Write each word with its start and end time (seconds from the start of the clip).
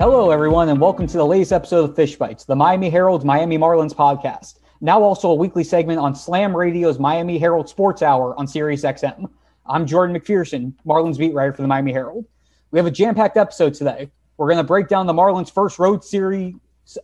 Hello, 0.00 0.30
everyone, 0.30 0.70
and 0.70 0.80
welcome 0.80 1.06
to 1.06 1.18
the 1.18 1.26
latest 1.26 1.52
episode 1.52 1.90
of 1.90 1.94
Fish 1.94 2.16
Bites, 2.16 2.46
the 2.46 2.56
Miami 2.56 2.88
Herald's 2.88 3.22
Miami 3.22 3.58
Marlins 3.58 3.92
podcast. 3.92 4.58
Now, 4.80 5.02
also 5.02 5.30
a 5.30 5.34
weekly 5.34 5.62
segment 5.62 5.98
on 5.98 6.14
Slam 6.14 6.56
Radio's 6.56 6.98
Miami 6.98 7.36
Herald 7.36 7.68
Sports 7.68 8.00
Hour 8.00 8.34
on 8.38 8.46
Sirius 8.46 8.80
XM. 8.82 9.28
I'm 9.66 9.86
Jordan 9.86 10.16
McPherson, 10.16 10.72
Marlins 10.86 11.18
beat 11.18 11.34
writer 11.34 11.52
for 11.52 11.60
the 11.60 11.68
Miami 11.68 11.92
Herald. 11.92 12.24
We 12.70 12.78
have 12.78 12.86
a 12.86 12.90
jam 12.90 13.14
packed 13.14 13.36
episode 13.36 13.74
today. 13.74 14.10
We're 14.38 14.46
going 14.46 14.56
to 14.56 14.64
break 14.64 14.88
down 14.88 15.04
the 15.04 15.12
Marlins' 15.12 15.52
first 15.52 15.78
road 15.78 16.02
series 16.02 16.54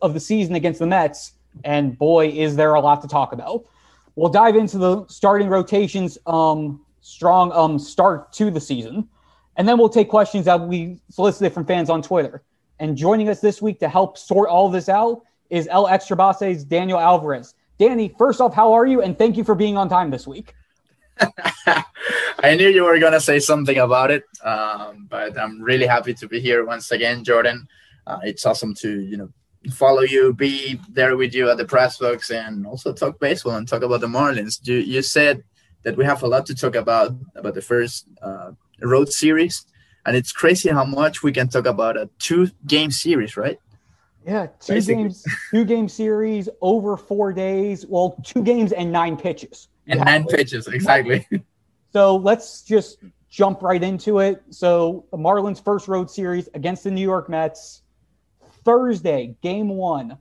of 0.01 0.15
the 0.15 0.19
season 0.19 0.55
against 0.55 0.79
the 0.79 0.87
Mets, 0.87 1.33
and 1.63 1.95
boy, 1.99 2.29
is 2.29 2.55
there 2.55 2.73
a 2.73 2.81
lot 2.81 3.03
to 3.03 3.07
talk 3.07 3.31
about. 3.31 3.63
We'll 4.15 4.31
dive 4.31 4.55
into 4.55 4.79
the 4.79 5.05
starting 5.05 5.49
rotations, 5.49 6.17
um, 6.25 6.83
strong 7.01 7.51
um, 7.51 7.77
start 7.77 8.33
to 8.33 8.49
the 8.49 8.59
season, 8.59 9.07
and 9.55 9.67
then 9.67 9.77
we'll 9.77 9.87
take 9.87 10.09
questions 10.09 10.45
that 10.45 10.59
we 10.59 10.99
solicited 11.11 11.53
from 11.53 11.63
fans 11.63 11.91
on 11.91 12.01
Twitter. 12.01 12.41
And 12.79 12.95
joining 12.95 13.29
us 13.29 13.39
this 13.39 13.61
week 13.61 13.79
to 13.79 13.89
help 13.89 14.17
sort 14.17 14.49
all 14.49 14.69
this 14.69 14.89
out 14.89 15.23
is 15.49 15.67
El 15.69 15.87
Extra 15.87 16.15
Base's 16.15 16.63
Daniel 16.63 16.99
Alvarez. 16.99 17.53
Danny, 17.77 18.13
first 18.17 18.41
off, 18.41 18.53
how 18.53 18.73
are 18.73 18.85
you? 18.85 19.01
And 19.01 19.17
thank 19.17 19.37
you 19.37 19.43
for 19.43 19.55
being 19.55 19.77
on 19.77 19.89
time 19.89 20.09
this 20.09 20.27
week. 20.27 20.53
I 22.39 22.55
knew 22.55 22.69
you 22.69 22.83
were 22.83 22.99
going 22.99 23.13
to 23.13 23.21
say 23.21 23.39
something 23.39 23.77
about 23.77 24.11
it, 24.11 24.23
um, 24.43 25.07
but 25.09 25.39
I'm 25.39 25.61
really 25.61 25.87
happy 25.87 26.13
to 26.15 26.27
be 26.27 26.39
here 26.39 26.65
once 26.65 26.91
again, 26.91 27.23
Jordan. 27.23 27.67
Uh, 28.05 28.19
it's 28.23 28.45
awesome 28.45 28.73
to 28.75 29.01
you 29.01 29.17
know 29.17 29.29
follow 29.71 30.01
you, 30.01 30.33
be 30.33 30.79
there 30.89 31.17
with 31.17 31.33
you 31.33 31.49
at 31.49 31.57
the 31.57 31.65
press 31.65 31.97
box, 31.97 32.29
and 32.29 32.67
also 32.67 32.93
talk 32.93 33.19
baseball 33.19 33.55
and 33.55 33.67
talk 33.67 33.81
about 33.81 34.01
the 34.01 34.07
Marlins. 34.07 34.59
You 34.67 34.75
you 34.75 35.01
said 35.01 35.43
that 35.83 35.97
we 35.97 36.05
have 36.05 36.21
a 36.21 36.27
lot 36.27 36.45
to 36.45 36.55
talk 36.55 36.75
about 36.75 37.15
about 37.35 37.55
the 37.55 37.61
first 37.61 38.07
uh, 38.21 38.51
road 38.81 39.09
series, 39.09 39.65
and 40.07 40.15
it's 40.15 40.31
crazy 40.31 40.69
how 40.69 40.85
much 40.85 41.21
we 41.21 41.33
can 41.33 41.49
talk 41.49 41.65
about 41.67 41.97
a 41.97 42.09
two 42.17 42.49
game 42.65 42.89
series, 42.89 43.35
right? 43.35 43.59
Yeah, 44.25 44.47
two 44.59 44.75
Basically. 44.75 45.03
games, 45.03 45.25
two 45.51 45.65
game 45.65 45.89
series 45.89 46.47
over 46.61 46.95
four 46.95 47.33
days. 47.33 47.85
Well, 47.85 48.17
two 48.23 48.41
games 48.41 48.71
and 48.71 48.91
nine 48.91 49.17
pitches. 49.17 49.67
And 49.85 49.99
nine 49.99 50.25
pitches, 50.25 50.67
exactly. 50.67 51.27
So 51.93 52.17
let's 52.17 52.63
just 52.63 52.97
jump 53.29 53.61
right 53.63 53.81
into 53.81 54.19
it. 54.19 54.43
So 54.49 55.05
the 55.09 55.17
Marlins' 55.17 55.63
first 55.63 55.87
road 55.87 56.11
series 56.11 56.47
against 56.53 56.83
the 56.83 56.91
New 56.91 57.01
York 57.01 57.29
Mets. 57.29 57.81
Thursday, 58.65 59.35
game 59.41 59.69
one, 59.69 60.17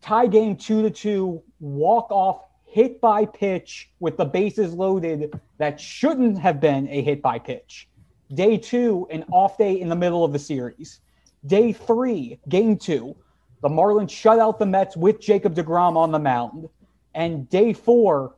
tie 0.00 0.28
game 0.28 0.56
two 0.56 0.80
to 0.82 0.90
two, 0.90 1.42
walk 1.58 2.10
off 2.10 2.44
hit 2.64 3.00
by 3.00 3.26
pitch 3.26 3.90
with 3.98 4.16
the 4.16 4.24
bases 4.24 4.72
loaded 4.72 5.38
that 5.58 5.80
shouldn't 5.80 6.38
have 6.38 6.60
been 6.60 6.88
a 6.88 7.02
hit 7.02 7.20
by 7.20 7.38
pitch. 7.40 7.88
Day 8.32 8.58
two, 8.58 9.06
an 9.10 9.24
off 9.32 9.56
day 9.56 9.80
in 9.80 9.88
the 9.88 9.96
middle 9.96 10.24
of 10.24 10.32
the 10.32 10.38
series. 10.38 11.00
Day 11.46 11.72
three, 11.72 12.38
game 12.48 12.76
two, 12.76 13.16
the 13.62 13.68
Marlins 13.68 14.10
shut 14.10 14.38
out 14.38 14.58
the 14.58 14.66
Mets 14.66 14.96
with 14.96 15.20
Jacob 15.20 15.54
DeGrom 15.54 15.96
on 15.96 16.12
the 16.12 16.18
mound. 16.18 16.68
And 17.14 17.48
day 17.48 17.72
four, 17.72 18.36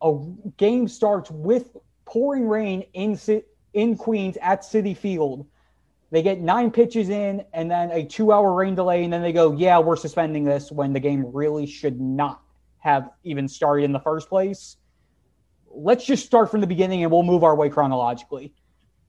a 0.00 0.18
game 0.56 0.88
starts 0.88 1.30
with 1.30 1.76
pouring 2.04 2.48
rain 2.48 2.84
in 2.94 3.18
in 3.74 3.96
Queens 3.96 4.38
at 4.40 4.62
Citi 4.62 4.96
Field. 4.96 5.46
They 6.10 6.22
get 6.22 6.40
nine 6.40 6.70
pitches 6.70 7.10
in 7.10 7.44
and 7.52 7.70
then 7.70 7.90
a 7.90 8.06
two 8.06 8.32
hour 8.32 8.54
rain 8.54 8.74
delay. 8.74 9.04
And 9.04 9.12
then 9.12 9.20
they 9.20 9.32
go, 9.32 9.52
yeah, 9.52 9.78
we're 9.78 9.96
suspending 9.96 10.44
this 10.44 10.72
when 10.72 10.94
the 10.94 11.00
game 11.00 11.30
really 11.32 11.66
should 11.66 12.00
not 12.00 12.40
have 12.78 13.10
even 13.24 13.46
started 13.46 13.84
in 13.84 13.92
the 13.92 14.00
first 14.00 14.30
place. 14.30 14.78
Let's 15.70 16.06
just 16.06 16.24
start 16.24 16.50
from 16.50 16.62
the 16.62 16.66
beginning 16.66 17.02
and 17.02 17.12
we'll 17.12 17.24
move 17.24 17.44
our 17.44 17.54
way 17.54 17.68
chronologically 17.68 18.54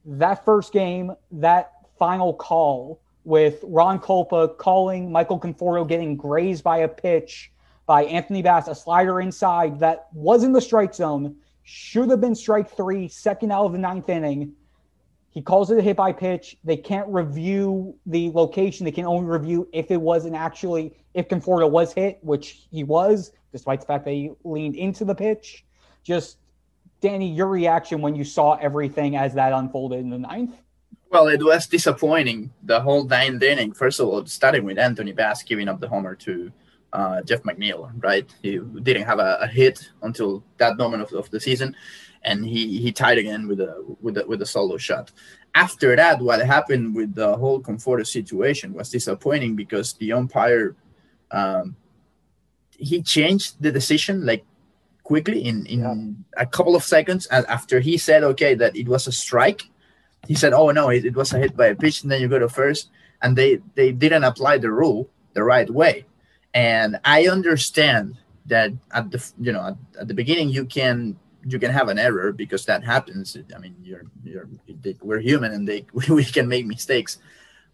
that 0.05 0.45
first 0.45 0.73
game, 0.73 1.11
that 1.31 1.71
final 1.97 2.33
call 2.33 3.01
with 3.25 3.63
Ron 3.67 3.99
Kulpa 3.99 4.57
calling 4.57 5.11
Michael 5.11 5.39
Conforto 5.39 5.87
getting 5.87 6.15
grazed 6.15 6.63
by 6.63 6.79
a 6.79 6.87
pitch 6.87 7.51
by 7.85 8.03
Anthony 8.03 8.41
Bass, 8.41 8.67
a 8.67 8.75
slider 8.75 9.19
inside 9.19 9.79
that 9.79 10.07
was 10.13 10.43
in 10.43 10.53
the 10.53 10.61
strike 10.61 10.93
zone, 10.93 11.35
should 11.63 12.09
have 12.09 12.21
been 12.21 12.35
strike 12.35 12.69
three, 12.69 13.07
second 13.07 13.51
out 13.51 13.65
of 13.65 13.71
the 13.71 13.77
ninth 13.77 14.09
inning. 14.09 14.53
He 15.31 15.41
calls 15.41 15.69
it 15.69 15.77
a 15.77 15.81
hit 15.81 15.97
by 15.97 16.11
pitch. 16.11 16.57
They 16.63 16.77
can't 16.77 17.07
review 17.07 17.95
the 18.05 18.31
location. 18.31 18.85
They 18.85 18.91
can 18.91 19.05
only 19.05 19.29
review 19.29 19.67
if 19.73 19.91
it 19.91 20.01
wasn't 20.01 20.35
actually, 20.35 20.95
if 21.13 21.27
Conforto 21.27 21.69
was 21.69 21.93
hit, 21.93 22.19
which 22.23 22.67
he 22.71 22.83
was, 22.83 23.31
despite 23.51 23.81
the 23.81 23.85
fact 23.85 24.05
that 24.05 24.11
he 24.11 24.31
leaned 24.43 24.75
into 24.75 25.05
the 25.05 25.13
pitch. 25.13 25.65
Just 26.03 26.37
Danny, 27.01 27.29
your 27.31 27.47
reaction 27.47 28.01
when 28.01 28.15
you 28.15 28.23
saw 28.23 28.55
everything 28.55 29.15
as 29.15 29.33
that 29.35 29.53
unfolded 29.53 29.99
in 29.99 30.09
the 30.09 30.17
ninth? 30.17 30.55
Well, 31.11 31.27
it 31.27 31.43
was 31.43 31.65
disappointing 31.65 32.51
the 32.63 32.79
whole 32.79 33.03
ninth 33.05 33.41
inning. 33.41 33.71
First 33.71 33.99
of 33.99 34.07
all, 34.07 34.25
starting 34.25 34.63
with 34.63 34.77
Anthony 34.77 35.11
Bass 35.11 35.41
giving 35.43 35.67
up 35.67 35.79
the 35.79 35.87
homer 35.87 36.15
to 36.15 36.51
uh, 36.93 37.21
Jeff 37.21 37.41
McNeil, 37.43 37.91
right? 37.97 38.29
He 38.41 38.59
didn't 38.59 39.05
have 39.05 39.19
a, 39.19 39.39
a, 39.41 39.47
hit 39.47 39.89
until 40.01 40.43
that 40.57 40.77
moment 40.77 41.03
of, 41.03 41.13
of 41.13 41.29
the 41.29 41.39
season, 41.39 41.75
and 42.23 42.45
he, 42.45 42.79
he 42.79 42.91
tied 42.91 43.17
again 43.17 43.47
with 43.47 43.59
a 43.59 43.83
with 44.01 44.17
a, 44.17 44.25
with 44.27 44.41
a 44.41 44.45
solo 44.45 44.77
shot. 44.77 45.11
After 45.55 45.95
that, 45.95 46.19
what 46.19 46.45
happened 46.45 46.95
with 46.95 47.15
the 47.15 47.35
whole 47.37 47.59
Conforto 47.59 48.05
situation 48.05 48.73
was 48.73 48.89
disappointing 48.89 49.55
because 49.55 49.93
the 49.93 50.13
umpire 50.13 50.75
um, 51.31 51.75
he 52.79 53.01
changed 53.01 53.61
the 53.61 53.71
decision 53.71 54.25
like 54.25 54.45
quickly 55.09 55.41
in 55.49 55.65
in 55.65 55.81
yeah. 55.81 56.43
a 56.43 56.45
couple 56.45 56.75
of 56.75 56.83
seconds 56.83 57.25
after 57.31 57.79
he 57.79 57.97
said 57.97 58.21
okay 58.23 58.53
that 58.53 58.75
it 58.75 58.87
was 58.87 59.07
a 59.07 59.11
strike. 59.11 59.63
He 60.27 60.35
said 60.35 60.53
oh 60.53 60.69
no 60.69 60.85
it, 60.89 61.03
it 61.03 61.15
was 61.15 61.33
a 61.33 61.39
hit 61.39 61.57
by 61.57 61.67
a 61.73 61.75
pitch 61.75 62.03
and 62.03 62.11
then 62.11 62.21
you 62.21 62.29
go 62.29 62.37
to 62.37 62.47
first. 62.47 62.93
And 63.23 63.35
they 63.35 63.51
they 63.73 63.91
didn't 63.91 64.23
apply 64.31 64.59
the 64.59 64.71
rule 64.71 65.09
the 65.33 65.43
right 65.43 65.69
way. 65.81 66.05
And 66.53 66.99
i 67.03 67.19
understand 67.27 68.05
that 68.53 68.69
at 68.97 69.09
the 69.09 69.19
you 69.45 69.51
know 69.51 69.63
at, 69.71 69.77
at 70.01 70.07
the 70.09 70.17
beginning 70.21 70.49
you 70.57 70.65
can 70.77 71.17
you 71.51 71.57
can 71.63 71.71
have 71.71 71.89
an 71.89 71.97
error 71.97 72.29
because 72.31 72.63
that 72.69 72.81
happens. 72.93 73.35
I 73.55 73.57
mean 73.57 73.75
you're 73.81 74.05
you're 74.23 74.47
we're 75.01 75.23
human 75.31 75.51
and 75.55 75.65
they 75.69 75.79
we 76.19 76.23
can 76.37 76.47
make 76.53 76.65
mistakes. 76.75 77.17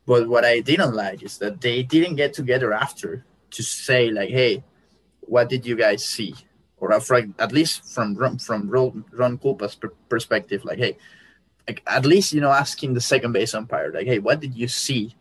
But 0.07 0.21
what 0.31 0.45
i 0.45 0.55
didn't 0.71 0.95
like 1.03 1.19
is 1.27 1.35
that 1.43 1.59
they 1.59 1.83
didn't 1.83 2.15
get 2.15 2.31
together 2.39 2.69
after 2.71 3.25
to 3.55 3.61
say 3.61 4.01
like 4.19 4.31
hey 4.39 4.63
what 5.33 5.49
did 5.49 5.65
you 5.65 5.75
guys 5.75 6.01
see 6.15 6.33
or 6.77 6.91
at 6.93 7.51
least 7.51 7.85
from 7.93 8.15
from 8.37 8.69
Ron 8.69 9.37
Kulpa's 9.37 9.77
perspective, 10.09 10.65
like, 10.65 10.77
hey, 10.77 10.97
like 11.67 11.81
at 11.87 12.05
least 12.05 12.33
you 12.33 12.41
know 12.41 12.51
asking 12.51 12.93
the 12.93 13.01
second 13.01 13.31
base 13.31 13.53
umpire, 13.53 13.91
like, 13.91 14.07
hey, 14.07 14.19
what 14.19 14.39
did 14.39 14.55
you 14.55 14.67
see 14.67 15.15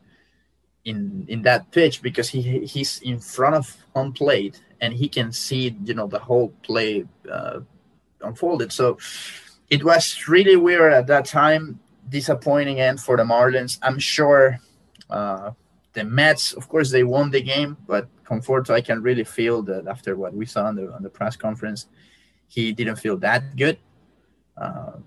in 0.85 1.25
in 1.29 1.43
that 1.43 1.71
pitch? 1.71 2.03
Because 2.03 2.29
he 2.29 2.43
he's 2.67 3.01
in 3.03 3.19
front 3.19 3.55
of 3.55 3.77
home 3.95 4.13
plate 4.13 4.61
and 4.81 4.93
he 4.93 5.09
can 5.09 5.33
see 5.33 5.77
you 5.85 5.95
know 5.95 6.07
the 6.07 6.19
whole 6.19 6.49
play 6.63 7.05
uh, 7.31 7.61
unfolded. 8.21 8.73
So 8.73 8.99
it 9.71 9.85
was 9.85 10.29
really 10.29 10.57
weird 10.57 10.93
at 10.93 11.07
that 11.07 11.25
time. 11.25 11.81
Disappointing 12.09 12.81
end 12.81 13.01
for 13.01 13.17
the 13.17 13.25
Marlins. 13.25 13.79
I'm 13.83 13.99
sure. 13.99 14.61
Uh, 15.09 15.53
the 15.95 16.05
Mets, 16.05 16.53
of 16.53 16.69
course, 16.69 16.91
they 16.91 17.05
won 17.05 17.31
the 17.31 17.41
game, 17.41 17.77
but 17.87 18.09
Conforto, 18.25 18.71
I 18.71 18.81
can 18.81 19.03
really 19.03 19.25
feel 19.25 19.63
that 19.63 19.87
after 19.87 20.17
what 20.17 20.35
we 20.35 20.47
saw 20.47 20.65
on 20.67 20.77
the 20.77 20.93
on 20.93 21.03
the 21.03 21.11
press 21.11 21.37
conference, 21.37 21.87
he 22.49 22.73
didn't 22.73 22.97
feel 22.97 23.17
that 23.19 23.57
good. 23.57 23.79
Uh, 24.57 24.99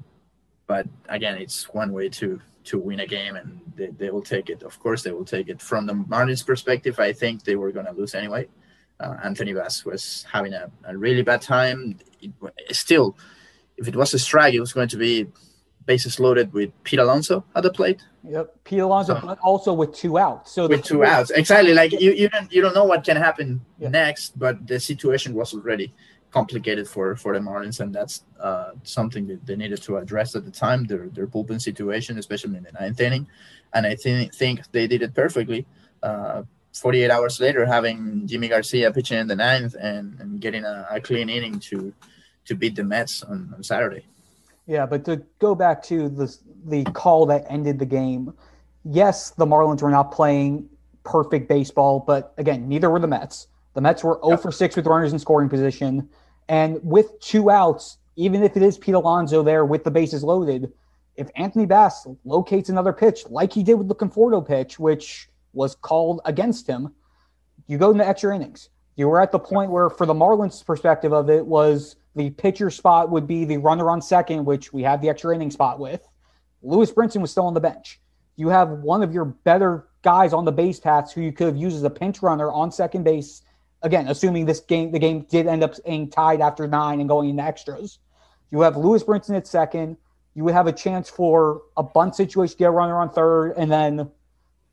but 0.68 0.88
again, 1.10 1.38
it's 1.38 1.74
one 1.74 1.94
way 1.94 2.10
to 2.10 2.42
to 2.66 2.78
win 2.78 3.00
a 3.00 3.08
game, 3.08 3.36
and 3.36 3.60
they, 3.76 3.88
they 3.88 4.10
will 4.10 4.22
take 4.22 4.50
it. 4.50 4.62
Of 4.64 4.78
course, 4.80 5.04
they 5.04 5.12
will 5.12 5.26
take 5.26 5.48
it. 5.50 5.62
From 5.62 5.86
the 5.86 5.94
Marlins' 5.94 6.46
perspective, 6.46 7.00
I 7.00 7.14
think 7.14 7.44
they 7.44 7.56
were 7.56 7.72
going 7.72 7.86
to 7.86 7.94
lose 7.94 8.14
anyway. 8.14 8.48
Uh, 9.00 9.16
Anthony 9.24 9.54
Bass 9.54 9.86
was 9.86 10.26
having 10.32 10.54
a, 10.54 10.70
a 10.84 10.98
really 10.98 11.22
bad 11.22 11.42
time. 11.42 11.98
It, 12.22 12.32
still, 12.76 13.16
if 13.78 13.88
it 13.88 13.96
was 13.96 14.14
a 14.14 14.20
strike, 14.20 14.54
it 14.54 14.60
was 14.60 14.74
going 14.74 14.90
to 14.90 14.98
be 14.98 15.28
bases 15.86 16.20
loaded 16.20 16.52
with 16.52 16.72
Pete 16.84 17.00
Alonso 17.00 17.46
at 17.56 17.64
the 17.64 17.72
plate. 17.72 18.02
Yep, 18.30 18.64
Pete 18.64 18.80
Alonso, 18.80 19.16
so, 19.16 19.26
but 19.26 19.40
also 19.40 19.74
with 19.74 19.94
two 19.94 20.18
outs. 20.18 20.52
So 20.52 20.68
with 20.68 20.84
two 20.84 21.04
outs, 21.04 21.30
exactly. 21.32 21.74
Like 21.74 21.92
you, 21.94 22.12
you 22.12 22.30
don't 22.30 22.52
you 22.52 22.62
don't 22.62 22.76
know 22.76 22.84
what 22.84 23.04
can 23.04 23.18
happen 23.18 23.62
yeah. 23.80 23.90
next, 23.90 24.38
but 24.38 24.68
the 24.68 24.80
situation 24.80 25.34
was 25.34 25.54
already 25.54 25.94
complicated 26.32 26.88
for 26.88 27.16
for 27.16 27.34
the 27.34 27.40
Marlins, 27.40 27.80
and 27.80 27.94
that's 27.94 28.24
uh, 28.40 28.72
something 28.84 29.28
that 29.28 29.46
they 29.46 29.56
needed 29.56 29.82
to 29.84 29.98
address 29.98 30.36
at 30.36 30.44
the 30.44 30.52
time. 30.52 30.84
Their 30.86 31.08
their 31.10 31.28
bullpen 31.28 31.62
situation, 31.62 32.18
especially 32.18 32.58
in 32.58 32.64
the 32.64 32.72
ninth 32.74 33.00
inning, 33.00 33.28
and 33.74 33.86
I 33.86 33.96
think 33.96 34.34
think 34.34 34.70
they 34.72 34.88
did 34.88 35.02
it 35.02 35.14
perfectly. 35.14 35.66
Uh, 36.04 36.44
48 36.74 37.10
hours 37.10 37.40
later, 37.40 37.66
having 37.66 38.28
Yimi 38.28 38.50
Garcia 38.50 38.92
pitching 38.92 39.18
in 39.18 39.28
the 39.28 39.36
ninth 39.36 39.76
and, 39.82 40.20
and 40.20 40.40
getting 40.40 40.64
a, 40.64 40.88
a 40.92 41.02
clean 41.02 41.30
inning 41.30 41.60
to 41.72 41.94
to 42.46 42.56
beat 42.56 42.76
the 42.76 42.84
Mets 42.84 43.24
on, 43.24 43.54
on 43.56 43.64
Saturday. 43.64 44.06
Yeah, 44.68 44.86
but 44.86 45.06
to 45.06 45.24
go 45.40 45.56
back 45.56 45.82
to 45.84 46.10
the 46.10 46.28
the 46.66 46.84
call 46.86 47.26
that 47.28 47.46
ended 47.50 47.80
the 47.80 47.86
game, 47.86 48.34
yes, 48.84 49.32
the 49.32 49.46
Marlins 49.46 49.82
were 49.82 49.90
not 49.90 50.12
playing 50.12 50.70
perfect 51.04 51.48
baseball, 51.48 52.00
but 52.00 52.34
again, 52.38 52.68
neither 52.68 52.90
were 52.90 53.00
the 53.00 53.08
Mets. 53.08 53.48
The 53.74 53.82
Mets 53.82 54.04
were 54.04 54.20
0 54.26 54.38
for 54.38 54.52
6 54.52 54.76
with 54.76 54.88
runners 54.88 55.14
in 55.14 55.20
scoring 55.20 55.50
position. 55.50 56.10
And 56.50 56.80
with 56.84 57.20
two 57.20 57.50
outs, 57.50 57.98
even 58.16 58.44
if 58.44 58.58
it 58.58 58.64
is 58.64 58.78
Pete 58.78 58.96
Alonso 58.96 59.44
there 59.44 59.66
with 59.66 59.84
the 59.84 59.92
bases 59.92 60.24
loaded, 60.24 60.72
if 61.16 61.30
Anthony 61.36 61.66
Bass 61.66 62.08
locates 62.26 62.70
another 62.70 62.94
pitch 62.94 63.26
like 63.30 63.54
he 63.54 63.64
did 63.64 63.76
with 63.76 63.88
the 63.88 63.96
Conforto 63.96 64.46
pitch, 64.46 64.80
which 64.80 65.30
was 65.58 65.76
called 65.76 66.22
against 66.26 66.68
him. 66.68 66.94
You 67.68 67.78
go 67.78 67.92
into 67.92 68.08
extra 68.08 68.34
innings. 68.34 68.70
You 68.96 69.10
were 69.10 69.22
at 69.22 69.32
the 69.32 69.40
point 69.40 69.72
where, 69.72 69.90
for 69.90 70.06
the 70.06 70.14
Marlins' 70.14 70.66
perspective 70.66 71.12
of 71.12 71.30
it, 71.30 71.46
was 71.46 71.98
the 72.16 72.30
pitcher 72.32 72.70
spot 72.70 73.10
would 73.10 73.28
be 73.28 73.44
the 73.44 73.58
runner 73.58 73.90
on 73.90 74.02
second, 74.02 74.46
which 74.46 74.72
we 74.72 74.84
have 74.84 75.02
the 75.02 75.10
extra 75.10 75.36
inning 75.36 75.52
spot 75.52 75.80
with. 75.80 76.08
Lewis 76.62 76.92
Brinson 76.92 77.22
was 77.22 77.32
still 77.32 77.46
on 77.46 77.54
the 77.54 77.60
bench. 77.60 78.00
You 78.36 78.50
have 78.50 78.70
one 78.70 79.04
of 79.04 79.14
your 79.14 79.26
better 79.26 79.88
guys 80.02 80.34
on 80.34 80.46
the 80.46 80.52
base 80.52 80.80
paths 80.80 81.12
who 81.12 81.22
you 81.22 81.32
could 81.32 81.48
have 81.48 81.58
used 81.58 81.76
as 81.76 81.84
a 81.84 81.90
pinch 81.90 82.22
runner 82.22 82.52
on 82.52 82.72
second 82.72 83.04
base. 83.04 83.42
Again, 83.82 84.08
assuming 84.08 84.46
this 84.46 84.60
game, 84.60 84.92
the 84.92 85.00
game 85.00 85.26
did 85.30 85.48
end 85.48 85.64
up 85.64 85.74
being 85.86 86.10
tied 86.10 86.42
after 86.42 86.68
nine 86.68 87.00
and 87.00 87.10
going 87.10 87.30
into 87.30 87.44
extras. 87.44 88.00
You 88.52 88.62
have 88.62 88.78
Lewis 88.78 89.04
Brinson 89.04 89.36
at 89.36 89.48
second. 89.48 89.98
You 90.34 90.44
would 90.44 90.54
have 90.54 90.68
a 90.68 90.72
chance 90.72 91.10
for 91.10 91.64
a 91.76 91.84
bunt 91.84 92.16
situation, 92.16 92.56
get 92.60 92.66
a 92.66 92.72
runner 92.72 92.98
on 92.98 93.10
third, 93.10 93.54
and 93.58 93.72
then 93.72 94.12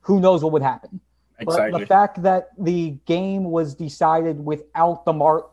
who 0.00 0.20
knows 0.20 0.42
what 0.42 0.52
would 0.52 0.62
happen. 0.62 1.00
Exactly. 1.38 1.72
But 1.72 1.78
the 1.80 1.86
fact 1.86 2.22
that 2.22 2.50
the 2.58 2.90
game 3.06 3.44
was 3.44 3.74
decided 3.74 4.44
without 4.44 5.04
the 5.04 5.12
Mar- 5.12 5.46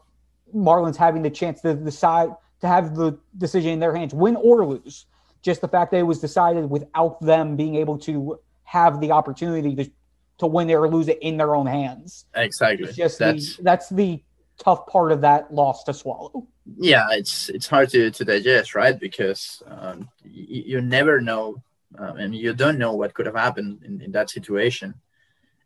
Marlins 0.56 0.98
having 0.98 1.22
the 1.22 1.30
chance 1.30 1.62
to 1.62 1.74
decide 1.74 2.30
to 2.60 2.68
have 2.68 2.96
the 2.96 3.18
decision 3.38 3.72
in 3.72 3.80
their 3.80 3.96
hands, 3.96 4.14
win 4.14 4.36
or 4.36 4.66
lose, 4.66 5.06
just 5.42 5.62
the 5.62 5.68
fact 5.68 5.92
that 5.92 5.98
it 5.98 6.04
was 6.04 6.20
decided 6.20 6.70
without 6.70 7.22
them 7.22 7.56
being 7.56 7.76
able 7.76 7.98
to 8.00 8.40
have 8.64 9.02
the 9.02 9.12
opportunity 9.12 9.76
to 9.76 9.92
to 10.38 10.48
win 10.48 10.70
it 10.70 10.74
or 10.74 10.90
lose 10.90 11.08
it 11.08 11.20
in 11.22 11.38
their 11.38 11.56
own 11.56 11.68
hands. 11.68 12.26
Exactly. 12.34 12.88
It's 12.88 12.98
just 12.98 13.20
that's 13.20 13.58
the, 13.58 13.64
that's 13.64 13.90
the 13.90 14.24
tough 14.58 14.88
part 14.88 15.12
of 15.12 15.22
that 15.22 15.54
loss 15.54 15.84
to 15.84 15.94
swallow. 15.94 16.48
Yeah, 16.78 17.08
it's 17.12 17.50
it's 17.50 17.68
hard 17.68 17.90
to, 17.90 18.10
to 18.10 18.26
digest, 18.26 18.74
right? 18.74 19.00
Because 19.00 19.62
um, 19.68 20.10
you, 20.24 20.64
you 20.66 20.82
never 20.82 21.22
know, 21.22 21.62
um, 21.98 22.18
and 22.18 22.36
you 22.36 22.54
don't 22.54 22.80
know 22.80 22.94
what 22.94 23.14
could 23.14 23.28
have 23.28 23.36
happened 23.36 23.84
in, 23.86 24.02
in 24.02 24.12
that 24.14 24.30
situation. 24.30 24.96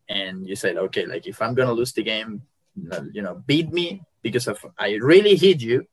And 0.10 0.48
you 0.48 0.56
said, 0.56 0.78
okay, 0.78 1.06
like 1.06 1.26
if 1.26 1.42
I'm 1.42 1.54
gonna 1.54 1.74
lose 1.74 1.94
the 1.94 2.04
game, 2.04 2.42
you 3.14 3.22
know, 3.22 3.36
beat 3.48 3.72
me 3.72 4.04
because 4.22 4.48
of 4.48 4.66
I 4.78 4.96
really 4.96 5.36
hit 5.36 5.62
you, 5.62 5.88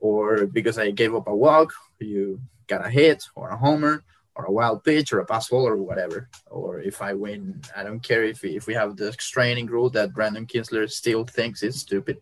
or 0.00 0.46
because 0.46 0.78
I 0.78 0.90
gave 0.90 1.14
up 1.14 1.26
a 1.26 1.34
walk, 1.34 1.72
you 1.98 2.40
got 2.72 2.86
a 2.86 2.90
hit 2.90 3.20
or 3.34 3.46
a 3.50 3.56
homer, 3.56 4.04
or 4.34 4.44
a 4.46 4.52
wild 4.52 4.82
pitch 4.84 5.12
or 5.12 5.20
a 5.20 5.26
pass 5.26 5.48
ball 5.48 5.66
or 5.66 5.76
whatever. 5.76 6.28
Or 6.50 6.80
if 6.80 7.02
I 7.02 7.12
win, 7.14 7.60
I 7.76 7.82
don't 7.82 8.02
care 8.02 8.24
if 8.24 8.42
we, 8.42 8.56
if 8.56 8.66
we 8.66 8.74
have 8.74 8.96
the 8.96 9.12
straining 9.18 9.66
rule 9.66 9.90
that 9.90 10.14
Brandon 10.14 10.46
Kintzler 10.46 10.90
still 10.90 11.24
thinks 11.24 11.62
is 11.62 11.80
stupid, 11.80 12.18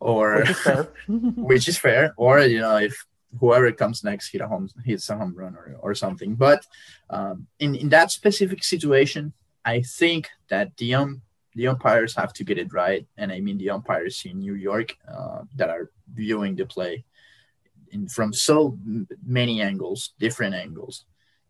or 0.00 0.40
which 0.40 0.50
is 0.50 0.58
fair, 0.58 0.88
which 1.08 1.68
is 1.68 1.78
fair. 1.78 2.14
Or 2.16 2.40
you 2.40 2.60
know 2.60 2.76
if 2.76 2.94
whoever 3.40 3.72
comes 3.72 4.04
next 4.04 4.30
hit 4.30 4.40
a 4.40 4.46
home 4.46 4.68
hits 4.84 5.08
a 5.10 5.16
home 5.16 5.34
run 5.36 5.56
or, 5.56 5.76
or 5.80 5.94
something. 5.94 6.34
But 6.34 6.66
um, 7.10 7.46
in 7.58 7.74
in 7.74 7.88
that 7.90 8.10
specific 8.10 8.62
situation, 8.62 9.32
I 9.64 9.82
think 9.82 10.28
that 10.48 10.76
the 10.76 10.94
um 10.94 11.22
the 11.54 11.68
umpires 11.68 12.14
have 12.14 12.32
to 12.34 12.44
get 12.44 12.58
it 12.58 12.72
right, 12.72 13.06
and 13.16 13.32
I 13.32 13.40
mean 13.40 13.58
the 13.58 13.70
umpires 13.70 14.22
in 14.24 14.38
New 14.38 14.54
York 14.54 14.96
uh, 15.08 15.42
that 15.56 15.70
are 15.70 15.90
viewing 16.14 16.54
the 16.56 16.66
play. 16.66 17.04
In, 17.92 18.08
from 18.08 18.32
so 18.32 18.78
many 19.24 19.60
angles, 19.60 20.14
different 20.18 20.54
angles, 20.54 21.04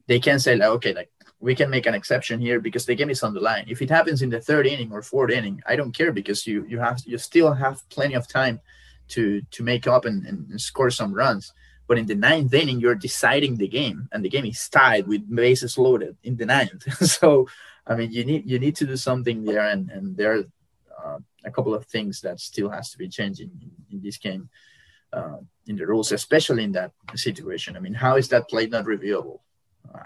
they 0.06 0.19
can 0.19 0.39
say 0.39 0.56
like, 0.56 0.69
okay, 0.69 0.93
like 0.93 1.11
we 1.41 1.55
can 1.55 1.71
make 1.71 1.87
an 1.87 1.94
exception 1.94 2.41
here 2.41 2.61
because 2.61 2.87
the 2.87 2.94
game 2.94 3.11
is 3.11 3.23
on 3.23 3.35
the 3.35 3.41
line. 3.41 3.65
If 3.69 3.83
it 3.83 3.91
happens 3.91 4.23
in 4.23 4.31
the 4.31 4.41
third 4.41 4.67
inning 4.67 4.93
or 4.93 5.03
fourth 5.03 5.31
inning, 5.31 5.61
I 5.67 5.77
don't 5.77 5.97
care 5.97 6.12
because 6.12 6.47
you 6.47 6.65
you 6.69 6.79
have 6.79 7.00
you 7.05 7.19
still 7.19 7.53
have 7.53 7.89
plenty 7.91 8.15
of 8.15 8.29
time 8.29 8.61
to 9.09 9.43
to 9.50 9.62
make 9.62 9.87
up 9.87 10.05
and, 10.05 10.27
and 10.27 10.61
score 10.61 10.91
some 10.91 11.12
runs. 11.12 11.53
But 11.89 11.99
in 11.99 12.06
the 12.06 12.15
ninth 12.15 12.55
inning, 12.55 12.81
you're 12.81 12.94
deciding 12.94 13.56
the 13.56 13.69
game, 13.69 14.09
and 14.12 14.25
the 14.25 14.29
game 14.29 14.47
is 14.47 14.69
tied 14.69 15.06
with 15.06 15.29
bases 15.35 15.77
loaded 15.77 16.17
in 16.23 16.37
the 16.37 16.47
ninth. 16.47 16.83
so, 17.06 17.49
I 17.87 17.97
mean, 17.97 18.12
you 18.12 18.25
need 18.25 18.49
you 18.49 18.59
need 18.59 18.77
to 18.77 18.87
do 18.87 18.97
something 18.97 19.44
there, 19.44 19.67
and 19.69 19.91
and 19.91 20.17
there 20.17 20.33
are 20.37 20.44
uh, 21.05 21.19
a 21.44 21.50
couple 21.50 21.75
of 21.75 21.87
things 21.87 22.21
that 22.21 22.41
still 22.41 22.71
has 22.71 22.91
to 22.93 22.99
be 22.99 23.09
changing 23.09 23.50
in, 23.61 23.71
in 23.91 24.03
this 24.03 24.17
game, 24.17 24.49
uh, 25.12 25.38
in 25.67 25.76
the 25.76 25.87
rules, 25.87 26.12
especially 26.12 26.64
in 26.64 26.73
that 26.73 26.93
situation. 27.14 27.76
I 27.76 27.81
mean, 27.81 27.94
how 27.94 28.17
is 28.17 28.29
that 28.29 28.49
play 28.49 28.67
not 28.67 28.85
reviewable? 28.85 29.41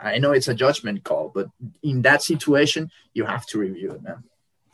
I 0.02 0.18
know 0.18 0.32
it's 0.32 0.48
a 0.48 0.54
judgment 0.54 1.04
call, 1.04 1.30
but 1.34 1.48
in 1.82 2.02
that 2.02 2.22
situation, 2.22 2.90
you 3.14 3.24
have 3.24 3.46
to 3.46 3.58
review 3.58 3.92
it, 3.92 4.02
man. 4.02 4.24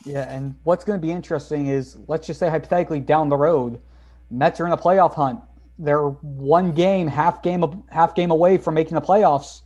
Yeah, 0.05 0.29
and 0.32 0.55
what's 0.64 0.84
going 0.84 1.00
to 1.00 1.06
be 1.06 1.12
interesting 1.12 1.69
is 1.69 1.96
let's 2.08 2.26
just 2.26 2.40
say 2.40 2.49
hypothetically 2.49 3.00
down 3.00 3.29
the 3.29 3.37
road, 3.37 3.81
Mets 4.31 4.61
are 4.61 4.67
in 4.67 4.73
a 4.73 4.76
playoff 4.76 5.14
hunt. 5.14 5.40
They're 5.79 6.08
one 6.08 6.73
game, 6.73 7.06
half 7.06 7.43
game, 7.43 7.85
half 7.90 8.14
game 8.14 8.31
away 8.31 8.58
from 8.58 8.75
making 8.75 8.94
the 8.94 9.00
playoffs. 9.00 9.62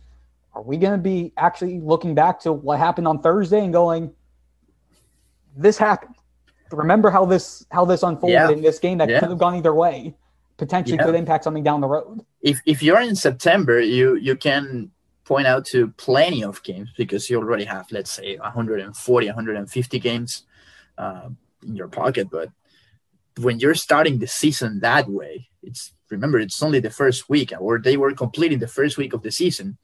Are 0.53 0.61
we 0.61 0.77
going 0.77 0.93
to 0.93 1.01
be 1.01 1.33
actually 1.37 1.79
looking 1.79 2.15
back 2.15 2.39
to 2.41 2.53
what 2.53 2.79
happened 2.79 3.07
on 3.07 3.21
Thursday 3.21 3.63
and 3.63 3.71
going, 3.71 4.13
"This 5.55 5.77
happened"? 5.77 6.15
Remember 6.71 7.09
how 7.09 7.25
this 7.25 7.65
how 7.71 7.85
this 7.85 8.03
unfolded 8.03 8.33
yeah. 8.33 8.49
in 8.49 8.61
this 8.61 8.79
game 8.79 8.97
that 8.97 9.09
yeah. 9.09 9.19
could 9.19 9.29
have 9.29 9.37
gone 9.37 9.55
either 9.55 9.73
way, 9.73 10.15
potentially 10.57 10.97
yeah. 10.97 11.05
could 11.05 11.15
impact 11.15 11.43
something 11.43 11.63
down 11.63 11.81
the 11.81 11.87
road. 11.87 12.25
If 12.41 12.61
if 12.65 12.83
you're 12.83 13.01
in 13.01 13.15
September, 13.15 13.79
you 13.79 14.15
you 14.15 14.35
can 14.35 14.91
point 15.27 15.45
out 15.45 15.65
to 15.65 15.89
plenty 15.97 16.43
of 16.43 16.63
games 16.63 16.89
because 16.95 17.29
you 17.29 17.37
already 17.37 17.65
have, 17.65 17.85
let's 17.91 18.11
say, 18.11 18.37
140, 18.37 19.27
150 19.27 19.99
games 19.99 20.43
uh, 20.97 21.27
in 21.63 21.75
your 21.75 21.89
pocket. 21.89 22.29
But 22.31 22.49
when 23.37 23.59
you're 23.59 23.75
starting 23.75 24.19
the 24.19 24.27
season 24.27 24.79
that 24.79 25.09
way, 25.09 25.49
it's 25.61 25.93
remember 26.09 26.39
it's 26.39 26.63
only 26.63 26.79
the 26.79 26.89
first 26.89 27.29
week, 27.29 27.51
or 27.59 27.77
they 27.77 27.97
were 27.97 28.13
completing 28.13 28.59
the 28.59 28.67
first 28.67 28.97
week 28.97 29.13
of 29.13 29.21
the 29.21 29.31
season. 29.31 29.77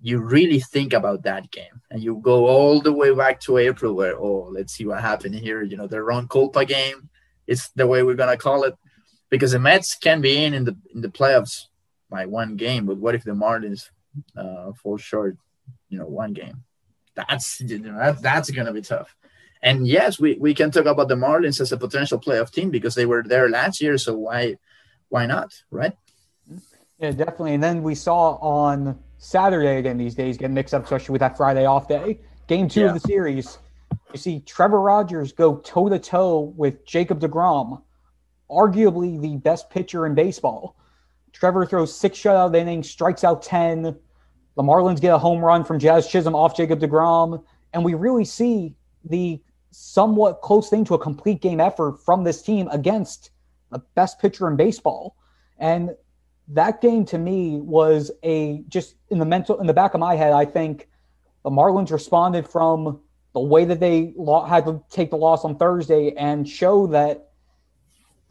You 0.00 0.18
really 0.18 0.60
think 0.60 0.92
about 0.92 1.22
that 1.24 1.50
game, 1.50 1.80
and 1.90 2.02
you 2.02 2.20
go 2.22 2.46
all 2.46 2.80
the 2.80 2.92
way 2.92 3.14
back 3.14 3.40
to 3.40 3.58
April, 3.58 3.94
where 3.94 4.16
oh, 4.16 4.48
let's 4.52 4.72
see 4.74 4.86
what 4.86 5.00
happened 5.00 5.34
here. 5.34 5.62
You 5.62 5.76
know, 5.76 5.86
the 5.86 6.02
Ron 6.02 6.28
Kulpa 6.28 6.66
game. 6.66 7.08
It's 7.48 7.70
the 7.70 7.88
way 7.88 8.04
we're 8.04 8.14
gonna 8.14 8.36
call 8.36 8.62
it, 8.62 8.76
because 9.32 9.52
the 9.52 9.58
Mets 9.58 9.96
can 9.96 10.20
be 10.20 10.44
in 10.44 10.52
in 10.52 10.64
the 10.64 10.76
in 10.94 11.00
the 11.00 11.08
playoffs 11.08 11.66
by 12.10 12.26
one 12.26 12.56
game, 12.56 12.84
but 12.84 12.98
what 12.98 13.14
if 13.14 13.24
the 13.24 13.32
Marlins 13.32 13.88
uh, 14.36 14.72
fall 14.72 14.98
short, 14.98 15.36
you 15.88 15.98
know, 15.98 16.06
one 16.06 16.32
game. 16.32 16.64
That's 17.14 17.60
you 17.60 17.78
know, 17.78 17.96
that, 17.96 18.22
that's 18.22 18.50
going 18.50 18.66
to 18.66 18.72
be 18.72 18.82
tough. 18.82 19.14
And 19.62 19.86
yes, 19.86 20.18
we, 20.18 20.34
we 20.34 20.54
can 20.54 20.70
talk 20.70 20.86
about 20.86 21.08
the 21.08 21.14
Marlins 21.14 21.60
as 21.60 21.72
a 21.72 21.76
potential 21.76 22.18
playoff 22.18 22.50
team 22.50 22.70
because 22.70 22.94
they 22.94 23.06
were 23.06 23.22
there 23.22 23.48
last 23.48 23.80
year. 23.80 23.96
So 23.96 24.14
why 24.14 24.56
why 25.08 25.26
not, 25.26 25.52
right? 25.70 25.96
Yeah, 26.98 27.12
definitely. 27.12 27.54
And 27.54 27.62
then 27.62 27.82
we 27.82 27.94
saw 27.94 28.34
on 28.36 28.98
Saturday 29.18 29.78
again 29.78 29.98
these 29.98 30.14
days 30.14 30.36
get 30.36 30.50
mixed 30.50 30.74
up, 30.74 30.84
especially 30.84 31.12
with 31.12 31.20
that 31.20 31.36
Friday 31.36 31.64
off 31.64 31.88
day. 31.88 32.20
Game 32.48 32.68
two 32.68 32.80
yeah. 32.80 32.86
of 32.88 32.94
the 32.94 33.00
series, 33.00 33.58
you 34.12 34.18
see 34.18 34.40
Trevor 34.40 34.80
Rogers 34.80 35.32
go 35.32 35.56
toe 35.56 35.88
to 35.88 35.98
toe 35.98 36.52
with 36.56 36.84
Jacob 36.84 37.20
DeGrom, 37.20 37.82
arguably 38.52 39.20
the 39.20 39.36
best 39.36 39.70
pitcher 39.70 40.06
in 40.06 40.14
baseball. 40.14 40.76
Trevor 41.32 41.64
throws 41.66 41.94
six 41.94 42.18
shutout 42.18 42.54
innings, 42.54 42.90
strikes 42.90 43.24
out 43.24 43.42
10. 43.42 43.82
The 43.82 44.62
Marlins 44.62 45.00
get 45.00 45.14
a 45.14 45.18
home 45.18 45.42
run 45.42 45.64
from 45.64 45.78
Jazz 45.78 46.06
Chisholm 46.06 46.34
off 46.34 46.56
Jacob 46.56 46.80
DeGrom. 46.80 47.42
And 47.72 47.84
we 47.84 47.94
really 47.94 48.24
see 48.24 48.74
the 49.04 49.40
somewhat 49.70 50.42
close 50.42 50.68
thing 50.68 50.84
to 50.84 50.94
a 50.94 50.98
complete 50.98 51.40
game 51.40 51.60
effort 51.60 51.98
from 52.04 52.24
this 52.24 52.42
team 52.42 52.68
against 52.68 53.30
the 53.70 53.78
best 53.94 54.20
pitcher 54.20 54.46
in 54.48 54.56
baseball. 54.56 55.16
And 55.58 55.96
that 56.48 56.80
game 56.82 57.04
to 57.06 57.18
me 57.18 57.60
was 57.60 58.10
a 58.22 58.62
just 58.68 58.96
in 59.08 59.18
the 59.18 59.24
mental 59.24 59.58
in 59.60 59.66
the 59.66 59.72
back 59.72 59.94
of 59.94 60.00
my 60.00 60.14
head, 60.14 60.32
I 60.32 60.44
think 60.44 60.88
the 61.44 61.50
Marlins 61.50 61.90
responded 61.90 62.46
from 62.46 63.00
the 63.32 63.40
way 63.40 63.64
that 63.64 63.80
they 63.80 64.14
had 64.46 64.66
to 64.66 64.82
take 64.90 65.10
the 65.10 65.16
loss 65.16 65.44
on 65.44 65.56
Thursday 65.56 66.12
and 66.16 66.46
show 66.46 66.86
that 66.88 67.30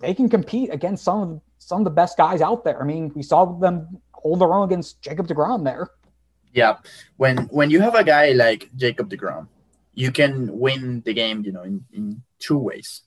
they 0.01 0.13
can 0.13 0.29
compete 0.29 0.73
against 0.73 1.03
some 1.03 1.21
of 1.21 1.41
some 1.59 1.79
of 1.81 1.85
the 1.85 1.91
best 1.91 2.17
guys 2.17 2.41
out 2.41 2.63
there. 2.63 2.81
I 2.81 2.85
mean, 2.85 3.11
we 3.15 3.23
saw 3.23 3.45
them 3.45 4.01
hold 4.13 4.41
their 4.41 4.53
own 4.53 4.65
against 4.65 5.01
Jacob 5.01 5.27
DeGrom 5.27 5.63
there. 5.63 5.89
Yeah, 6.53 6.77
when 7.17 7.37
when 7.47 7.69
you 7.69 7.79
have 7.81 7.95
a 7.95 8.03
guy 8.03 8.31
like 8.31 8.69
Jacob 8.75 9.09
DeGrom, 9.09 9.47
you 9.93 10.11
can 10.11 10.57
win 10.59 11.01
the 11.05 11.13
game, 11.13 11.43
you 11.45 11.51
know, 11.51 11.63
in, 11.63 11.85
in 11.93 12.23
two 12.39 12.57
ways. 12.57 13.01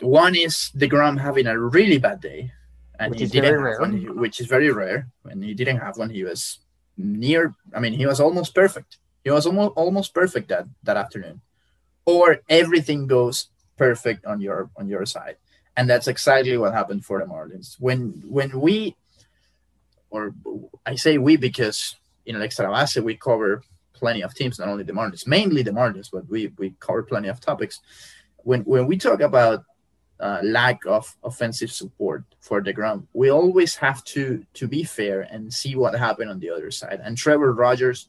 One 0.00 0.34
is 0.34 0.70
DeGrom 0.76 1.20
having 1.20 1.46
a 1.46 1.58
really 1.58 1.98
bad 1.98 2.20
day, 2.20 2.52
and 2.98 3.10
which 3.10 3.20
he 3.20 3.26
didn't 3.26 3.64
have 3.64 3.80
one, 3.80 4.16
which 4.16 4.40
is 4.40 4.46
very 4.46 4.70
rare. 4.70 5.08
When 5.22 5.42
he 5.42 5.54
didn't 5.54 5.78
have 5.78 5.96
one, 5.96 6.10
he 6.10 6.24
was 6.24 6.58
near. 6.96 7.54
I 7.74 7.80
mean, 7.80 7.94
he 7.94 8.06
was 8.06 8.20
almost 8.20 8.54
perfect. 8.54 8.98
He 9.24 9.30
was 9.30 9.46
almost 9.46 9.72
almost 9.76 10.14
perfect 10.14 10.48
that 10.48 10.66
that 10.82 10.96
afternoon, 10.96 11.40
or 12.04 12.40
everything 12.48 13.06
goes 13.06 13.48
perfect 13.76 14.24
on 14.26 14.40
your 14.40 14.70
on 14.76 14.88
your 14.88 15.06
side 15.06 15.36
and 15.76 15.88
that's 15.88 16.08
exactly 16.08 16.56
what 16.56 16.72
happened 16.72 17.04
for 17.04 17.18
the 17.18 17.24
Marlins. 17.24 17.76
When 17.78 18.22
when 18.26 18.60
we, 18.60 18.96
or 20.10 20.34
I 20.84 20.96
say 20.96 21.18
we 21.18 21.36
because 21.36 21.96
in 22.26 22.40
Extra 22.40 22.70
Base 22.70 22.96
we 22.96 23.16
cover 23.16 23.62
plenty 23.94 24.22
of 24.22 24.34
teams, 24.34 24.58
not 24.58 24.68
only 24.68 24.84
the 24.84 24.92
Marlins, 24.92 25.26
mainly 25.26 25.62
the 25.62 25.70
Marlins, 25.70 26.10
but 26.12 26.28
we 26.28 26.52
we 26.58 26.74
cover 26.80 27.02
plenty 27.02 27.28
of 27.28 27.40
topics. 27.40 27.80
When 28.38 28.62
when 28.62 28.86
we 28.86 28.96
talk 28.98 29.20
about 29.20 29.64
uh, 30.20 30.40
lack 30.44 30.84
of 30.86 31.16
offensive 31.24 31.72
support 31.72 32.22
for 32.38 32.62
DeGrom. 32.62 33.08
we 33.12 33.28
always 33.30 33.74
have 33.74 34.04
to 34.04 34.46
to 34.54 34.68
be 34.68 34.84
fair 34.84 35.22
and 35.22 35.52
see 35.52 35.74
what 35.74 35.98
happened 35.98 36.30
on 36.30 36.38
the 36.38 36.50
other 36.50 36.70
side. 36.70 37.00
And 37.02 37.16
Trevor 37.16 37.52
Rogers 37.52 38.08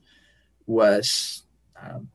was 0.67 1.43
um, 1.81 2.09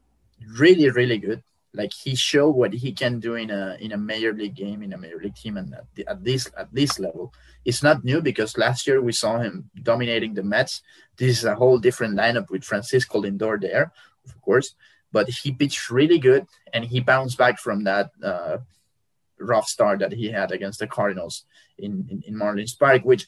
really, 0.56 0.88
really 0.90 1.18
good. 1.18 1.42
Like 1.74 1.92
he 1.92 2.14
showed 2.14 2.50
what 2.56 2.72
he 2.72 2.92
can 2.92 3.20
do 3.20 3.34
in 3.34 3.50
a 3.50 3.76
in 3.78 3.92
a 3.92 3.98
major 3.98 4.32
league 4.32 4.54
game 4.54 4.82
in 4.82 4.92
a 4.92 4.98
major 4.98 5.20
league 5.22 5.36
team, 5.36 5.56
and 5.56 5.74
at, 5.74 5.84
the, 5.94 6.08
at 6.08 6.24
this 6.24 6.50
at 6.56 6.72
this 6.72 6.98
level, 6.98 7.32
it's 7.64 7.82
not 7.82 8.04
new 8.04 8.22
because 8.22 8.56
last 8.56 8.86
year 8.86 9.02
we 9.02 9.12
saw 9.12 9.38
him 9.38 9.70
dominating 9.82 10.34
the 10.34 10.42
Mets. 10.42 10.82
This 11.16 11.38
is 11.38 11.44
a 11.44 11.54
whole 11.54 11.78
different 11.78 12.16
lineup 12.16 12.50
with 12.50 12.64
Francisco 12.64 13.20
Lindor 13.20 13.60
there, 13.60 13.92
of 14.24 14.40
course, 14.40 14.74
but 15.12 15.28
he 15.28 15.52
pitched 15.52 15.90
really 15.90 16.18
good 16.18 16.46
and 16.72 16.84
he 16.86 17.00
bounced 17.00 17.36
back 17.36 17.58
from 17.58 17.84
that 17.84 18.10
uh, 18.22 18.58
rough 19.38 19.68
start 19.68 19.98
that 19.98 20.12
he 20.12 20.30
had 20.30 20.50
against 20.52 20.78
the 20.78 20.86
Cardinals 20.86 21.44
in 21.76 22.06
in, 22.10 22.22
in 22.26 22.34
Marlins 22.34 22.78
Park, 22.78 23.02
which 23.04 23.26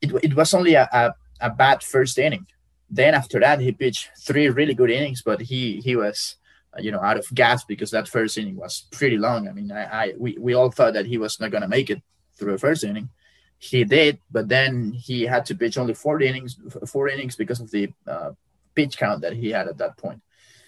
it, 0.00 0.10
it 0.24 0.34
was 0.34 0.54
only 0.54 0.74
a, 0.74 0.88
a, 0.90 1.14
a 1.40 1.50
bad 1.50 1.82
first 1.82 2.18
inning. 2.18 2.46
Then 2.90 3.14
after 3.14 3.40
that, 3.40 3.60
he 3.60 3.72
pitched 3.72 4.10
three 4.18 4.48
really 4.48 4.74
good 4.74 4.90
innings, 4.90 5.22
but 5.22 5.42
he 5.42 5.80
he 5.80 5.96
was 5.96 6.36
you 6.78 6.90
know 6.90 7.00
out 7.00 7.16
of 7.16 7.26
gas 7.34 7.64
because 7.64 7.90
that 7.90 8.08
first 8.08 8.38
inning 8.38 8.56
was 8.56 8.86
pretty 8.90 9.18
long. 9.18 9.48
I 9.48 9.52
mean, 9.52 9.70
I, 9.72 9.84
I 9.84 10.14
we, 10.18 10.36
we 10.38 10.54
all 10.54 10.70
thought 10.70 10.94
that 10.94 11.06
he 11.06 11.18
was 11.18 11.40
not 11.40 11.50
going 11.50 11.62
to 11.62 11.68
make 11.68 11.90
it 11.90 12.02
through 12.36 12.52
the 12.52 12.58
first 12.58 12.84
inning. 12.84 13.10
He 13.58 13.84
did, 13.84 14.18
but 14.30 14.48
then 14.48 14.92
he 14.92 15.22
had 15.22 15.46
to 15.46 15.54
pitch 15.54 15.78
only 15.78 15.94
four 15.94 16.20
innings, 16.20 16.58
four 16.86 17.08
innings 17.08 17.36
because 17.36 17.60
of 17.60 17.70
the 17.70 17.92
uh, 18.06 18.32
pitch 18.74 18.98
count 18.98 19.22
that 19.22 19.32
he 19.32 19.50
had 19.50 19.68
at 19.68 19.78
that 19.78 19.96
point. 19.96 20.20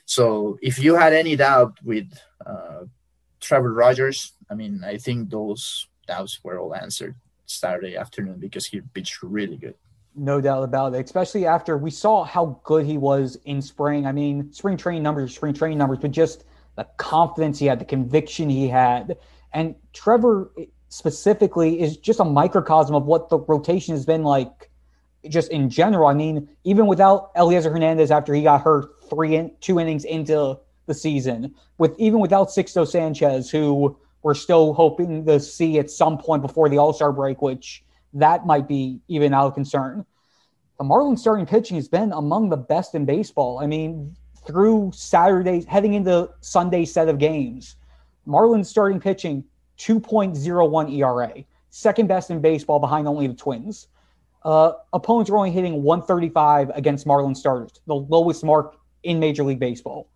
So 0.06 0.58
if 0.62 0.78
you 0.78 0.94
had 0.94 1.12
any 1.12 1.36
doubt 1.36 1.78
with 1.84 2.10
uh, 2.44 2.84
Trevor 3.40 3.72
Rogers, 3.72 4.32
I 4.48 4.54
mean, 4.54 4.82
I 4.84 4.98
think 4.98 5.30
those 5.30 5.88
doubts 6.06 6.40
were 6.42 6.58
all 6.58 6.74
answered 6.74 7.16
Saturday 7.44 7.96
afternoon 7.96 8.38
because 8.38 8.66
he 8.66 8.80
pitched 8.80 9.22
really 9.22 9.56
good. 9.56 9.74
No 10.18 10.40
doubt 10.40 10.64
about 10.64 10.94
it, 10.94 11.04
especially 11.04 11.44
after 11.44 11.76
we 11.76 11.90
saw 11.90 12.24
how 12.24 12.58
good 12.64 12.86
he 12.86 12.96
was 12.96 13.36
in 13.44 13.60
spring. 13.60 14.06
I 14.06 14.12
mean, 14.12 14.50
spring 14.50 14.78
training 14.78 15.02
numbers, 15.02 15.34
spring 15.34 15.52
training 15.52 15.76
numbers, 15.76 15.98
but 16.00 16.10
just 16.10 16.44
the 16.76 16.84
confidence 16.96 17.58
he 17.58 17.66
had, 17.66 17.78
the 17.78 17.84
conviction 17.84 18.48
he 18.48 18.66
had. 18.66 19.18
And 19.52 19.74
Trevor 19.92 20.50
specifically 20.88 21.80
is 21.80 21.98
just 21.98 22.18
a 22.18 22.24
microcosm 22.24 22.94
of 22.94 23.04
what 23.04 23.28
the 23.28 23.38
rotation 23.38 23.94
has 23.94 24.06
been 24.06 24.22
like 24.22 24.70
just 25.28 25.50
in 25.50 25.68
general. 25.68 26.08
I 26.08 26.14
mean, 26.14 26.48
even 26.64 26.86
without 26.86 27.34
Elieser 27.34 27.70
Hernandez 27.70 28.10
after 28.10 28.32
he 28.32 28.42
got 28.42 28.62
hurt 28.62 28.88
three 29.10 29.36
in, 29.36 29.50
two 29.60 29.78
innings 29.78 30.04
into 30.04 30.58
the 30.86 30.94
season, 30.94 31.54
with 31.76 31.94
even 31.98 32.20
without 32.20 32.48
Sixto 32.48 32.86
Sanchez, 32.86 33.50
who 33.50 33.98
we're 34.22 34.34
still 34.34 34.72
hoping 34.72 35.26
to 35.26 35.40
see 35.40 35.78
at 35.78 35.90
some 35.90 36.16
point 36.16 36.40
before 36.40 36.70
the 36.70 36.78
All 36.78 36.94
Star 36.94 37.12
break, 37.12 37.42
which 37.42 37.84
that 38.16 38.46
might 38.46 38.66
be 38.66 39.00
even 39.08 39.34
out 39.34 39.46
of 39.46 39.54
concern. 39.54 40.04
The 40.78 40.84
Marlins 40.84 41.20
starting 41.20 41.46
pitching 41.46 41.76
has 41.76 41.88
been 41.88 42.12
among 42.12 42.48
the 42.48 42.56
best 42.56 42.94
in 42.94 43.04
baseball. 43.04 43.58
I 43.58 43.66
mean, 43.66 44.14
through 44.46 44.92
Saturday, 44.94 45.64
heading 45.64 45.94
into 45.94 46.30
Sunday 46.40 46.84
set 46.84 47.08
of 47.08 47.18
games, 47.18 47.76
Marlins 48.26 48.66
starting 48.66 49.00
pitching 49.00 49.44
2.01 49.78 50.92
ERA, 50.92 51.44
second 51.70 52.08
best 52.08 52.30
in 52.30 52.40
baseball 52.40 52.78
behind 52.78 53.06
only 53.06 53.26
the 53.26 53.34
Twins. 53.34 53.88
Uh, 54.42 54.72
opponents 54.92 55.30
are 55.30 55.36
only 55.36 55.50
hitting 55.50 55.82
135 55.82 56.70
against 56.70 57.06
Marlins 57.06 57.38
starters, 57.38 57.72
the 57.86 57.94
lowest 57.94 58.44
mark 58.44 58.76
in 59.02 59.18
Major 59.18 59.44
League 59.44 59.58
Baseball. 59.58 60.08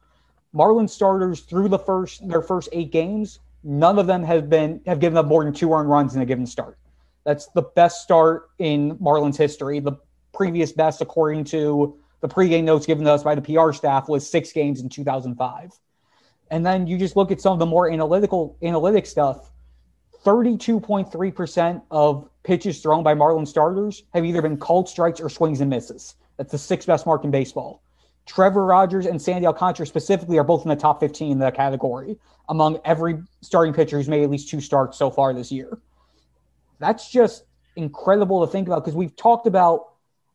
Marlins 0.54 0.90
starters 0.90 1.40
through 1.40 1.68
the 1.68 1.78
first 1.78 2.26
their 2.28 2.42
first 2.42 2.68
eight 2.72 2.92
games, 2.92 3.40
none 3.62 3.98
of 3.98 4.06
them 4.06 4.22
have 4.22 4.48
been 4.48 4.80
have 4.86 5.00
given 5.00 5.16
up 5.16 5.26
more 5.26 5.44
than 5.44 5.52
two 5.52 5.72
earned 5.72 5.88
runs 5.88 6.14
in 6.14 6.22
a 6.22 6.26
given 6.26 6.46
start. 6.46 6.78
That's 7.24 7.46
the 7.48 7.62
best 7.62 8.02
start 8.02 8.50
in 8.58 8.96
Marlins 8.98 9.36
history. 9.36 9.80
The 9.80 9.92
previous 10.32 10.72
best, 10.72 11.00
according 11.00 11.44
to 11.44 11.98
the 12.20 12.28
pregame 12.28 12.64
notes 12.64 12.86
given 12.86 13.04
to 13.04 13.12
us 13.12 13.22
by 13.22 13.34
the 13.34 13.42
PR 13.42 13.72
staff, 13.72 14.08
was 14.08 14.28
six 14.28 14.52
games 14.52 14.80
in 14.80 14.88
2005. 14.88 15.72
And 16.50 16.66
then 16.66 16.86
you 16.86 16.98
just 16.98 17.16
look 17.16 17.30
at 17.30 17.40
some 17.40 17.52
of 17.52 17.58
the 17.58 17.66
more 17.66 17.90
analytical 17.90 18.56
analytic 18.62 19.06
stuff. 19.06 19.50
32.3% 20.24 21.82
of 21.90 22.28
pitches 22.42 22.80
thrown 22.82 23.02
by 23.02 23.14
Marlin 23.14 23.46
starters 23.46 24.02
have 24.12 24.24
either 24.24 24.42
been 24.42 24.56
called 24.56 24.88
strikes 24.88 25.20
or 25.20 25.30
swings 25.30 25.60
and 25.60 25.70
misses. 25.70 26.16
That's 26.36 26.52
the 26.52 26.58
sixth 26.58 26.86
best 26.86 27.06
mark 27.06 27.24
in 27.24 27.30
baseball. 27.30 27.82
Trevor 28.26 28.64
Rogers 28.64 29.06
and 29.06 29.20
Sandy 29.20 29.46
Alcantara 29.46 29.86
specifically 29.86 30.38
are 30.38 30.44
both 30.44 30.62
in 30.62 30.68
the 30.68 30.76
top 30.76 31.00
15 31.00 31.32
in 31.32 31.38
that 31.38 31.54
category 31.54 32.18
among 32.48 32.78
every 32.84 33.22
starting 33.40 33.72
pitcher 33.72 33.96
who's 33.96 34.08
made 34.08 34.22
at 34.22 34.30
least 34.30 34.48
two 34.48 34.60
starts 34.60 34.98
so 34.98 35.10
far 35.10 35.32
this 35.32 35.50
year. 35.50 35.78
That's 36.80 37.08
just 37.10 37.44
incredible 37.76 38.44
to 38.44 38.50
think 38.50 38.66
about 38.66 38.84
because 38.84 38.96
we've 38.96 39.14
talked 39.14 39.46
about 39.46 39.90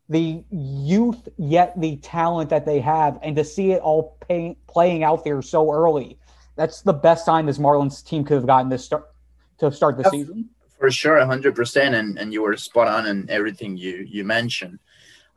the 0.08 0.44
youth 0.52 1.28
yet 1.38 1.74
the 1.80 1.98
talent 1.98 2.52
that 2.52 2.66
they 2.66 2.80
have 2.80 3.20
and 3.24 3.36
to 3.36 3.44
see 3.44 3.72
it 3.72 3.82
all 3.82 4.18
pay, 4.28 4.56
playing 4.68 5.04
out 5.04 5.24
there 5.24 5.42
so 5.42 5.72
early. 5.72 6.18
That's 6.56 6.82
the 6.82 6.94
best 6.94 7.26
sign 7.26 7.48
this 7.48 7.58
Marlins 7.58 8.06
team 8.06 8.24
could 8.24 8.36
have 8.36 8.46
gotten 8.46 8.70
this 8.70 8.86
start 8.86 9.12
to 9.58 9.72
start 9.72 9.98
the 9.98 10.04
yep. 10.04 10.12
season. 10.12 10.50
For 10.80 10.92
sure, 10.92 11.24
hundred 11.26 11.56
percent, 11.56 11.96
and 11.96 12.18
and 12.20 12.32
you 12.32 12.44
were 12.44 12.56
spot 12.56 12.88
on 12.88 13.08
in 13.08 13.30
everything 13.30 13.78
you 13.78 14.06
you 14.08 14.24
mentioned. 14.24 14.80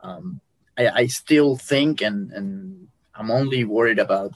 Um, 0.01 0.39
I, 0.77 0.89
I 0.89 1.07
still 1.07 1.57
think, 1.57 2.01
and 2.01 2.31
and 2.31 2.87
I'm 3.15 3.31
only 3.31 3.63
worried 3.63 3.99
about 3.99 4.33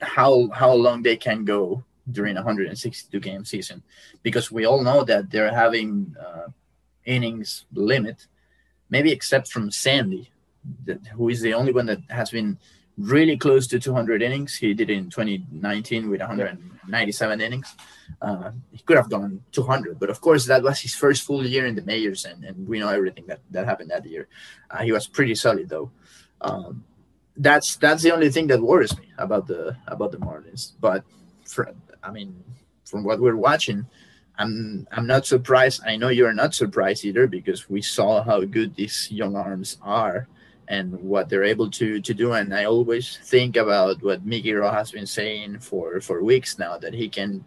how 0.00 0.48
how 0.48 0.72
long 0.72 1.02
they 1.02 1.16
can 1.16 1.44
go 1.44 1.84
during 2.10 2.36
a 2.36 2.40
162 2.40 3.20
game 3.20 3.44
season, 3.44 3.82
because 4.22 4.50
we 4.50 4.66
all 4.66 4.82
know 4.82 5.04
that 5.04 5.30
they're 5.30 5.54
having 5.54 6.14
uh, 6.20 6.48
innings 7.04 7.66
limit, 7.72 8.26
maybe 8.90 9.12
except 9.12 9.48
from 9.48 9.70
Sandy, 9.70 10.30
that, 10.84 11.06
who 11.08 11.28
is 11.28 11.40
the 11.40 11.54
only 11.54 11.72
one 11.72 11.86
that 11.86 12.00
has 12.10 12.30
been 12.30 12.58
really 12.96 13.36
close 13.36 13.66
to 13.66 13.78
200 13.78 14.22
innings. 14.22 14.56
He 14.56 14.74
did 14.74 14.90
in 14.90 15.10
2019 15.10 16.10
with 16.10 16.20
197 16.20 17.40
innings. 17.40 17.74
Uh, 18.20 18.52
he 18.70 18.78
could 18.84 18.96
have 18.96 19.10
gone 19.10 19.42
200, 19.52 19.98
but 19.98 20.10
of 20.10 20.20
course 20.20 20.46
that 20.46 20.62
was 20.62 20.80
his 20.80 20.94
first 20.94 21.22
full 21.22 21.44
year 21.44 21.66
in 21.66 21.74
the 21.74 21.82
majors, 21.82 22.24
and, 22.24 22.44
and 22.44 22.68
we 22.68 22.78
know 22.78 22.88
everything 22.88 23.26
that, 23.26 23.40
that 23.50 23.64
happened 23.64 23.90
that 23.90 24.06
year. 24.06 24.28
Uh, 24.70 24.82
he 24.82 24.92
was 24.92 25.06
pretty 25.06 25.34
solid 25.34 25.68
though. 25.68 25.90
Um, 26.40 26.84
that's 27.36 27.76
that's 27.76 28.02
the 28.02 28.12
only 28.12 28.30
thing 28.30 28.46
that 28.46 28.60
worries 28.60 28.96
me 28.96 29.12
about 29.18 29.46
the 29.46 29.76
about 29.88 30.12
the 30.12 30.18
Marlins. 30.18 30.72
But 30.80 31.04
for, 31.44 31.74
I 32.04 32.10
mean, 32.10 32.42
from 32.84 33.04
what 33.04 33.20
we're 33.20 33.36
watching, 33.36 33.86
I'm 34.38 34.86
I'm 34.92 35.06
not 35.06 35.26
surprised. 35.26 35.82
I 35.86 35.96
know 35.96 36.08
you're 36.08 36.34
not 36.34 36.54
surprised 36.54 37.04
either 37.04 37.26
because 37.26 37.70
we 37.70 37.82
saw 37.82 38.22
how 38.22 38.40
good 38.42 38.74
these 38.74 39.08
young 39.10 39.36
arms 39.36 39.78
are 39.82 40.28
and 40.68 40.92
what 41.00 41.28
they're 41.28 41.44
able 41.44 41.70
to 41.70 42.00
to 42.00 42.14
do. 42.14 42.32
And 42.32 42.54
I 42.54 42.64
always 42.64 43.18
think 43.22 43.56
about 43.56 44.02
what 44.02 44.20
Rojas 44.24 44.74
has 44.74 44.90
been 44.90 45.06
saying 45.06 45.60
for 45.60 46.00
for 46.00 46.22
weeks 46.22 46.58
now 46.58 46.78
that 46.78 46.94
he 46.94 47.08
can 47.08 47.44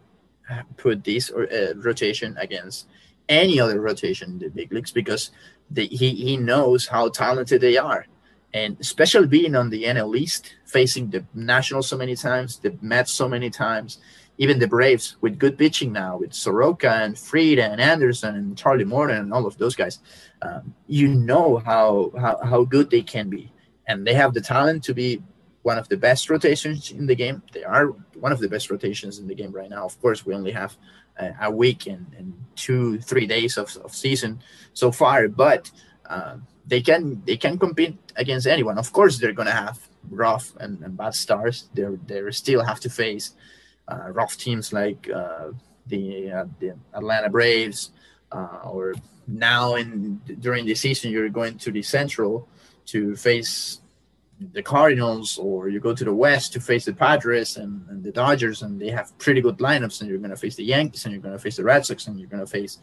put 0.78 1.04
this 1.04 1.30
uh, 1.32 1.74
rotation 1.78 2.38
against 2.40 2.88
any 3.28 3.60
other 3.60 3.82
rotation 3.82 4.32
in 4.32 4.40
the 4.40 4.50
big 4.50 4.72
leagues 4.72 4.92
because 4.92 5.32
the, 5.70 5.86
he 5.88 6.16
he 6.16 6.38
knows 6.38 6.88
how 6.88 7.10
talented 7.10 7.60
they 7.60 7.78
are, 7.78 8.08
and 8.54 8.78
especially 8.80 9.28
being 9.28 9.56
on 9.56 9.70
the 9.70 9.84
NL 9.84 10.18
East, 10.18 10.56
facing 10.66 11.10
the 11.10 11.26
Nationals 11.34 11.90
so 11.90 11.98
many 11.98 12.16
times, 12.16 12.60
the 12.60 12.78
Mets 12.82 13.12
so 13.12 13.28
many 13.28 13.50
times. 13.50 14.00
Even 14.40 14.60
the 14.60 14.68
Braves 14.68 15.18
with 15.22 15.40
good 15.40 15.58
pitching 15.58 15.92
now, 15.92 16.18
with 16.18 16.34
Soroka 16.34 16.92
and 16.92 17.18
Fried 17.18 17.60
and 17.60 17.82
Anderson 17.82 18.36
and 18.36 18.58
Charlie 18.58 18.86
Morton 18.86 19.18
and 19.18 19.34
all 19.34 19.48
of 19.48 19.58
those 19.58 19.76
guys 19.76 20.00
um, 20.42 20.74
you 20.88 21.08
know 21.08 21.58
how, 21.58 22.12
how 22.18 22.40
how 22.44 22.64
good 22.64 22.90
they 22.90 23.02
can 23.02 23.30
be, 23.30 23.52
and 23.88 24.06
they 24.06 24.14
have 24.14 24.34
the 24.34 24.42
talent 24.42 24.84
to 24.84 24.94
be 24.94 25.22
one 25.64 25.78
of 25.78 25.90
the 25.90 25.98
best 25.98 26.30
rotations 26.30 26.92
in 26.92 27.08
the 27.08 27.16
game. 27.16 27.42
They 27.54 27.64
are 27.64 27.88
one 28.20 28.32
of 28.32 28.40
the 28.40 28.48
best 28.48 28.70
rotations 28.70 29.20
in 29.20 29.28
the 29.28 29.36
game 29.36 29.52
right 29.52 29.70
now. 29.70 29.86
Of 29.86 30.00
course, 30.02 30.26
we 30.26 30.34
only 30.36 30.52
have 30.52 30.78
a, 31.18 31.34
a 31.42 31.52
week 31.52 31.88
and, 31.88 32.06
and, 32.18 32.34
two, 32.56 33.00
three 33.00 33.28
days 33.28 33.58
of, 33.58 33.76
of 33.78 33.94
season 33.94 34.40
so 34.74 34.92
far, 34.92 35.28
but 35.28 35.70
uh, 36.08 36.38
they 36.66 36.82
can 36.82 37.22
they 37.26 37.38
can 37.38 37.58
compete 37.58 37.98
against 38.16 38.48
anyone. 38.48 38.78
Of 38.78 38.94
course, 38.94 39.18
they're 39.18 39.34
gonna 39.34 39.52
have 39.52 39.80
rough 40.10 40.56
and, 40.60 40.82
and 40.84 40.96
bad 40.96 41.16
stars. 41.16 41.70
They 41.74 41.86
they 42.06 42.32
still 42.32 42.64
have 42.64 42.80
to 42.82 42.90
face 42.90 43.34
uh, 43.34 43.57
rough 44.12 44.38
teams 44.38 44.74
like 44.74 45.10
uh, 45.10 45.52
the 45.88 46.32
uh, 46.32 46.46
the 46.60 46.76
Atlanta 46.94 47.30
Braves 47.30 47.92
uh, 48.32 48.60
or 48.64 48.94
now 49.28 49.76
in 49.76 50.18
during 50.40 50.66
the 50.66 50.76
season 50.76 51.12
you're 51.12 51.30
going 51.30 51.58
to 51.58 51.72
the 51.72 51.82
central 51.82 52.48
to 52.86 53.16
face 53.16 53.82
the 54.40 54.62
Cardinals 54.62 55.38
or 55.38 55.70
you 55.70 55.80
go 55.80 55.94
to 55.94 56.04
the 56.04 56.14
West 56.14 56.54
to 56.54 56.60
face 56.60 56.86
the 56.86 56.94
Padres 56.94 57.58
and, 57.58 57.84
and, 57.90 58.04
the 58.04 58.12
Dodgers, 58.12 58.62
and 58.62 58.80
they 58.80 58.90
have 58.90 59.18
pretty 59.18 59.42
good 59.42 59.58
lineups. 59.58 60.00
And 60.00 60.10
you're 60.10 60.20
going 60.20 60.30
to 60.32 60.38
face 60.38 60.56
the 60.56 60.64
Yankees, 60.64 61.06
and 61.06 61.14
you're 61.14 61.22
going 61.22 61.34
to 61.34 61.40
face 61.40 61.58
the 61.58 61.64
Red 61.64 61.86
Sox, 61.86 62.08
and 62.08 62.20
you're 62.20 62.30
going 62.30 62.46
to 62.46 62.52
face 62.52 62.78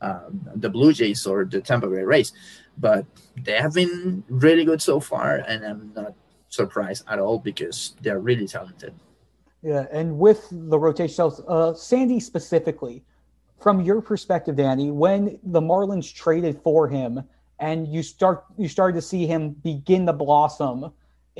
um, 0.00 0.40
the 0.54 0.70
Blue 0.70 0.92
Jays 0.92 1.26
or 1.26 1.44
the 1.44 1.60
Tampa 1.60 1.88
Bay 1.88 2.02
Rays. 2.02 2.32
But 2.78 3.06
they 3.36 3.56
have 3.56 3.74
been 3.74 4.22
really 4.28 4.64
good 4.64 4.80
so 4.80 5.00
far, 5.00 5.36
and 5.36 5.64
I'm 5.64 5.92
not 5.94 6.14
surprised 6.48 7.04
at 7.08 7.18
all 7.18 7.38
because 7.38 7.96
they're 8.00 8.20
really 8.20 8.46
talented. 8.46 8.94
Yeah, 9.62 9.86
and 9.92 10.18
with 10.18 10.48
the 10.50 10.78
rotation, 10.78 11.30
uh, 11.46 11.74
Sandy 11.74 12.18
specifically, 12.18 13.04
from 13.60 13.82
your 13.82 14.00
perspective, 14.00 14.56
Danny, 14.56 14.90
when 14.90 15.38
the 15.42 15.60
Marlins 15.60 16.14
traded 16.14 16.58
for 16.62 16.88
him 16.88 17.22
and 17.58 17.86
you 17.86 18.02
start 18.02 18.44
you 18.56 18.68
started 18.68 18.94
to 18.94 19.02
see 19.02 19.26
him 19.26 19.50
begin 19.50 20.06
to 20.06 20.14
blossom 20.14 20.90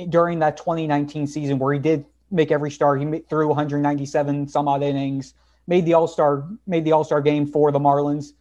during 0.09 0.37
that 0.39 0.55
2019 0.55 1.25
season 1.25 1.57
where 1.57 1.73
he 1.73 1.79
did 1.79 2.05
make 2.29 2.51
every 2.51 2.69
start. 2.69 3.01
He 3.01 3.19
threw 3.27 3.47
197 3.47 4.47
some 4.47 4.67
odd 4.67 4.83
innings, 4.83 5.33
made 5.67 5.85
the 5.85 5.95
All 5.95 6.07
Star 6.07 6.47
made 6.67 6.85
the 6.85 6.91
All 6.91 7.03
Star 7.03 7.21
game 7.21 7.47
for 7.47 7.71
the 7.71 7.79
Marlins. 7.79 8.33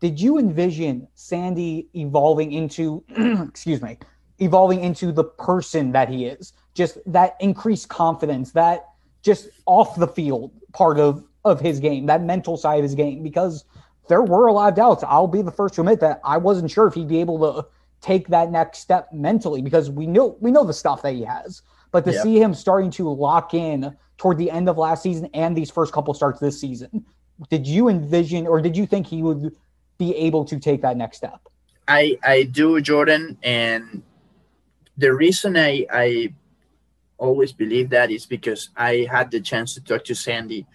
Did 0.00 0.20
you 0.20 0.38
envision 0.38 1.08
Sandy 1.14 1.88
evolving 1.94 2.52
into, 2.52 3.02
excuse 3.48 3.82
me, 3.82 3.98
evolving 4.38 4.84
into 4.84 5.10
the 5.10 5.24
person 5.24 5.90
that 5.92 6.08
he 6.08 6.26
is? 6.26 6.52
Just 6.74 6.98
that 7.06 7.36
increased 7.40 7.88
confidence, 7.88 8.52
that 8.52 8.93
just 9.24 9.48
off 9.66 9.96
the 9.96 10.06
field 10.06 10.52
part 10.72 11.00
of 11.00 11.24
of 11.44 11.60
his 11.60 11.80
game, 11.80 12.06
that 12.06 12.22
mental 12.22 12.56
side 12.56 12.78
of 12.78 12.82
his 12.84 12.94
game, 12.94 13.22
because 13.22 13.64
there 14.08 14.22
were 14.22 14.46
a 14.46 14.52
lot 14.52 14.68
of 14.68 14.76
doubts. 14.76 15.04
I'll 15.06 15.26
be 15.26 15.42
the 15.42 15.50
first 15.50 15.74
to 15.74 15.80
admit 15.82 16.00
that 16.00 16.20
I 16.24 16.36
wasn't 16.36 16.70
sure 16.70 16.86
if 16.86 16.94
he'd 16.94 17.08
be 17.08 17.20
able 17.20 17.38
to 17.40 17.68
take 18.00 18.28
that 18.28 18.50
next 18.50 18.78
step 18.78 19.08
mentally 19.12 19.62
because 19.62 19.90
we 19.90 20.06
know 20.06 20.36
we 20.40 20.50
know 20.50 20.64
the 20.64 20.74
stuff 20.74 21.02
that 21.02 21.14
he 21.14 21.22
has. 21.22 21.62
But 21.90 22.04
to 22.04 22.12
yep. 22.12 22.22
see 22.22 22.40
him 22.40 22.54
starting 22.54 22.90
to 22.92 23.08
lock 23.08 23.54
in 23.54 23.96
toward 24.18 24.38
the 24.38 24.50
end 24.50 24.68
of 24.68 24.78
last 24.78 25.02
season 25.02 25.28
and 25.32 25.56
these 25.56 25.70
first 25.70 25.92
couple 25.92 26.12
starts 26.12 26.40
this 26.40 26.60
season, 26.60 27.04
did 27.50 27.66
you 27.66 27.88
envision 27.88 28.46
or 28.46 28.60
did 28.60 28.76
you 28.76 28.86
think 28.86 29.06
he 29.06 29.22
would 29.22 29.54
be 29.96 30.14
able 30.16 30.44
to 30.44 30.58
take 30.58 30.82
that 30.82 30.96
next 30.96 31.18
step? 31.18 31.40
I 31.88 32.18
I 32.22 32.44
do, 32.44 32.80
Jordan, 32.80 33.38
and 33.42 34.02
the 34.96 35.14
reason 35.14 35.56
I 35.56 35.86
I 35.90 36.34
always 37.18 37.52
believe 37.52 37.90
that 37.90 38.10
is 38.10 38.26
because 38.26 38.70
I 38.76 39.06
had 39.10 39.30
the 39.30 39.40
chance 39.40 39.74
to 39.74 39.80
talk 39.80 40.04
to 40.04 40.14
Sandy 40.14 40.66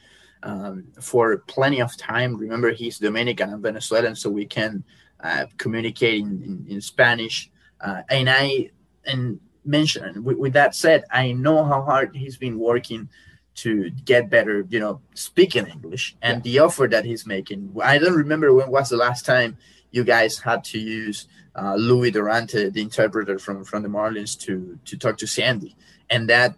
um, 0.44 0.88
for 1.02 1.38
plenty 1.38 1.82
of 1.82 1.96
time. 1.98 2.36
Remember, 2.36 2.72
he's 2.72 3.00
Dominican 3.00 3.50
and 3.52 3.62
Venezuelan, 3.62 4.16
so 4.16 4.30
we 4.30 4.46
can 4.46 4.84
uh, 5.22 5.46
communicate 5.58 6.22
in, 6.22 6.42
in, 6.44 6.66
in 6.76 6.82
Spanish. 6.82 7.50
Uh, 7.82 8.02
and 8.10 8.30
I 8.30 8.72
and 9.06 9.40
mention 9.66 10.24
with, 10.24 10.38
with, 10.38 10.54
that 10.54 10.76
said, 10.76 11.04
I 11.12 11.32
know 11.32 11.64
how 11.64 11.82
hard 11.82 12.16
he's 12.16 12.38
been 12.38 12.60
working 12.60 13.10
to 13.56 13.90
get 13.90 14.30
better, 14.30 14.66
you 14.70 14.80
know, 14.80 15.02
speaking 15.14 15.68
English 15.68 16.16
and 16.22 16.38
yeah. 16.38 16.52
the 16.52 16.60
offer 16.60 16.88
that 16.88 17.06
he's 17.06 17.26
making. 17.26 17.76
I 17.82 17.98
don't 17.98 18.16
remember 18.16 18.54
when 18.54 18.72
was 18.72 18.90
the 18.90 18.98
last 18.98 19.26
time 19.26 19.58
you 19.92 20.04
guys 20.04 20.40
had 20.40 20.64
to 20.66 20.80
use 20.80 21.28
uh, 21.56 21.76
Louis 21.76 22.12
Durante, 22.12 22.70
the 22.70 22.82
interpreter 22.82 23.38
from 23.40 23.64
from 23.66 23.84
the 23.84 23.90
Marlins, 23.90 24.40
to 24.42 24.80
to 24.86 24.98
talk 24.98 25.18
to 25.18 25.28
Sandy, 25.28 25.76
and 26.10 26.30
that 26.30 26.56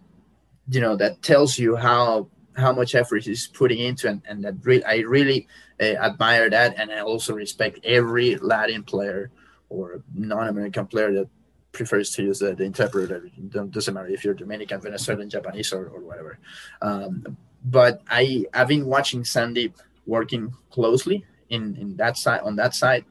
you 0.68 0.80
know 0.80 0.96
that 0.96 1.22
tells 1.22 1.58
you 1.58 1.76
how 1.76 2.28
how 2.56 2.72
much 2.72 2.94
effort 2.94 3.24
he's 3.24 3.46
putting 3.46 3.78
into 3.78 4.08
and, 4.08 4.22
and 4.28 4.44
that 4.44 4.54
re- 4.62 4.84
I 4.84 4.98
really 5.00 5.48
uh, 5.80 5.84
admire 5.84 6.50
that 6.50 6.74
and 6.76 6.90
I 6.90 7.00
also 7.00 7.34
respect 7.34 7.80
every 7.84 8.36
Latin 8.36 8.82
player 8.82 9.30
or 9.68 10.02
non-American 10.14 10.86
player 10.86 11.12
that 11.14 11.28
prefers 11.72 12.10
to 12.10 12.22
use 12.22 12.38
the, 12.38 12.54
the 12.54 12.64
interpreter. 12.64 13.30
Doesn't 13.70 13.94
matter 13.94 14.08
if 14.08 14.24
you're 14.24 14.34
Dominican, 14.34 14.80
Venezuelan, 14.80 15.30
Japanese, 15.30 15.72
or, 15.72 15.86
or 15.86 16.00
whatever. 16.00 16.38
Um, 16.82 17.36
but 17.64 18.02
I 18.08 18.44
I've 18.52 18.68
been 18.68 18.86
watching 18.86 19.24
Sandy 19.24 19.72
working 20.06 20.52
closely 20.70 21.24
in 21.48 21.76
in 21.76 21.96
that 21.96 22.16
side 22.16 22.40
on 22.42 22.56
that 22.56 22.74
side, 22.74 23.04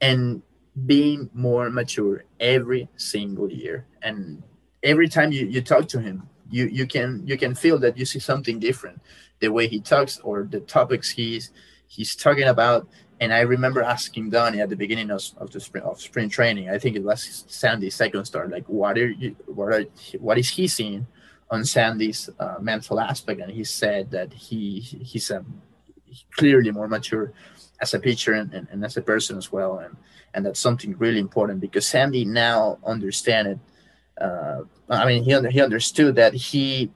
and 0.00 0.42
being 0.86 1.30
more 1.34 1.70
mature 1.70 2.24
every 2.40 2.88
single 2.96 3.50
year. 3.50 3.86
And 4.02 4.42
every 4.82 5.08
time 5.08 5.32
you, 5.32 5.46
you 5.46 5.62
talk 5.62 5.88
to 5.88 6.00
him, 6.00 6.28
you 6.50 6.66
you 6.66 6.86
can 6.86 7.22
you 7.26 7.36
can 7.36 7.54
feel 7.54 7.78
that 7.78 7.98
you 7.98 8.04
see 8.04 8.18
something 8.18 8.58
different, 8.58 9.00
the 9.40 9.48
way 9.48 9.68
he 9.68 9.80
talks 9.80 10.18
or 10.20 10.44
the 10.50 10.60
topics 10.60 11.10
he's 11.10 11.50
he's 11.86 12.14
talking 12.14 12.48
about 12.48 12.88
and 13.20 13.32
I 13.32 13.40
remember 13.40 13.82
asking 13.82 14.30
Donnie 14.30 14.60
at 14.60 14.68
the 14.68 14.76
beginning 14.76 15.10
of, 15.10 15.22
of 15.38 15.50
the 15.50 15.60
spring 15.60 15.82
of 15.84 16.00
spring 16.00 16.28
training. 16.28 16.70
I 16.70 16.78
think 16.78 16.96
it 16.96 17.02
was 17.02 17.44
Sandy's 17.48 17.94
second 17.94 18.24
start. 18.24 18.50
Like, 18.50 18.68
what 18.68 18.96
are 18.96 19.08
you? 19.08 19.34
What 19.46 19.72
are? 19.72 19.84
What 20.18 20.38
is 20.38 20.48
he 20.50 20.68
seeing 20.68 21.06
on 21.50 21.64
Sandy's 21.64 22.30
uh, 22.38 22.56
mental 22.60 23.00
aspect? 23.00 23.40
And 23.40 23.50
he 23.50 23.64
said 23.64 24.10
that 24.12 24.32
he 24.32 24.80
he's 24.80 25.30
a 25.30 25.44
clearly 26.36 26.70
more 26.70 26.88
mature 26.88 27.32
as 27.80 27.94
a 27.94 27.98
pitcher 27.98 28.34
and, 28.34 28.52
and, 28.54 28.66
and 28.70 28.84
as 28.84 28.96
a 28.96 29.02
person 29.02 29.36
as 29.36 29.50
well. 29.50 29.78
And 29.78 29.96
and 30.34 30.46
that's 30.46 30.60
something 30.60 30.96
really 30.98 31.18
important 31.18 31.60
because 31.60 31.86
Sandy 31.86 32.24
now 32.24 32.78
understand 32.86 33.48
it. 33.48 33.58
Uh, 34.20 34.62
I 34.88 35.06
mean, 35.06 35.24
he 35.24 35.38
he 35.50 35.60
understood 35.60 36.16
that 36.16 36.34
he 36.34 36.90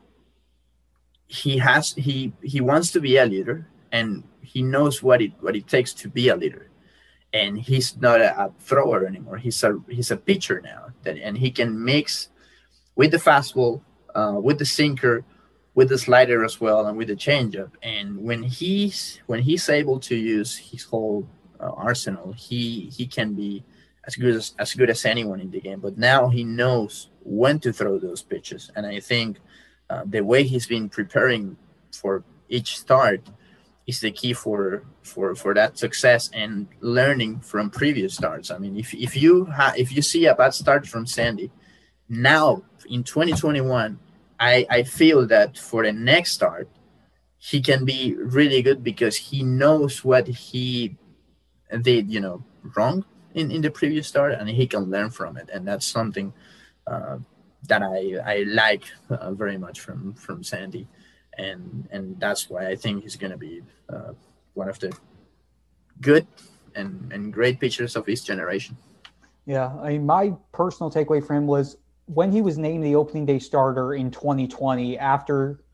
he 1.26 1.58
has 1.58 1.92
he 1.92 2.32
he 2.42 2.61
wants 2.61 2.90
to 2.92 3.00
be 3.00 3.16
a 3.16 3.24
leader 3.24 3.66
and 3.90 4.22
he 4.42 4.62
knows 4.62 5.02
what 5.02 5.22
it 5.22 5.32
what 5.40 5.56
it 5.56 5.66
takes 5.66 5.92
to 5.94 6.08
be 6.08 6.28
a 6.28 6.37
leader. 6.37 6.68
And 7.32 7.58
he's 7.58 7.96
not 7.96 8.20
a, 8.20 8.38
a, 8.38 8.52
thrower 8.61 9.06
anymore. 9.06 9.38
He's 9.38 9.62
a 9.64 9.80
he's 9.88 10.11
a 10.11 10.16
pitcher 10.16 10.61
now 10.61 10.88
that 11.04 11.16
and 11.16 11.38
he 11.38 11.50
can 11.50 11.82
mix 11.82 12.28
with 12.96 13.12
the 13.12 13.16
fastball 13.16 13.82
uh, 14.14 14.37
with 14.42 14.58
the 14.58 14.66
sinker 14.66 15.24
with 15.74 15.88
the 15.88 15.96
slider 15.96 16.44
as 16.44 16.61
well 16.61 16.87
and 16.87 16.98
with 16.98 17.08
the 17.08 17.16
changeup. 17.16 17.70
And 17.82 18.22
when 18.22 18.42
he's 18.42 19.20
when 19.26 19.40
he's 19.40 19.68
able 19.68 20.00
to 20.00 20.16
use 20.16 20.56
his 20.56 20.85
whole 20.85 21.26
uh, 21.61 21.70
arsenal 21.70 22.32
he 22.32 22.90
he 22.94 23.06
can 23.06 23.32
be 23.35 23.64
as 24.05 24.17
good 24.17 24.35
as, 24.35 24.55
as 24.59 24.75
good 24.75 24.91
as 24.91 25.05
anyone 25.05 25.41
in 25.41 25.51
the 25.51 25.61
game 25.61 25.81
but 25.81 25.97
now 25.99 26.29
he 26.29 26.45
knows 26.45 27.09
when 27.23 27.59
to 27.59 27.73
throw 27.73 27.99
those 27.99 28.23
pitches 28.23 28.71
and 28.77 28.87
i 28.87 28.99
think 28.99 29.38
uh, 29.91 30.03
the 30.07 30.21
way 30.21 30.43
he's 30.43 30.67
been 30.67 30.88
preparing 30.88 31.57
for 31.93 32.25
each 32.49 32.79
start 32.79 33.29
is 33.87 34.01
the 34.01 34.11
key 34.11 34.33
for 34.33 34.85
for 35.03 35.35
for 35.35 35.55
that 35.55 35.79
success 35.79 36.31
and 36.33 36.69
learning 36.81 37.41
from 37.41 37.71
previous 37.71 38.15
starts. 38.15 38.51
I 38.51 38.59
mean, 38.59 38.77
if 38.77 38.95
if 38.95 39.17
you 39.17 39.47
ha- 39.47 39.75
if 39.77 39.93
you 39.93 40.03
see 40.03 40.27
a 40.27 40.35
bad 40.35 40.55
start 40.55 40.87
from 40.87 41.07
Sandy, 41.07 41.51
now 42.09 42.62
in 42.88 43.03
2021, 43.03 43.99
I 44.38 44.67
I 44.71 44.83
feel 44.85 45.27
that 45.27 45.59
for 45.59 45.83
the 45.83 45.93
next 45.93 46.33
start, 46.33 46.69
he 47.38 47.61
can 47.61 47.85
be 47.85 48.15
really 48.15 48.62
good 48.62 48.85
because 48.85 49.17
he 49.17 49.43
knows 49.43 50.05
what 50.05 50.29
he 50.29 50.97
did, 51.83 52.11
you 52.11 52.21
know, 52.21 52.45
wrong 52.77 53.05
in 53.35 53.51
in 53.51 53.62
the 53.62 53.71
previous 53.71 54.07
start, 54.09 54.33
and 54.35 54.49
he 54.49 54.66
can 54.66 54.85
learn 54.90 55.11
from 55.11 55.37
it, 55.37 55.49
and 55.53 55.66
that's 55.66 55.87
something. 55.87 56.33
Uh, 56.87 57.18
that 57.68 57.81
I, 57.81 58.16
I 58.27 58.42
like 58.49 58.83
uh, 59.09 59.31
very 59.31 59.57
much 59.57 59.79
from 59.79 60.14
from 60.14 60.42
Sandy 60.42 60.88
and 61.38 61.88
and 61.90 62.18
that's 62.21 62.51
why 62.51 62.68
I 62.68 62.77
think 62.77 63.03
he's 63.03 63.16
going 63.16 63.31
to 63.31 63.38
be 63.38 63.62
uh, 63.88 64.12
one 64.55 64.68
of 64.68 64.79
the 64.79 64.92
good 66.01 66.27
and 66.75 67.12
and 67.12 67.33
great 67.33 67.61
pitchers 67.61 67.97
of 67.97 68.07
his 68.07 68.23
generation. 68.23 68.77
Yeah, 69.47 69.73
I 69.83 69.90
mean, 69.90 70.07
my 70.07 70.35
personal 70.53 70.90
takeaway 70.90 71.25
from 71.27 71.38
him 71.38 71.47
was 71.47 71.77
when 72.07 72.31
he 72.31 72.42
was 72.42 72.59
named 72.59 72.85
the 72.85 72.95
opening 72.95 73.27
day 73.27 73.38
starter 73.38 73.95
in 73.95 74.11
2020 74.11 74.99
after 74.99 75.64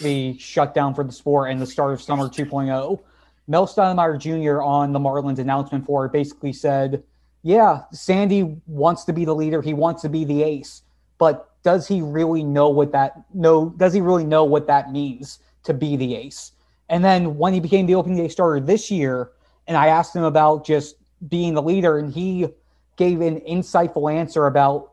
the 0.00 0.38
shutdown 0.38 0.94
for 0.94 1.04
the 1.04 1.12
sport 1.12 1.50
and 1.50 1.60
the 1.60 1.66
start 1.66 1.92
of 1.92 2.00
summer 2.00 2.28
2.0. 2.28 3.00
Mel 3.48 3.66
Stottlemyre 3.66 4.18
Jr. 4.18 4.62
on 4.62 4.92
the 4.92 4.98
Marlins 4.98 5.38
announcement 5.38 5.86
for 5.86 6.04
it 6.04 6.12
basically 6.12 6.52
said, 6.52 7.02
"Yeah, 7.42 7.84
Sandy 7.92 8.60
wants 8.66 9.04
to 9.04 9.12
be 9.12 9.24
the 9.24 9.34
leader. 9.34 9.62
He 9.62 9.74
wants 9.74 10.02
to 10.02 10.08
be 10.08 10.24
the 10.24 10.42
ace, 10.42 10.82
but 11.16 11.48
does 11.62 11.88
he 11.88 12.02
really 12.02 12.44
know 12.44 12.68
what 12.68 12.92
that 12.92 13.24
no 13.32 13.70
does 13.70 13.94
he 13.94 14.00
really 14.00 14.24
know 14.24 14.44
what 14.44 14.66
that 14.66 14.92
means 14.92 15.40
to 15.64 15.74
be 15.74 15.96
the 15.96 16.14
ace? 16.14 16.52
And 16.90 17.04
then 17.04 17.38
when 17.38 17.54
he 17.54 17.60
became 17.60 17.86
the 17.86 17.94
opening 17.94 18.18
day 18.18 18.28
starter 18.28 18.60
this 18.60 18.90
year, 18.90 19.30
and 19.66 19.76
I 19.76 19.88
asked 19.88 20.14
him 20.14 20.24
about 20.24 20.64
just 20.64 20.96
being 21.28 21.54
the 21.54 21.62
leader, 21.62 21.98
and 21.98 22.12
he 22.12 22.48
gave 22.96 23.20
an 23.20 23.40
insightful 23.40 24.12
answer 24.12 24.46
about 24.46 24.92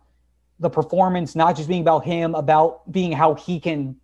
the 0.60 0.70
performance, 0.70 1.36
not 1.36 1.58
just 1.58 1.68
being 1.68 1.82
about 1.82 2.06
him, 2.06 2.34
about 2.36 2.90
being 2.92 3.12
how 3.12 3.34
he 3.34 3.60
can 3.60 3.98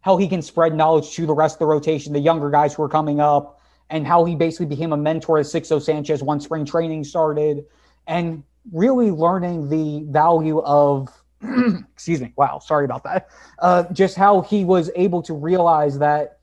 how 0.00 0.16
he 0.16 0.28
can 0.28 0.42
spread 0.42 0.74
knowledge 0.74 1.10
to 1.12 1.26
the 1.26 1.34
rest 1.34 1.56
of 1.56 1.58
the 1.60 1.66
rotation, 1.66 2.12
the 2.12 2.20
younger 2.20 2.50
guys 2.50 2.74
who 2.74 2.82
are 2.82 2.88
coming 2.88 3.20
up, 3.20 3.57
and 3.90 4.06
how 4.06 4.24
he 4.24 4.34
basically 4.34 4.66
became 4.66 4.92
a 4.92 4.96
mentor 4.96 5.38
to 5.38 5.44
Sixto 5.44 5.80
Sanchez 5.80 6.22
once 6.22 6.44
spring 6.44 6.64
training 6.64 7.04
started, 7.04 7.64
and 8.06 8.42
really 8.72 9.10
learning 9.10 9.68
the 9.68 10.04
value 10.10 10.60
of 10.60 11.08
excuse 11.92 12.20
me. 12.20 12.32
Wow, 12.36 12.58
sorry 12.58 12.84
about 12.84 13.04
that. 13.04 13.28
Uh, 13.58 13.84
just 13.92 14.16
how 14.16 14.40
he 14.42 14.64
was 14.64 14.90
able 14.96 15.22
to 15.22 15.34
realize 15.34 15.98
that 15.98 16.38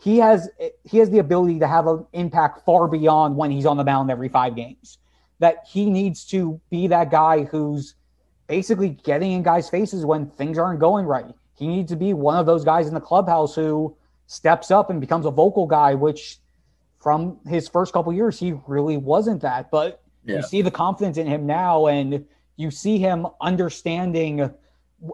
he 0.00 0.18
has 0.18 0.48
he 0.84 0.98
has 0.98 1.10
the 1.10 1.18
ability 1.18 1.58
to 1.58 1.66
have 1.66 1.86
an 1.86 2.06
impact 2.12 2.64
far 2.64 2.88
beyond 2.88 3.36
when 3.36 3.50
he's 3.50 3.66
on 3.66 3.76
the 3.76 3.84
mound 3.84 4.10
every 4.10 4.28
five 4.28 4.54
games. 4.54 4.98
That 5.40 5.64
he 5.70 5.90
needs 5.90 6.24
to 6.26 6.60
be 6.70 6.88
that 6.88 7.10
guy 7.10 7.44
who's 7.44 7.94
basically 8.48 8.90
getting 8.90 9.32
in 9.32 9.42
guys' 9.42 9.68
faces 9.68 10.04
when 10.04 10.30
things 10.30 10.58
aren't 10.58 10.80
going 10.80 11.06
right. 11.06 11.34
He 11.54 11.66
needs 11.66 11.90
to 11.90 11.96
be 11.96 12.12
one 12.12 12.36
of 12.36 12.46
those 12.46 12.64
guys 12.64 12.88
in 12.88 12.94
the 12.94 13.00
clubhouse 13.00 13.54
who 13.54 13.96
steps 14.26 14.70
up 14.70 14.90
and 14.90 15.00
becomes 15.00 15.26
a 15.26 15.30
vocal 15.30 15.66
guy, 15.66 15.94
which 15.94 16.38
from 17.08 17.38
his 17.46 17.66
first 17.68 17.94
couple 17.94 18.12
years 18.12 18.38
he 18.38 18.52
really 18.66 18.98
wasn't 18.98 19.40
that. 19.40 19.70
But 19.70 20.02
yeah. 20.26 20.36
you 20.36 20.42
see 20.42 20.60
the 20.60 20.70
confidence 20.70 21.16
in 21.16 21.26
him 21.26 21.46
now 21.46 21.86
and 21.86 22.26
you 22.56 22.70
see 22.70 22.98
him 22.98 23.26
understanding 23.40 24.50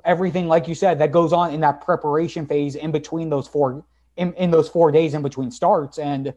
everything, 0.05 0.49
like 0.49 0.67
you 0.67 0.75
said, 0.75 0.99
that 0.99 1.13
goes 1.13 1.33
on 1.33 1.55
in 1.55 1.61
that 1.61 1.83
preparation 1.83 2.47
phase 2.47 2.75
in 2.75 2.91
between 2.91 3.31
those 3.31 3.47
four 3.47 3.85
in, 4.17 4.33
in 4.35 4.51
those 4.51 4.69
four 4.69 4.91
days 4.91 5.15
in 5.15 5.23
between 5.23 5.53
starts, 5.53 6.01
and 6.01 6.35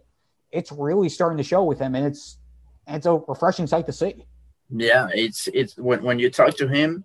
it's 0.52 0.72
really 0.72 1.10
starting 1.10 1.40
to 1.40 1.44
show 1.44 1.64
with 1.64 1.80
him, 1.80 1.96
and 1.96 2.06
it's 2.06 2.38
it's 2.86 3.08
a 3.08 3.16
refreshing 3.28 3.66
sight 3.66 3.88
to 3.88 3.94
see. 3.94 4.26
Yeah, 4.70 5.08
it's 5.12 5.48
it's 5.56 5.76
when 5.76 6.04
when 6.04 6.20
you 6.20 6.30
talk 6.30 6.56
to 6.58 6.68
him, 6.68 7.04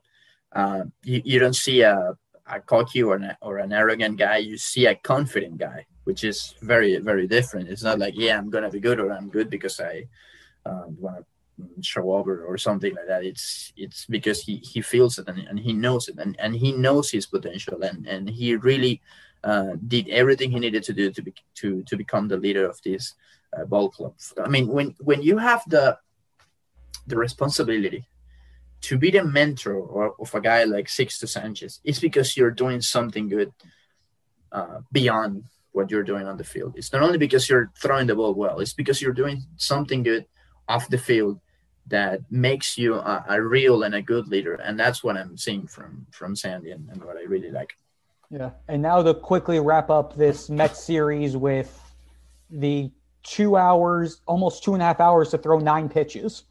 uh, 0.54 0.82
you, 1.04 1.22
you 1.24 1.38
don't 1.38 1.56
see 1.56 1.80
a 1.80 2.18
a 2.46 2.60
cocky 2.60 3.02
or 3.02 3.16
an, 3.16 3.34
or 3.40 3.56
an 3.58 3.72
arrogant 3.72 4.18
guy. 4.18 4.38
You 4.38 4.58
see 4.58 4.84
a 4.86 4.94
confident 4.94 5.56
guy, 5.56 5.86
which 6.04 6.24
is 6.24 6.54
very 6.62 6.96
very 6.98 7.26
different. 7.26 7.68
It's 7.68 7.82
not 7.82 7.98
like 7.98 8.14
yeah, 8.16 8.38
I'm 8.38 8.50
gonna 8.50 8.70
be 8.70 8.80
good 8.80 9.00
or 9.00 9.12
I'm 9.12 9.28
good 9.28 9.50
because 9.50 9.80
I 9.80 10.08
uh, 10.66 10.84
want 10.98 11.26
to 11.58 11.82
show 11.82 12.12
up 12.12 12.26
or, 12.26 12.44
or 12.44 12.58
something 12.58 12.94
like 12.94 13.06
that. 13.06 13.24
It's 13.24 13.72
it's 13.76 14.06
because 14.06 14.42
he 14.42 14.56
he 14.56 14.80
feels 14.80 15.18
it 15.18 15.28
and, 15.28 15.38
and 15.38 15.58
he 15.58 15.72
knows 15.72 16.08
it 16.08 16.18
and, 16.18 16.38
and 16.38 16.54
he 16.54 16.72
knows 16.72 17.10
his 17.10 17.26
potential 17.26 17.82
and 17.82 18.06
and 18.06 18.28
he 18.28 18.56
really 18.56 19.00
uh, 19.44 19.72
did 19.88 20.08
everything 20.08 20.50
he 20.50 20.58
needed 20.58 20.82
to 20.84 20.92
do 20.92 21.10
to 21.10 21.22
be 21.22 21.34
to 21.54 21.82
to 21.84 21.96
become 21.96 22.28
the 22.28 22.36
leader 22.36 22.68
of 22.68 22.80
this 22.82 23.14
uh, 23.56 23.64
ball 23.64 23.90
club. 23.90 24.14
I 24.42 24.48
mean, 24.48 24.68
when 24.68 24.94
when 25.00 25.22
you 25.22 25.38
have 25.38 25.62
the 25.68 25.98
the 27.06 27.16
responsibility 27.16 28.06
to 28.82 28.98
be 28.98 29.10
the 29.10 29.24
mentor 29.24 29.74
or, 29.74 30.14
of 30.18 30.34
a 30.34 30.40
guy 30.40 30.64
like 30.64 30.86
Sixto 30.86 31.28
Sanchez, 31.28 31.80
it's 31.84 32.00
because 32.00 32.36
you're 32.36 32.50
doing 32.50 32.80
something 32.80 33.28
good 33.28 33.52
uh, 34.50 34.80
beyond 34.90 35.44
what 35.72 35.90
you're 35.90 36.02
doing 36.02 36.26
on 36.26 36.36
the 36.36 36.44
field. 36.44 36.74
It's 36.76 36.92
not 36.92 37.02
only 37.02 37.18
because 37.18 37.48
you're 37.48 37.70
throwing 37.76 38.06
the 38.06 38.14
ball 38.14 38.34
well; 38.34 38.60
it's 38.60 38.74
because 38.74 39.02
you're 39.02 39.12
doing 39.12 39.42
something 39.56 40.02
good 40.02 40.26
off 40.68 40.88
the 40.88 40.98
field 40.98 41.40
that 41.88 42.20
makes 42.30 42.78
you 42.78 42.94
a, 42.94 43.24
a, 43.28 43.42
real 43.42 43.82
and 43.82 43.94
a 43.94 44.02
good 44.02 44.28
leader. 44.28 44.54
And 44.54 44.78
that's 44.78 45.02
what 45.02 45.16
I'm 45.16 45.36
seeing 45.36 45.66
from 45.66 46.06
from 46.10 46.36
Sandy 46.36 46.70
and, 46.70 46.88
and 46.90 47.02
what 47.02 47.16
I 47.16 47.22
really 47.22 47.50
like. 47.50 47.72
Yeah. 48.30 48.50
And 48.68 48.80
now 48.80 49.02
to 49.02 49.14
quickly 49.14 49.60
wrap 49.60 49.90
up 49.90 50.16
this 50.16 50.48
Mets 50.48 50.82
series 50.82 51.36
with 51.36 51.78
the 52.50 52.90
two 53.22 53.56
hours, 53.56 54.20
almost 54.26 54.64
two 54.64 54.74
and 54.74 54.82
a 54.82 54.86
half 54.86 55.00
hours 55.00 55.30
to 55.30 55.38
throw 55.38 55.58
nine 55.58 55.88
pitches, 55.88 56.44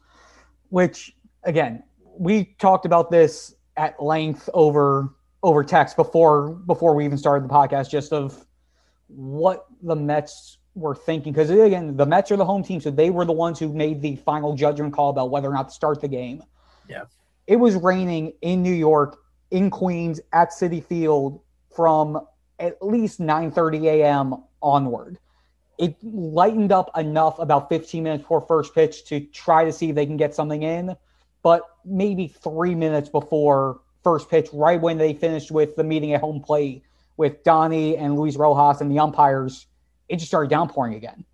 which 0.68 1.16
again, 1.44 1.82
we 2.18 2.54
talked 2.58 2.86
about 2.86 3.10
this 3.10 3.54
at 3.76 4.00
length 4.02 4.48
over 4.54 5.14
over 5.42 5.64
text 5.64 5.96
before 5.96 6.50
before 6.50 6.94
we 6.94 7.04
even 7.04 7.18
started 7.18 7.48
the 7.48 7.52
podcast, 7.52 7.90
just 7.90 8.12
of 8.12 8.46
what 9.14 9.66
the 9.82 9.96
Mets 9.96 10.58
were 10.74 10.94
thinking 10.94 11.32
because 11.32 11.50
again, 11.50 11.96
the 11.96 12.06
Mets 12.06 12.30
are 12.30 12.36
the 12.36 12.44
home 12.44 12.62
team, 12.62 12.80
so 12.80 12.90
they 12.90 13.10
were 13.10 13.24
the 13.24 13.32
ones 13.32 13.58
who 13.58 13.72
made 13.72 14.00
the 14.00 14.16
final 14.16 14.54
judgment 14.54 14.92
call 14.92 15.10
about 15.10 15.30
whether 15.30 15.48
or 15.48 15.54
not 15.54 15.68
to 15.68 15.74
start 15.74 16.00
the 16.00 16.08
game. 16.08 16.42
Yeah, 16.88 17.04
it 17.46 17.56
was 17.56 17.74
raining 17.76 18.32
in 18.42 18.62
New 18.62 18.74
York, 18.74 19.18
in 19.50 19.70
Queens, 19.70 20.20
at 20.32 20.50
Citi 20.50 20.84
Field 20.84 21.40
from 21.74 22.20
at 22.58 22.82
least 22.82 23.20
9:30 23.20 23.84
a.m. 23.84 24.44
onward. 24.62 25.18
It 25.78 25.96
lightened 26.02 26.72
up 26.72 26.96
enough 26.96 27.38
about 27.38 27.68
15 27.68 28.02
minutes 28.02 28.22
before 28.22 28.40
first 28.42 28.74
pitch 28.74 29.04
to 29.06 29.20
try 29.20 29.64
to 29.64 29.72
see 29.72 29.90
if 29.90 29.94
they 29.94 30.06
can 30.06 30.16
get 30.16 30.34
something 30.34 30.62
in, 30.62 30.96
but 31.42 31.62
maybe 31.84 32.28
three 32.28 32.74
minutes 32.74 33.08
before 33.08 33.80
first 34.04 34.28
pitch, 34.30 34.48
right 34.52 34.80
when 34.80 34.98
they 34.98 35.14
finished 35.14 35.50
with 35.50 35.76
the 35.76 35.84
meeting 35.84 36.12
at 36.12 36.20
home 36.20 36.40
plate 36.40 36.84
with 37.22 37.44
Donnie 37.44 37.96
and 37.96 38.18
Luis 38.18 38.36
Rojas 38.36 38.80
and 38.80 38.90
the 38.90 38.98
umpires 38.98 39.66
it 40.08 40.16
just 40.16 40.28
started 40.28 40.50
downpouring 40.50 40.94
again. 40.94 41.24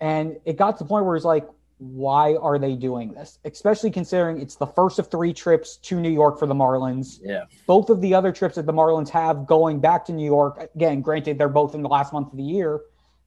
And 0.00 0.36
it 0.44 0.56
got 0.56 0.76
to 0.78 0.84
the 0.84 0.88
point 0.88 1.06
where 1.06 1.16
it's 1.16 1.24
like, 1.24 1.48
why 1.78 2.34
are 2.34 2.58
they 2.58 2.74
doing 2.74 3.14
this? 3.14 3.38
Especially 3.44 3.90
considering 3.90 4.40
it's 4.40 4.56
the 4.56 4.66
first 4.66 4.98
of 4.98 5.10
three 5.10 5.32
trips 5.32 5.76
to 5.78 5.98
New 5.98 6.10
York 6.10 6.38
for 6.38 6.46
the 6.46 6.54
Marlins. 6.54 7.20
Yeah. 7.22 7.44
Both 7.66 7.88
of 7.88 8.00
the 8.00 8.12
other 8.12 8.32
trips 8.32 8.56
that 8.56 8.66
the 8.66 8.72
Marlins 8.72 9.08
have 9.10 9.46
going 9.46 9.80
back 9.80 10.04
to 10.06 10.12
New 10.12 10.26
York, 10.26 10.68
again, 10.74 11.00
granted, 11.00 11.38
they're 11.38 11.48
both 11.48 11.74
in 11.74 11.82
the 11.82 11.88
last 11.88 12.12
month 12.12 12.32
of 12.32 12.36
the 12.36 12.42
year. 12.42 12.80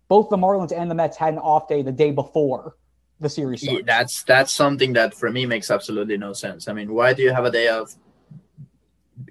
Both 0.07 0.29
the 0.29 0.37
Marlins 0.37 0.77
and 0.77 0.91
the 0.91 0.95
Mets 0.95 1.17
had 1.17 1.33
an 1.33 1.39
off 1.39 1.67
day 1.67 1.81
the 1.81 1.91
day 1.91 2.11
before 2.11 2.75
the 3.19 3.29
series. 3.29 3.63
Yeah, 3.63 3.79
that's 3.83 4.23
that's 4.23 4.51
something 4.51 4.93
that 4.93 5.15
for 5.15 5.31
me 5.31 5.45
makes 5.47 5.71
absolutely 5.71 6.17
no 6.17 6.33
sense. 6.33 6.67
I 6.67 6.73
mean, 6.73 6.93
why 6.93 7.13
do 7.13 7.23
you 7.23 7.33
have 7.33 7.45
a 7.45 7.51
day 7.51 7.69
off 7.69 7.95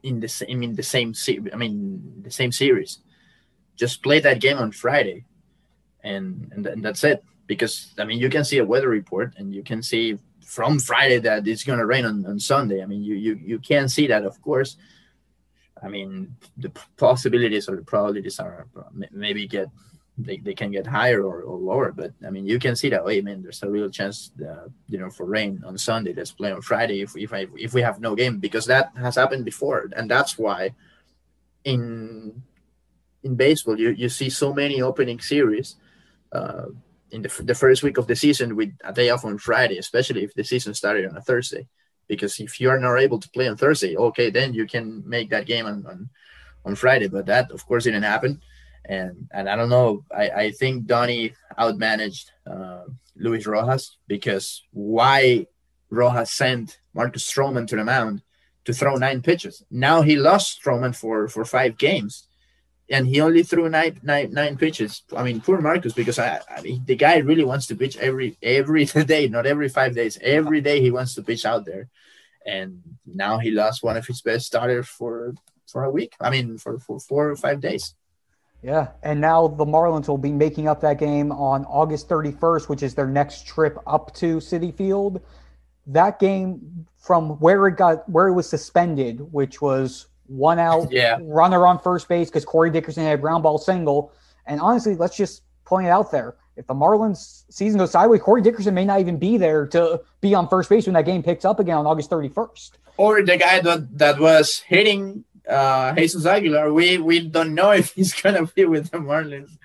in 0.02 0.20
the 0.20 0.28
same 0.28 0.62
in 0.62 0.74
the 0.74 0.82
same 0.82 1.14
series? 1.14 1.52
I 1.52 1.56
mean, 1.56 2.22
the 2.22 2.30
same 2.30 2.52
series. 2.52 2.98
Just 3.76 4.02
play 4.02 4.20
that 4.20 4.40
game 4.40 4.58
on 4.58 4.70
Friday 4.72 5.24
and, 6.04 6.52
and 6.54 6.66
and 6.66 6.84
that's 6.84 7.02
it. 7.02 7.24
Because 7.46 7.92
I 7.98 8.04
mean, 8.04 8.18
you 8.18 8.30
can 8.30 8.44
see 8.44 8.58
a 8.58 8.64
weather 8.64 8.88
report, 8.88 9.34
and 9.36 9.54
you 9.54 9.62
can 9.62 9.82
see 9.82 10.18
from 10.46 10.78
Friday 10.78 11.18
that 11.18 11.48
it's 11.48 11.64
going 11.64 11.78
to 11.78 11.86
rain 11.86 12.04
on, 12.04 12.24
on 12.26 12.38
Sunday. 12.38 12.82
I 12.82 12.86
mean, 12.86 13.02
you 13.02 13.14
you 13.16 13.40
you 13.42 13.58
can 13.58 13.88
see 13.88 14.06
that, 14.06 14.24
of 14.24 14.40
course. 14.40 14.76
I 15.82 15.88
mean, 15.88 16.36
the 16.56 16.70
possibilities 16.96 17.68
or 17.68 17.76
the 17.76 17.82
probabilities 17.82 18.38
are 18.38 18.66
maybe 19.10 19.46
get 19.46 19.68
they, 20.16 20.36
they 20.36 20.54
can 20.54 20.70
get 20.70 20.86
higher 20.86 21.22
or, 21.22 21.42
or 21.42 21.58
lower, 21.58 21.90
but 21.90 22.12
I 22.24 22.30
mean, 22.30 22.46
you 22.46 22.58
can 22.58 22.76
see 22.76 22.88
that. 22.90 23.04
Wait, 23.04 23.24
man, 23.24 23.42
there's 23.42 23.62
a 23.62 23.70
real 23.70 23.90
chance, 23.90 24.30
uh, 24.40 24.68
you 24.88 24.98
know, 24.98 25.10
for 25.10 25.26
rain 25.26 25.62
on 25.66 25.76
Sunday. 25.76 26.12
Let's 26.12 26.30
play 26.30 26.52
on 26.52 26.62
Friday 26.62 27.00
if 27.00 27.16
if 27.16 27.32
I, 27.32 27.46
if 27.56 27.74
we 27.74 27.82
have 27.82 28.00
no 28.00 28.14
game 28.14 28.38
because 28.38 28.66
that 28.66 28.92
has 28.96 29.16
happened 29.16 29.44
before, 29.44 29.90
and 29.96 30.08
that's 30.08 30.38
why 30.38 30.74
in 31.64 32.42
in 33.24 33.34
baseball 33.34 33.78
you 33.78 33.90
you 33.90 34.08
see 34.08 34.30
so 34.30 34.52
many 34.52 34.82
opening 34.82 35.18
series 35.18 35.76
uh, 36.32 36.66
in 37.10 37.22
the, 37.22 37.42
the 37.42 37.54
first 37.54 37.82
week 37.82 37.96
of 37.96 38.06
the 38.06 38.16
season 38.16 38.56
with 38.56 38.72
a 38.84 38.92
day 38.92 39.10
off 39.10 39.24
on 39.24 39.38
Friday, 39.38 39.78
especially 39.78 40.24
if 40.24 40.34
the 40.34 40.44
season 40.44 40.74
started 40.74 41.06
on 41.06 41.16
a 41.16 41.20
Thursday. 41.22 41.66
Because 42.06 42.38
if 42.38 42.60
you 42.60 42.68
are 42.70 42.78
not 42.78 42.98
able 42.98 43.18
to 43.18 43.30
play 43.30 43.48
on 43.48 43.56
Thursday, 43.56 43.96
okay, 43.96 44.30
then 44.30 44.52
you 44.52 44.66
can 44.66 45.02
make 45.08 45.30
that 45.30 45.46
game 45.46 45.64
on, 45.64 45.86
on, 45.86 46.10
on 46.64 46.74
Friday. 46.74 47.08
But 47.08 47.26
that, 47.26 47.50
of 47.50 47.64
course, 47.66 47.84
didn't 47.84 48.02
happen. 48.02 48.42
And 48.86 49.28
and 49.32 49.48
I 49.48 49.56
don't 49.56 49.70
know. 49.70 50.04
I, 50.14 50.30
I 50.30 50.50
think 50.50 50.86
Donnie 50.86 51.34
outmanaged 51.58 52.26
uh, 52.46 52.84
Luis 53.16 53.46
Rojas 53.46 53.96
because 54.06 54.62
why 54.72 55.46
Rojas 55.90 56.32
sent 56.32 56.78
Marcus 56.92 57.30
Stroman 57.30 57.66
to 57.68 57.76
the 57.76 57.84
mound 57.84 58.22
to 58.64 58.72
throw 58.72 58.96
nine 58.96 59.22
pitches. 59.22 59.64
Now 59.70 60.02
he 60.02 60.16
lost 60.16 60.62
Stroman 60.62 60.94
for 60.94 61.28
for 61.28 61.44
five 61.44 61.78
games 61.78 62.28
and 62.90 63.06
he 63.06 63.20
only 63.20 63.42
threw 63.42 63.68
nine, 63.68 63.98
nine, 64.02 64.32
nine 64.32 64.56
pitches. 64.56 65.02
I 65.16 65.22
mean, 65.22 65.40
poor 65.40 65.60
Marcus, 65.60 65.92
because 65.92 66.18
I, 66.18 66.40
I 66.54 66.60
mean, 66.60 66.84
the 66.84 66.96
guy 66.96 67.18
really 67.18 67.44
wants 67.44 67.66
to 67.68 67.76
pitch 67.76 67.96
every 67.96 68.36
every 68.42 68.84
day, 69.06 69.28
not 69.28 69.46
every 69.46 69.68
five 69.68 69.94
days. 69.94 70.18
Every 70.20 70.60
day 70.60 70.80
he 70.80 70.90
wants 70.90 71.14
to 71.14 71.22
pitch 71.22 71.46
out 71.46 71.64
there, 71.64 71.88
and 72.46 72.82
now 73.06 73.38
he 73.38 73.50
lost 73.50 73.82
one 73.82 73.96
of 73.96 74.06
his 74.06 74.20
best 74.20 74.46
starters 74.46 74.86
for 74.86 75.34
for 75.66 75.84
a 75.84 75.90
week. 75.90 76.14
I 76.20 76.30
mean, 76.30 76.58
for 76.58 76.78
for 76.78 77.00
four 77.00 77.30
or 77.30 77.36
five 77.36 77.60
days. 77.60 77.94
Yeah, 78.64 78.88
and 79.02 79.20
now 79.20 79.46
the 79.46 79.66
Marlins 79.66 80.08
will 80.08 80.16
be 80.16 80.32
making 80.32 80.68
up 80.68 80.80
that 80.80 80.98
game 80.98 81.30
on 81.32 81.66
August 81.66 82.08
31st, 82.08 82.66
which 82.70 82.82
is 82.82 82.94
their 82.94 83.06
next 83.06 83.46
trip 83.46 83.76
up 83.86 84.14
to 84.14 84.38
Citi 84.38 84.74
Field. 84.74 85.20
That 85.86 86.18
game 86.18 86.86
from 86.96 87.32
where 87.40 87.66
it 87.66 87.76
got 87.76 88.08
where 88.08 88.26
it 88.26 88.32
was 88.32 88.48
suspended, 88.48 89.20
which 89.32 89.60
was 89.60 90.06
one 90.26 90.58
out, 90.58 90.90
yeah. 90.90 91.18
runner 91.20 91.66
on 91.66 91.78
first 91.78 92.08
base 92.08 92.30
because 92.30 92.46
Corey 92.46 92.70
Dickerson 92.70 93.04
had 93.04 93.18
a 93.18 93.20
ground 93.20 93.42
ball 93.42 93.58
single. 93.58 94.12
And 94.46 94.58
honestly, 94.62 94.94
let's 94.94 95.14
just 95.14 95.42
point 95.66 95.86
it 95.86 95.90
out 95.90 96.10
there. 96.10 96.36
If 96.56 96.66
the 96.66 96.74
Marlins 96.74 97.44
season 97.50 97.78
goes 97.78 97.90
sideways, 97.90 98.22
Corey 98.22 98.40
Dickerson 98.40 98.72
may 98.72 98.86
not 98.86 99.00
even 99.00 99.18
be 99.18 99.36
there 99.36 99.66
to 99.68 100.00
be 100.22 100.34
on 100.34 100.48
first 100.48 100.70
base 100.70 100.86
when 100.86 100.94
that 100.94 101.04
game 101.04 101.22
picks 101.22 101.44
up 101.44 101.60
again 101.60 101.76
on 101.76 101.86
August 101.86 102.10
31st. 102.10 102.70
Or 102.96 103.22
the 103.22 103.36
guy 103.36 103.60
that, 103.60 103.98
that 103.98 104.18
was 104.18 104.60
hitting 104.60 105.24
uh, 105.48 105.94
Jesus 105.94 106.26
Aguilar, 106.26 106.72
we, 106.72 106.98
we 106.98 107.28
don't 107.28 107.54
know 107.54 107.70
if 107.72 107.92
he's 107.92 108.14
to 108.22 108.50
be 108.54 108.64
with 108.64 108.90
the 108.90 108.98
Marlins 108.98 109.56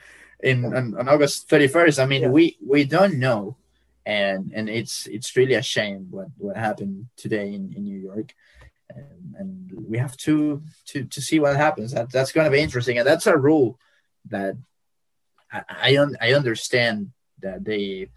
in 0.41 0.65
on, 0.65 0.95
on 0.97 1.07
August 1.09 1.49
31st. 1.49 2.01
I 2.01 2.05
mean, 2.05 2.23
yeah. 2.23 2.29
we, 2.29 2.57
we 2.65 2.83
don't 2.83 3.19
know. 3.19 3.57
And 4.05 4.51
and 4.55 4.69
it's 4.69 5.05
it's 5.05 5.35
really 5.35 5.53
a 5.53 5.61
shame 5.61 6.07
what, 6.09 6.29
what 6.37 6.57
happened 6.57 7.09
today 7.15 7.53
in, 7.53 7.73
in 7.75 7.83
New 7.83 7.99
York 7.99 8.33
and, 8.95 9.35
and 9.37 9.71
we 9.87 9.97
have 9.97 10.17
to 10.17 10.61
to 10.87 11.03
to 11.05 11.21
see 11.21 11.39
what 11.39 11.55
happens. 11.55 11.91
That 11.91 12.11
that's 12.11 12.31
going 12.31 12.45
to 12.45 12.51
be 12.51 12.59
interesting, 12.61 12.97
and 12.97 13.07
that's 13.07 13.27
a 13.27 13.37
rule 13.37 13.79
that 14.29 14.55
I 15.51 15.63
I, 15.69 15.97
un, 15.97 16.17
I 16.21 16.33
understand 16.33 17.11
that 17.39 17.63
they 17.63 18.09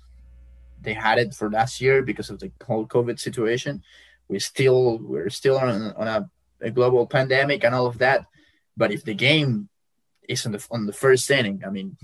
they 0.81 0.94
had 0.94 1.18
it 1.18 1.35
for 1.35 1.51
last 1.51 1.81
year 1.81 2.03
because 2.03 2.31
of 2.31 2.40
the 2.40 2.51
whole 2.66 2.87
COVID 2.87 3.18
situation. 3.20 3.83
We 4.29 4.38
still 4.38 4.98
we're 4.98 5.31
still 5.31 5.59
on 5.59 5.92
on 5.92 6.09
a, 6.09 6.31
a 6.62 6.70
global 6.70 7.07
pandemic 7.07 7.64
and 7.64 7.75
all 7.75 7.87
of 7.87 7.98
that, 7.98 8.27
but 8.77 8.92
if 8.92 9.05
the 9.05 9.14
game 9.14 9.68
is 10.29 10.46
on 10.46 10.53
the 10.53 10.66
on 10.70 10.87
the 10.87 10.92
first 10.92 11.31
inning, 11.31 11.62
I 11.66 11.70
mean, 11.70 11.96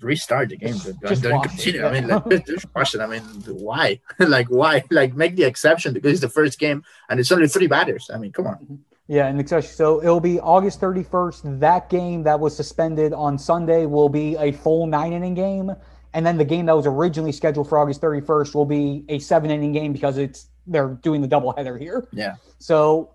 restart 0.00 0.50
the 0.50 0.56
game. 0.56 0.76
Just 1.06 1.22
don't 1.22 1.42
continue. 1.42 1.80
It. 1.84 1.84
I 1.84 2.00
mean, 2.00 2.08
like, 2.08 2.46
just 2.46 2.72
question. 2.72 3.00
I 3.00 3.06
mean, 3.06 3.22
why? 3.46 4.00
like, 4.18 4.48
why? 4.48 4.84
Like, 4.90 5.14
make 5.14 5.36
the 5.36 5.44
exception 5.44 5.92
because 5.92 6.12
it's 6.12 6.20
the 6.20 6.28
first 6.28 6.58
game 6.58 6.84
and 7.08 7.20
it's 7.20 7.32
only 7.32 7.48
three 7.48 7.66
batters. 7.66 8.10
I 8.12 8.18
mean, 8.18 8.32
come 8.32 8.46
on. 8.46 8.84
Yeah, 9.08 9.28
and 9.28 9.40
especially 9.40 9.68
so 9.68 10.02
it'll 10.02 10.20
be 10.20 10.40
August 10.40 10.80
31st. 10.80 11.60
That 11.60 11.88
game 11.88 12.24
that 12.24 12.40
was 12.40 12.56
suspended 12.56 13.12
on 13.12 13.38
Sunday 13.38 13.86
will 13.86 14.08
be 14.08 14.36
a 14.36 14.52
full 14.52 14.86
nine 14.86 15.12
inning 15.12 15.34
game. 15.34 15.72
And 16.12 16.24
then 16.24 16.38
the 16.38 16.44
game 16.44 16.66
that 16.66 16.74
was 16.74 16.86
originally 16.86 17.32
scheduled 17.32 17.68
for 17.68 17.78
August 17.78 18.00
31st 18.00 18.54
will 18.54 18.64
be 18.64 19.04
a 19.08 19.18
seven 19.18 19.50
inning 19.50 19.72
game 19.72 19.92
because 19.92 20.18
it's 20.18 20.48
they're 20.66 20.98
doing 21.02 21.20
the 21.20 21.28
doubleheader 21.28 21.78
here. 21.78 22.08
Yeah. 22.10 22.36
So 22.58 23.14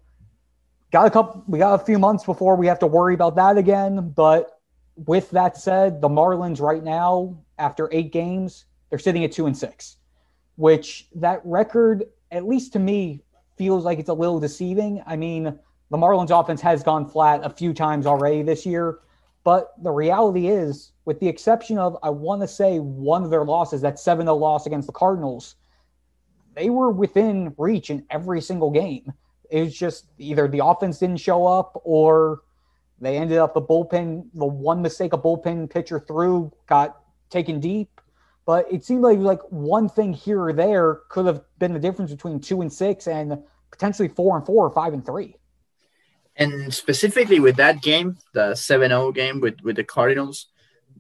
got 0.91 1.07
a 1.07 1.09
couple 1.09 1.43
we 1.47 1.59
got 1.59 1.81
a 1.81 1.83
few 1.83 1.97
months 1.97 2.23
before 2.23 2.55
we 2.55 2.67
have 2.67 2.79
to 2.79 2.87
worry 2.87 3.13
about 3.13 3.35
that 3.35 3.57
again. 3.57 4.09
But 4.15 4.59
with 4.95 5.31
that 5.31 5.57
said, 5.57 6.01
the 6.01 6.09
Marlins 6.09 6.59
right 6.59 6.83
now, 6.83 7.37
after 7.57 7.89
eight 7.91 8.11
games, 8.11 8.65
they're 8.89 8.99
sitting 8.99 9.23
at 9.23 9.31
two 9.31 9.45
and 9.45 9.57
six, 9.57 9.97
which 10.55 11.07
that 11.15 11.41
record, 11.43 12.03
at 12.31 12.45
least 12.45 12.73
to 12.73 12.79
me, 12.79 13.23
feels 13.57 13.85
like 13.85 13.99
it's 13.99 14.09
a 14.09 14.13
little 14.13 14.39
deceiving. 14.39 15.01
I 15.05 15.15
mean, 15.15 15.57
the 15.89 15.97
Marlins 15.97 16.37
offense 16.37 16.61
has 16.61 16.83
gone 16.83 17.07
flat 17.07 17.41
a 17.43 17.49
few 17.49 17.73
times 17.73 18.05
already 18.05 18.43
this 18.43 18.65
year. 18.65 18.99
But 19.43 19.73
the 19.81 19.91
reality 19.91 20.47
is, 20.47 20.91
with 21.05 21.19
the 21.19 21.27
exception 21.27 21.77
of, 21.79 21.97
I 22.03 22.11
want 22.11 22.41
to 22.41 22.47
say, 22.47 22.79
one 22.79 23.23
of 23.23 23.31
their 23.31 23.43
losses, 23.43 23.81
that 23.81 23.97
7 23.97 24.25
0 24.25 24.35
loss 24.35 24.67
against 24.67 24.85
the 24.85 24.93
Cardinals, 24.93 25.55
they 26.55 26.69
were 26.69 26.91
within 26.91 27.55
reach 27.57 27.89
in 27.89 28.05
every 28.09 28.39
single 28.39 28.69
game. 28.69 29.11
It 29.51 29.63
was 29.63 29.77
just 29.77 30.07
either 30.17 30.47
the 30.47 30.65
offense 30.65 30.97
didn't 30.97 31.19
show 31.19 31.45
up 31.45 31.79
or 31.83 32.41
they 33.01 33.17
ended 33.17 33.37
up 33.37 33.53
the 33.53 33.61
bullpen, 33.61 34.27
the 34.33 34.45
one 34.45 34.81
mistake 34.81 35.11
a 35.11 35.17
bullpen 35.17 35.69
pitcher 35.69 35.99
threw 35.99 36.51
got 36.67 36.97
taken 37.29 37.59
deep. 37.59 37.99
But 38.45 38.71
it 38.71 38.85
seemed 38.85 39.01
like 39.01 39.19
like 39.19 39.41
one 39.49 39.89
thing 39.89 40.13
here 40.13 40.41
or 40.41 40.53
there 40.53 41.01
could 41.09 41.25
have 41.25 41.41
been 41.59 41.73
the 41.73 41.79
difference 41.79 42.11
between 42.11 42.39
two 42.39 42.61
and 42.61 42.71
six 42.71 43.07
and 43.07 43.43
potentially 43.71 44.07
four 44.07 44.37
and 44.37 44.45
four 44.45 44.65
or 44.65 44.71
five 44.71 44.93
and 44.93 45.05
three. 45.05 45.35
And 46.37 46.73
specifically 46.73 47.39
with 47.39 47.57
that 47.57 47.81
game, 47.81 48.17
the 48.33 48.51
7-0 48.53 49.13
game 49.13 49.41
with, 49.41 49.59
with 49.61 49.75
the 49.75 49.83
Cardinals, 49.83 50.47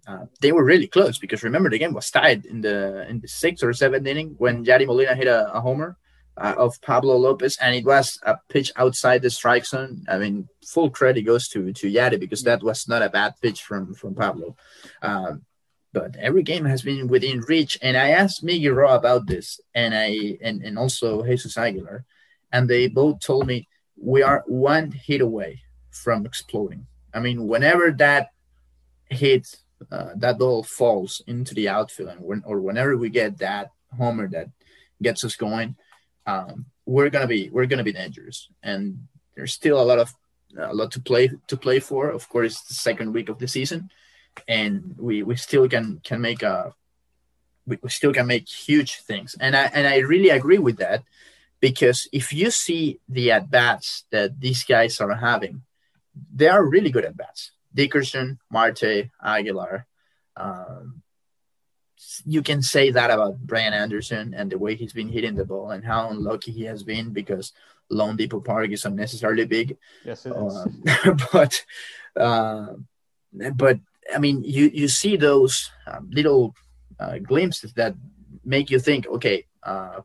uh, 0.05 0.25
they 0.41 0.51
were 0.51 0.63
really 0.63 0.87
close 0.87 1.17
because 1.17 1.41
remember 1.41 1.69
the 1.69 1.77
game 1.77 1.93
was 1.93 2.11
tied 2.11 2.45
in 2.45 2.61
the 2.61 3.07
in 3.07 3.19
the 3.19 3.27
sixth 3.27 3.63
or 3.63 3.71
seventh 3.71 4.05
inning 4.07 4.35
when 4.37 4.65
Yadi 4.65 4.85
Molina 4.85 5.15
hit 5.15 5.27
a, 5.27 5.53
a 5.53 5.61
homer 5.61 5.97
uh, 6.41 6.55
of 6.57 6.81
Pablo 6.81 7.15
Lopez, 7.17 7.57
and 7.61 7.75
it 7.75 7.85
was 7.85 8.19
a 8.23 8.35
pitch 8.49 8.71
outside 8.75 9.21
the 9.21 9.29
strike 9.29 9.65
zone. 9.65 10.03
I 10.09 10.17
mean, 10.17 10.49
full 10.65 10.89
credit 10.89 11.21
goes 11.21 11.47
to 11.49 11.71
to 11.71 11.87
Yadi 11.87 12.19
because 12.19 12.43
that 12.43 12.63
was 12.63 12.87
not 12.87 13.03
a 13.03 13.09
bad 13.09 13.35
pitch 13.41 13.61
from 13.61 13.93
from 13.93 14.15
Pablo. 14.15 14.55
Um, 15.01 15.45
but 15.93 16.15
every 16.15 16.43
game 16.43 16.65
has 16.65 16.81
been 16.81 17.07
within 17.07 17.41
reach, 17.41 17.77
and 17.81 17.95
I 17.95 18.09
asked 18.09 18.43
Rowe 18.43 18.95
about 18.95 19.27
this, 19.27 19.59
and 19.75 19.93
I 19.93 20.37
and 20.41 20.63
and 20.63 20.79
also 20.79 21.23
Jesus 21.23 21.57
Aguilar, 21.57 22.05
and 22.51 22.67
they 22.67 22.87
both 22.87 23.19
told 23.19 23.45
me 23.45 23.67
we 23.95 24.23
are 24.23 24.43
one 24.47 24.91
hit 24.91 25.21
away 25.21 25.61
from 25.91 26.25
exploding. 26.25 26.87
I 27.13 27.19
mean, 27.19 27.47
whenever 27.47 27.91
that 27.91 28.29
hit, 29.09 29.45
uh, 29.91 30.11
that 30.15 30.39
ball 30.39 30.63
falls 30.63 31.21
into 31.27 31.53
the 31.53 31.69
outfield, 31.69 32.09
and 32.09 32.21
when, 32.21 32.41
or 32.45 32.61
whenever 32.61 32.97
we 32.97 33.09
get 33.09 33.37
that 33.39 33.71
homer 33.95 34.27
that 34.29 34.47
gets 35.01 35.23
us 35.23 35.35
going, 35.35 35.75
um, 36.25 36.65
we're 36.85 37.09
gonna 37.09 37.27
be 37.27 37.49
we're 37.49 37.65
gonna 37.65 37.83
be 37.83 37.93
dangerous. 37.93 38.49
And 38.63 39.07
there's 39.35 39.53
still 39.53 39.81
a 39.81 39.83
lot 39.83 39.99
of 39.99 40.13
a 40.57 40.73
lot 40.73 40.91
to 40.91 40.99
play 40.99 41.31
to 41.47 41.57
play 41.57 41.79
for. 41.79 42.09
Of 42.09 42.27
course, 42.29 42.53
it's 42.53 42.67
the 42.67 42.73
second 42.73 43.13
week 43.13 43.29
of 43.29 43.39
the 43.39 43.47
season, 43.47 43.89
and 44.47 44.95
we 44.97 45.23
we 45.23 45.35
still 45.35 45.67
can 45.67 46.01
can 46.03 46.21
make 46.21 46.43
a 46.43 46.73
we, 47.65 47.77
we 47.81 47.89
still 47.89 48.13
can 48.13 48.27
make 48.27 48.47
huge 48.47 48.97
things. 49.01 49.35
And 49.39 49.55
I 49.55 49.65
and 49.73 49.87
I 49.87 49.97
really 49.99 50.29
agree 50.29 50.59
with 50.59 50.77
that 50.77 51.03
because 51.59 52.07
if 52.11 52.33
you 52.33 52.51
see 52.51 52.99
the 53.07 53.31
at 53.31 53.49
bats 53.49 54.05
that 54.11 54.39
these 54.39 54.63
guys 54.63 54.99
are 54.99 55.13
having, 55.13 55.61
they 56.33 56.47
are 56.47 56.63
really 56.65 56.89
good 56.89 57.05
at 57.05 57.17
bats. 57.17 57.51
Dickerson, 57.73 58.39
Marte, 58.49 59.09
Aguilar. 59.23 59.85
Um, 60.35 61.00
you 62.25 62.41
can 62.41 62.61
say 62.61 62.91
that 62.91 63.11
about 63.11 63.39
Brian 63.39 63.73
Anderson 63.73 64.33
and 64.33 64.51
the 64.51 64.57
way 64.57 64.75
he's 64.75 64.93
been 64.93 65.09
hitting 65.09 65.35
the 65.35 65.45
ball 65.45 65.71
and 65.71 65.83
how 65.83 66.09
unlucky 66.09 66.51
he 66.51 66.63
has 66.63 66.83
been 66.83 67.11
because 67.11 67.53
loanDepot 67.91 68.45
Park 68.45 68.71
is 68.71 68.85
unnecessarily 68.85 69.45
big. 69.45 69.77
Yes, 70.05 70.25
it 70.25 70.33
is. 70.35 70.55
Um, 70.55 71.17
but, 71.33 71.65
uh, 72.15 72.67
but 73.55 73.79
I 74.13 74.17
mean, 74.19 74.43
you 74.43 74.69
you 74.73 74.87
see 74.87 75.15
those 75.15 75.71
um, 75.87 76.09
little 76.11 76.55
uh, 76.99 77.17
glimpses 77.19 77.73
that 77.73 77.95
make 78.43 78.69
you 78.69 78.79
think, 78.79 79.07
okay, 79.07 79.45
uh, 79.63 80.01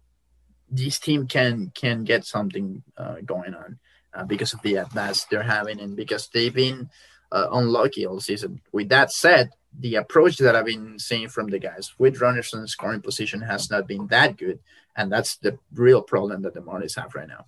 this 0.71 0.99
team 0.99 1.27
can 1.27 1.73
can 1.75 2.05
get 2.05 2.25
something 2.25 2.83
uh, 2.97 3.17
going 3.25 3.55
on 3.55 3.79
uh, 4.15 4.25
because 4.25 4.53
of 4.53 4.63
the 4.63 4.79
at 4.79 4.93
bats 4.95 5.25
they're 5.25 5.43
having 5.43 5.81
and 5.81 5.97
because 5.97 6.29
they've 6.29 6.55
been 6.55 6.89
uh, 7.33 7.49
unlucky 7.53 8.07
all 8.07 8.21
season. 8.21 8.61
With 8.73 8.89
that 8.91 9.13
said, 9.13 9.51
the 9.79 9.97
approach 9.97 10.39
that 10.39 10.57
I've 10.57 10.67
been 10.67 10.99
seeing 10.99 11.29
from 11.29 11.49
the 11.49 11.59
guys 11.59 11.93
with 11.99 12.21
runners 12.21 12.53
in 12.55 12.67
scoring 12.67 13.03
position 13.03 13.41
has 13.43 13.71
not 13.71 13.87
been 13.87 14.07
that 14.09 14.37
good, 14.37 14.59
and 14.97 15.13
that's 15.13 15.37
the 15.37 15.59
real 15.75 16.03
problem 16.03 16.43
that 16.43 16.55
the 16.55 16.61
Marlins 16.61 16.97
have 16.97 17.15
right 17.15 17.29
now. 17.29 17.47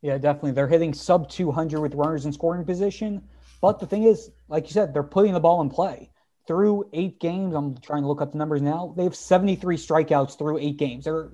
Yeah, 0.00 0.18
definitely. 0.18 0.52
They're 0.52 0.68
hitting 0.68 0.94
sub 0.94 1.28
200 1.28 1.80
with 1.80 1.94
runners 1.94 2.26
in 2.26 2.32
scoring 2.32 2.64
position, 2.64 3.22
but 3.60 3.80
the 3.80 3.86
thing 3.86 4.04
is, 4.04 4.30
like 4.48 4.66
you 4.66 4.72
said, 4.72 4.94
they're 4.94 5.02
putting 5.02 5.32
the 5.32 5.40
ball 5.40 5.60
in 5.60 5.70
play. 5.70 6.10
Through 6.46 6.88
eight 6.92 7.18
games, 7.18 7.54
I'm 7.54 7.76
trying 7.78 8.02
to 8.02 8.08
look 8.08 8.22
up 8.22 8.32
the 8.32 8.38
numbers 8.38 8.62
now. 8.62 8.94
They 8.96 9.02
have 9.02 9.16
73 9.16 9.76
strikeouts 9.76 10.38
through 10.38 10.58
eight 10.58 10.76
games. 10.76 11.04
They're 11.04 11.30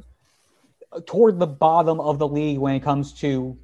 toward 1.07 1.38
the 1.38 1.46
bottom 1.46 2.00
of 2.00 2.18
the 2.18 2.28
league 2.28 2.59
when 2.59 2.74
it 2.74 2.81
comes 2.83 3.12
to 3.14 3.59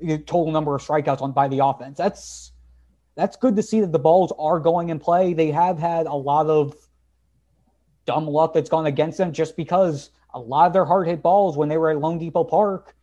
the 0.00 0.18
total 0.18 0.52
number 0.52 0.74
of 0.74 0.82
strikeouts 0.82 1.22
on 1.22 1.32
by 1.32 1.48
the 1.48 1.64
offense. 1.64 1.98
That's 1.98 2.51
that's 3.14 3.36
good 3.36 3.56
to 3.56 3.62
see 3.62 3.80
that 3.80 3.92
the 3.92 3.98
balls 3.98 4.32
are 4.38 4.58
going 4.58 4.88
in 4.88 4.98
play. 4.98 5.34
They 5.34 5.50
have 5.50 5.78
had 5.78 6.06
a 6.06 6.14
lot 6.14 6.46
of 6.46 6.74
dumb 8.06 8.26
luck 8.26 8.54
that's 8.54 8.70
gone 8.70 8.86
against 8.86 9.18
them 9.18 9.32
just 9.32 9.56
because 9.56 10.10
a 10.34 10.40
lot 10.40 10.66
of 10.66 10.72
their 10.72 10.84
hard 10.84 11.06
hit 11.06 11.22
balls 11.22 11.56
when 11.56 11.68
they 11.68 11.76
were 11.76 11.90
at 11.90 11.98
loanDepot 11.98 12.48
Park, 12.48 12.96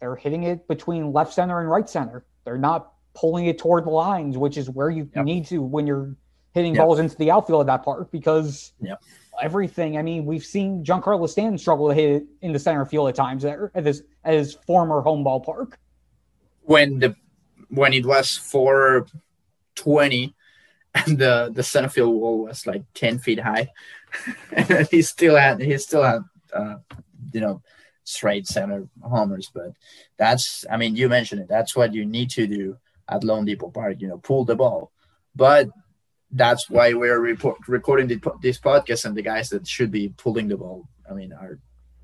they're 0.00 0.16
hitting 0.16 0.44
it 0.44 0.66
between 0.68 1.12
left 1.12 1.32
center 1.32 1.60
and 1.60 1.70
right 1.70 1.88
center. 1.88 2.24
They're 2.44 2.58
not 2.58 2.92
pulling 3.14 3.46
it 3.46 3.58
toward 3.58 3.84
the 3.84 3.90
lines, 3.90 4.36
which 4.36 4.56
is 4.56 4.70
where 4.70 4.90
you 4.90 5.08
yep. 5.14 5.24
need 5.24 5.46
to 5.46 5.62
when 5.62 5.86
you're 5.86 6.14
hitting 6.52 6.74
yep. 6.74 6.84
balls 6.84 6.98
into 6.98 7.16
the 7.16 7.30
outfield 7.30 7.60
at 7.62 7.66
that 7.66 7.84
park 7.84 8.10
because 8.10 8.72
yep. 8.80 9.02
everything. 9.42 9.98
I 9.98 10.02
mean, 10.02 10.24
we've 10.24 10.44
seen 10.44 10.84
Giancarlo 10.84 11.28
Stanton 11.28 11.58
struggle 11.58 11.88
to 11.88 11.94
hit 11.94 12.10
it 12.10 12.26
in 12.42 12.52
the 12.52 12.58
center 12.58 12.84
field 12.84 13.08
at 13.08 13.14
times 13.14 13.42
there 13.42 13.70
at 13.74 13.86
his 13.86 14.02
at 14.24 14.34
his 14.34 14.54
former 14.66 15.00
home 15.00 15.24
ballpark. 15.24 15.74
When 16.62 16.98
the 16.98 17.16
when 17.68 17.92
it 17.92 18.06
was 18.06 18.36
for 18.36 19.06
20 19.78 20.34
and 20.94 21.18
the 21.18 21.50
the 21.54 21.62
center 21.62 21.88
field 21.88 22.14
wall 22.14 22.44
was 22.44 22.66
like 22.66 22.82
10 22.94 23.18
feet 23.18 23.40
high. 23.40 23.68
And 24.52 24.88
he 24.90 25.02
still 25.02 25.36
had 25.36 25.60
he 25.60 25.76
still 25.78 26.02
had 26.02 26.22
uh, 26.52 26.76
you 27.32 27.40
know 27.40 27.62
straight 28.04 28.46
center 28.46 28.88
homers 29.02 29.50
but 29.52 29.72
that's 30.16 30.64
i 30.70 30.78
mean 30.78 30.96
you 30.96 31.08
mentioned 31.08 31.42
it. 31.42 31.48
That's 31.48 31.76
what 31.76 31.92
you 31.92 32.06
need 32.06 32.30
to 32.30 32.46
do 32.46 32.78
at 33.06 33.22
loanDepot 33.22 33.72
park 33.74 33.96
you 34.00 34.08
know 34.08 34.18
pull 34.18 34.44
the 34.44 34.56
ball. 34.56 34.90
But 35.36 35.68
that's 36.30 36.68
why 36.68 36.92
we're 36.92 37.20
report, 37.20 37.58
recording 37.68 38.06
this 38.42 38.58
podcast 38.58 39.04
and 39.04 39.16
the 39.16 39.22
guys 39.22 39.48
that 39.50 39.66
should 39.66 39.90
be 39.90 40.12
pulling 40.16 40.48
the 40.48 40.56
ball 40.56 40.86
i 41.10 41.14
mean 41.14 41.32
are 41.32 41.58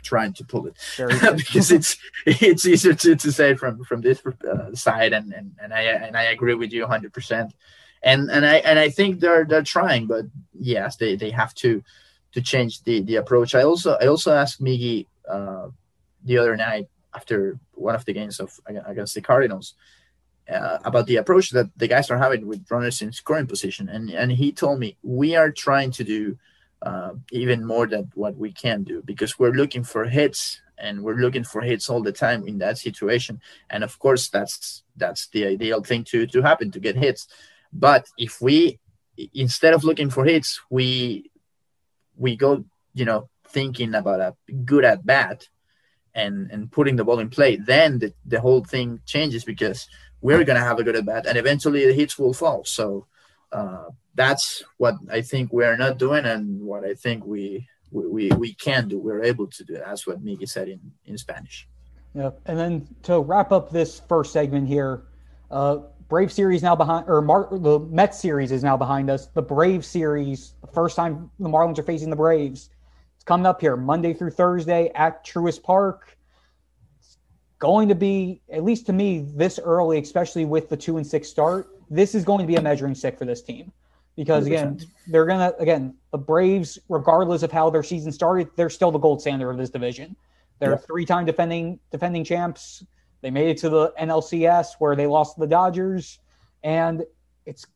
trying 0.04 0.32
to 0.34 0.44
pull 0.44 0.66
it. 0.66 0.76
Because 1.36 1.72
it's 1.72 1.96
it's 2.26 2.66
easier 2.66 2.94
to, 2.94 3.16
to 3.16 3.32
say 3.32 3.54
from 3.54 3.82
from 3.84 4.00
this 4.00 4.22
uh, 4.26 4.74
side 4.74 5.12
and, 5.12 5.32
and 5.32 5.52
and 5.62 5.74
i 5.74 5.82
and 6.06 6.16
i 6.16 6.24
agree 6.24 6.54
with 6.54 6.72
you 6.72 6.86
100% 6.86 7.50
and 8.02 8.30
and 8.30 8.46
i 8.46 8.56
and 8.68 8.78
i 8.78 8.88
think 8.88 9.20
they're 9.20 9.44
they're 9.44 9.62
trying 9.62 10.06
but 10.06 10.24
yes 10.72 10.96
they 10.96 11.16
they 11.16 11.30
have 11.30 11.54
to 11.54 11.82
to 12.34 12.40
change 12.42 12.82
the 12.82 13.00
the 13.02 13.16
approach. 13.16 13.54
I 13.54 13.62
also 13.62 13.96
i 14.02 14.06
also 14.06 14.34
asked 14.34 14.62
miggy 14.62 15.06
uh, 15.28 15.68
the 16.24 16.38
other 16.38 16.56
night 16.56 16.88
after 17.14 17.58
one 17.74 17.94
of 17.94 18.04
the 18.04 18.12
games 18.12 18.40
of 18.40 18.60
against 18.66 19.14
the 19.14 19.20
cardinals 19.20 19.74
uh, 20.52 20.78
about 20.84 21.06
the 21.06 21.16
approach 21.16 21.50
that 21.50 21.70
the 21.76 21.88
guys 21.88 22.10
are 22.10 22.18
having 22.18 22.46
with 22.46 22.70
runners 22.70 23.00
in 23.02 23.12
scoring 23.12 23.46
position, 23.46 23.88
and 23.88 24.10
and 24.10 24.32
he 24.32 24.52
told 24.52 24.78
me 24.78 24.96
we 25.02 25.36
are 25.36 25.50
trying 25.50 25.90
to 25.92 26.04
do 26.04 26.36
uh, 26.82 27.12
even 27.32 27.64
more 27.64 27.86
than 27.86 28.10
what 28.14 28.36
we 28.36 28.52
can 28.52 28.84
do 28.84 29.02
because 29.04 29.38
we're 29.38 29.52
looking 29.52 29.84
for 29.84 30.04
hits 30.04 30.60
and 30.76 31.02
we're 31.02 31.16
looking 31.16 31.44
for 31.44 31.60
hits 31.62 31.88
all 31.88 32.02
the 32.02 32.12
time 32.12 32.46
in 32.46 32.58
that 32.58 32.78
situation, 32.78 33.40
and 33.70 33.84
of 33.84 33.98
course 33.98 34.28
that's 34.28 34.82
that's 34.96 35.28
the 35.28 35.46
ideal 35.46 35.82
thing 35.82 36.04
to 36.04 36.26
to 36.26 36.42
happen 36.42 36.70
to 36.70 36.80
get 36.80 36.96
hits, 36.96 37.28
but 37.72 38.06
if 38.18 38.40
we 38.40 38.78
instead 39.32 39.72
of 39.74 39.84
looking 39.84 40.10
for 40.10 40.24
hits 40.24 40.60
we 40.70 41.30
we 42.16 42.34
go 42.34 42.64
you 42.94 43.04
know 43.04 43.28
thinking 43.46 43.94
about 43.94 44.18
a 44.18 44.34
good 44.64 44.84
at 44.84 45.06
bat 45.06 45.48
and 46.16 46.50
and 46.50 46.72
putting 46.72 46.96
the 46.96 47.04
ball 47.04 47.20
in 47.20 47.30
play 47.30 47.54
then 47.54 48.00
the, 48.00 48.12
the 48.26 48.40
whole 48.40 48.64
thing 48.64 49.00
changes 49.06 49.44
because 49.44 49.86
we're 50.24 50.42
going 50.42 50.58
to 50.58 50.64
have 50.64 50.78
a 50.78 50.82
good 50.82 50.96
at 50.96 51.04
bat, 51.04 51.26
and 51.26 51.36
eventually 51.36 51.86
the 51.86 51.92
hits 51.92 52.18
will 52.18 52.32
fall. 52.32 52.64
So 52.64 53.06
uh, 53.52 53.90
that's 54.14 54.62
what 54.78 54.96
I 55.10 55.20
think 55.22 55.52
we 55.52 55.64
are 55.64 55.76
not 55.76 55.98
doing, 55.98 56.24
and 56.24 56.60
what 56.60 56.84
I 56.84 56.94
think 56.94 57.24
we 57.24 57.68
we, 57.90 58.28
we 58.30 58.54
can 58.54 58.88
do. 58.88 58.98
We're 58.98 59.22
able 59.22 59.46
to 59.46 59.64
do. 59.64 59.74
That's 59.74 60.06
what 60.06 60.24
Miggy 60.24 60.48
said 60.48 60.68
in 60.68 60.80
in 61.06 61.18
Spanish. 61.18 61.68
Yeah, 62.14 62.30
and 62.46 62.58
then 62.58 62.88
to 63.04 63.20
wrap 63.20 63.50
up 63.52 63.70
this 63.70 64.00
first 64.08 64.32
segment 64.32 64.68
here, 64.68 65.02
uh, 65.50 65.78
Brave 66.08 66.30
series 66.30 66.62
now 66.62 66.76
behind, 66.76 67.08
or 67.08 67.20
Mar- 67.22 67.48
the 67.50 67.80
Mets 67.80 68.20
series 68.20 68.52
is 68.52 68.62
now 68.62 68.76
behind 68.76 69.10
us. 69.10 69.26
The 69.28 69.42
Brave 69.42 69.84
series, 69.84 70.54
the 70.60 70.68
first 70.68 70.94
time 70.96 71.30
the 71.40 71.48
Marlins 71.48 71.78
are 71.78 71.82
facing 71.82 72.10
the 72.10 72.16
Braves, 72.16 72.70
it's 73.16 73.24
coming 73.24 73.46
up 73.46 73.60
here 73.60 73.76
Monday 73.76 74.12
through 74.12 74.30
Thursday 74.30 74.90
at 74.94 75.24
Truist 75.24 75.62
Park 75.62 76.16
It's 77.00 77.16
going 77.58 77.88
to 77.88 77.94
be, 77.94 78.42
at 78.52 78.62
least 78.62 78.86
to 78.86 78.92
me, 78.92 79.26
this 79.34 79.58
early, 79.58 79.98
especially 79.98 80.44
with 80.44 80.68
the 80.68 80.76
two 80.76 80.98
and 80.98 81.06
six 81.06 81.28
start, 81.28 81.68
this 81.90 82.14
is 82.14 82.24
going 82.24 82.40
to 82.40 82.46
be 82.46 82.56
a 82.56 82.62
measuring 82.62 82.94
stick 82.94 83.18
for 83.18 83.24
this 83.24 83.42
team. 83.42 83.72
Because 84.16 84.46
again, 84.46 84.76
100%. 84.76 84.86
they're 85.08 85.26
gonna 85.26 85.52
again, 85.58 85.94
the 86.12 86.18
Braves, 86.18 86.78
regardless 86.88 87.42
of 87.42 87.50
how 87.50 87.70
their 87.70 87.82
season 87.82 88.12
started, 88.12 88.48
they're 88.56 88.70
still 88.70 88.92
the 88.92 88.98
gold 88.98 89.20
standard 89.20 89.50
of 89.50 89.58
this 89.58 89.70
division. 89.70 90.16
They're 90.60 90.78
three 90.78 91.04
time 91.04 91.26
defending 91.26 91.80
defending 91.90 92.24
champs. 92.24 92.84
They 93.20 93.30
made 93.30 93.48
it 93.48 93.56
to 93.58 93.68
the 93.68 93.92
NLCS 94.00 94.74
where 94.78 94.94
they 94.94 95.06
lost 95.06 95.34
to 95.34 95.40
the 95.40 95.46
Dodgers, 95.46 96.18
and 96.62 97.04
it's 97.46 97.66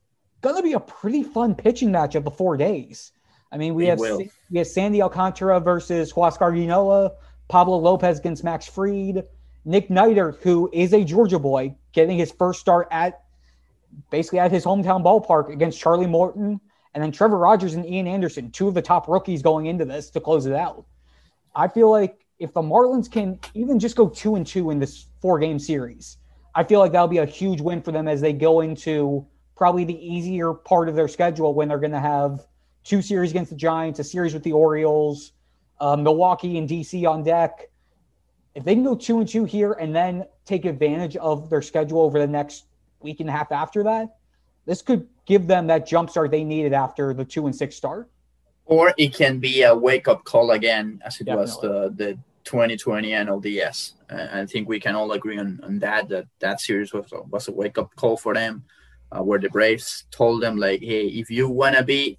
going 0.40 0.56
to 0.56 0.62
be 0.62 0.74
a 0.74 0.80
pretty 0.80 1.22
fun 1.22 1.54
pitching 1.54 1.90
matchup 1.90 2.26
of 2.26 2.36
four 2.36 2.56
days. 2.56 3.12
I 3.50 3.56
mean, 3.56 3.74
we 3.74 3.86
have 3.86 3.98
we 3.98 4.58
have 4.58 4.66
Sandy 4.66 5.02
Alcantara 5.02 5.58
versus 5.60 6.12
Huascar 6.12 6.52
Ynoa, 6.52 7.12
Pablo 7.48 7.78
Lopez 7.78 8.18
against 8.18 8.44
Max 8.44 8.66
Fried, 8.66 9.24
Nick 9.64 9.88
Neidert, 9.88 10.38
who 10.42 10.68
is 10.72 10.92
a 10.92 11.02
Georgia 11.02 11.38
boy, 11.38 11.74
getting 11.92 12.18
his 12.18 12.30
first 12.30 12.60
start 12.60 12.88
at 12.90 13.22
basically 14.10 14.38
at 14.38 14.50
his 14.50 14.64
hometown 14.64 15.02
ballpark 15.02 15.52
against 15.52 15.78
Charlie 15.78 16.06
Morton, 16.06 16.60
and 16.94 17.02
then 17.02 17.12
Trevor 17.12 17.38
Rogers 17.38 17.74
and 17.74 17.86
Ian 17.86 18.06
Anderson, 18.06 18.50
two 18.50 18.68
of 18.68 18.74
the 18.74 18.82
top 18.82 19.08
rookies 19.08 19.42
going 19.42 19.66
into 19.66 19.84
this 19.84 20.10
to 20.10 20.20
close 20.20 20.46
it 20.46 20.54
out. 20.54 20.84
I 21.54 21.68
feel 21.68 21.90
like 21.90 22.26
if 22.38 22.52
the 22.52 22.62
Marlins 22.62 23.10
can 23.10 23.38
even 23.54 23.78
just 23.78 23.96
go 23.96 24.08
two 24.08 24.36
and 24.36 24.46
two 24.46 24.70
in 24.70 24.78
this 24.78 25.06
four 25.20 25.38
game 25.38 25.58
series, 25.58 26.18
I 26.54 26.64
feel 26.64 26.80
like 26.80 26.92
that'll 26.92 27.08
be 27.08 27.18
a 27.18 27.26
huge 27.26 27.60
win 27.60 27.82
for 27.82 27.92
them 27.92 28.08
as 28.08 28.20
they 28.20 28.32
go 28.32 28.60
into 28.60 29.26
probably 29.56 29.84
the 29.84 30.06
easier 30.06 30.54
part 30.54 30.88
of 30.88 30.94
their 30.94 31.08
schedule 31.08 31.52
when 31.52 31.68
they're 31.68 31.78
going 31.78 31.90
to 31.92 32.00
have 32.00 32.46
two 32.84 33.02
series 33.02 33.30
against 33.30 33.50
the 33.50 33.56
Giants, 33.56 33.98
a 33.98 34.04
series 34.04 34.32
with 34.32 34.44
the 34.44 34.52
Orioles, 34.52 35.32
uh, 35.80 35.96
Milwaukee 35.96 36.58
and 36.58 36.68
DC 36.68 37.08
on 37.08 37.22
deck. 37.22 37.68
If 38.54 38.64
they 38.64 38.74
can 38.74 38.84
go 38.84 38.94
two 38.94 39.18
and 39.18 39.28
two 39.28 39.44
here 39.44 39.72
and 39.72 39.94
then 39.94 40.24
take 40.44 40.64
advantage 40.64 41.16
of 41.16 41.50
their 41.50 41.62
schedule 41.62 42.00
over 42.00 42.18
the 42.18 42.26
next 42.26 42.64
week 43.00 43.20
and 43.20 43.28
a 43.28 43.32
half 43.32 43.52
after 43.52 43.82
that, 43.84 44.16
this 44.66 44.82
could 44.82 45.06
give 45.26 45.46
them 45.46 45.66
that 45.68 45.86
jump 45.86 46.10
start 46.10 46.30
they 46.30 46.44
needed 46.44 46.72
after 46.72 47.14
the 47.14 47.24
two 47.24 47.46
and 47.46 47.54
six 47.54 47.76
start. 47.76 48.10
Or 48.66 48.92
it 48.98 49.14
can 49.14 49.38
be 49.38 49.62
a 49.62 49.74
wake 49.74 50.08
up 50.08 50.24
call 50.24 50.50
again, 50.50 51.00
as 51.04 51.20
it 51.20 51.24
Definitely. 51.24 51.42
was 51.42 51.96
the, 51.96 52.04
the 52.04 52.18
2020 52.44 53.10
NLDS. 53.10 53.92
Uh, 54.10 54.26
I 54.30 54.46
think 54.46 54.68
we 54.68 54.78
can 54.78 54.94
all 54.94 55.12
agree 55.12 55.38
on, 55.38 55.60
on 55.62 55.78
that, 55.78 56.08
that 56.10 56.26
that 56.40 56.60
series 56.60 56.92
was, 56.92 57.06
was 57.30 57.48
a 57.48 57.52
wake 57.52 57.78
up 57.78 57.94
call 57.96 58.16
for 58.16 58.34
them, 58.34 58.64
uh, 59.10 59.22
where 59.22 59.38
the 59.38 59.48
Braves 59.48 60.04
told 60.10 60.42
them, 60.42 60.58
like, 60.58 60.80
hey, 60.80 61.06
if 61.06 61.30
you 61.30 61.48
want 61.48 61.76
to 61.76 61.82
be 61.82 62.18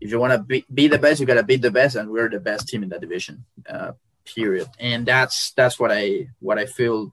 if 0.00 0.10
you 0.10 0.18
want 0.20 0.32
to 0.32 0.38
be, 0.38 0.64
be 0.72 0.86
the 0.88 0.98
best, 0.98 1.20
you 1.20 1.26
got 1.26 1.34
to 1.34 1.42
beat 1.42 1.62
the 1.62 1.70
best, 1.70 1.96
and 1.96 2.08
we're 2.10 2.28
the 2.28 2.40
best 2.40 2.68
team 2.68 2.82
in 2.82 2.88
that 2.90 3.00
division. 3.00 3.44
Uh, 3.68 3.92
period. 4.24 4.68
And 4.78 5.06
that's 5.06 5.52
that's 5.52 5.78
what 5.78 5.90
I 5.90 6.28
what 6.40 6.58
I 6.58 6.66
feel 6.66 7.12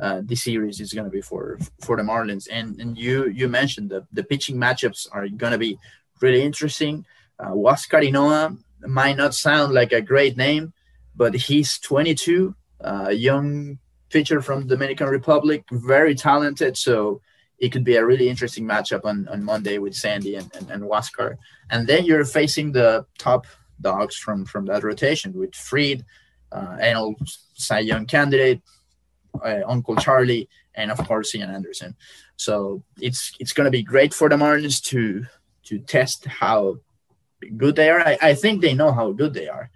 uh, 0.00 0.20
this 0.24 0.44
series 0.44 0.80
is 0.80 0.92
going 0.92 1.04
to 1.04 1.10
be 1.10 1.20
for 1.20 1.58
for 1.80 1.96
the 1.96 2.02
Marlins. 2.02 2.48
And 2.50 2.80
and 2.80 2.96
you 2.96 3.28
you 3.28 3.48
mentioned 3.48 3.90
the 3.90 4.06
the 4.12 4.24
pitching 4.24 4.56
matchups 4.56 5.06
are 5.12 5.28
going 5.28 5.52
to 5.52 5.58
be 5.58 5.78
really 6.20 6.42
interesting. 6.42 7.04
Uh, 7.38 7.50
Huascar 7.50 8.02
Ynoa 8.02 8.56
might 8.80 9.16
not 9.16 9.34
sound 9.34 9.74
like 9.74 9.92
a 9.92 10.00
great 10.00 10.36
name, 10.36 10.72
but 11.14 11.34
he's 11.34 11.78
22, 11.78 12.54
uh, 12.82 13.08
young 13.08 13.78
pitcher 14.10 14.40
from 14.40 14.66
Dominican 14.66 15.08
Republic, 15.08 15.64
very 15.70 16.14
talented. 16.14 16.76
So 16.76 17.20
it 17.58 17.70
could 17.70 17.84
be 17.84 17.96
a 17.96 18.04
really 18.04 18.28
interesting 18.28 18.64
matchup 18.64 19.04
on, 19.04 19.28
on 19.28 19.42
Monday 19.42 19.78
with 19.78 19.94
Sandy 19.94 20.36
and, 20.36 20.50
and, 20.54 20.70
and 20.70 20.82
Huascar. 20.82 21.36
And 21.70 21.86
then 21.86 22.04
you're 22.04 22.24
facing 22.24 22.72
the 22.72 23.06
top 23.18 23.46
dogs 23.80 24.16
from, 24.16 24.44
from 24.44 24.66
that 24.66 24.84
rotation 24.84 25.32
with 25.32 25.54
Fried, 25.54 26.04
uh, 26.52 26.76
old 26.96 27.20
Cy 27.54 27.80
Young 27.80 28.06
candidate, 28.06 28.62
Uncle 29.66 29.96
Charlie, 29.96 30.48
and 30.74 30.90
of 30.90 30.98
course 31.06 31.34
Ian 31.34 31.50
Anderson. 31.50 31.96
So 32.36 32.82
it's 33.00 33.32
it's 33.40 33.52
going 33.52 33.66
to 33.66 33.70
be 33.70 33.82
great 33.82 34.14
for 34.14 34.28
the 34.28 34.36
Marlins 34.36 34.82
to 34.84 35.26
to 35.64 35.78
test 35.78 36.24
how 36.26 36.78
good 37.56 37.76
they 37.76 37.90
are. 37.90 38.00
I, 38.00 38.18
I 38.20 38.34
think 38.34 38.60
they 38.60 38.74
know 38.74 38.92
how 38.92 39.12
good 39.12 39.34
they 39.34 39.48
are, 39.48 39.70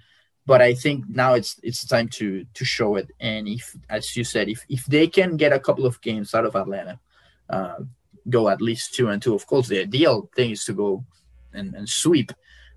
but 0.47 0.61
I 0.61 0.75
think 0.75 1.09
now 1.09 1.35
it's 1.35 1.59
it's 1.63 1.85
time 1.87 2.09
to 2.19 2.45
to 2.55 2.65
show 2.65 2.97
it. 2.97 3.11
And 3.21 3.49
if, 3.49 3.77
as 3.89 4.17
you 4.17 4.25
said, 4.25 4.49
if 4.49 4.65
if 4.69 4.85
they 4.87 5.07
can 5.07 5.37
get 5.37 5.53
a 5.53 5.61
couple 5.61 5.87
of 5.87 6.01
games 6.01 6.35
out 6.35 6.47
of 6.47 6.57
Atlanta, 6.57 7.01
uh, 7.49 7.81
go 8.29 8.49
at 8.49 8.63
least 8.63 8.95
two 8.95 9.09
and 9.09 9.21
two. 9.21 9.35
Of 9.35 9.47
course, 9.47 9.69
the 9.69 9.81
ideal 9.81 10.31
thing 10.35 10.51
is 10.51 10.65
to 10.65 10.73
go 10.73 11.05
and, 11.53 11.75
and 11.75 11.89
sweep. 11.89 12.33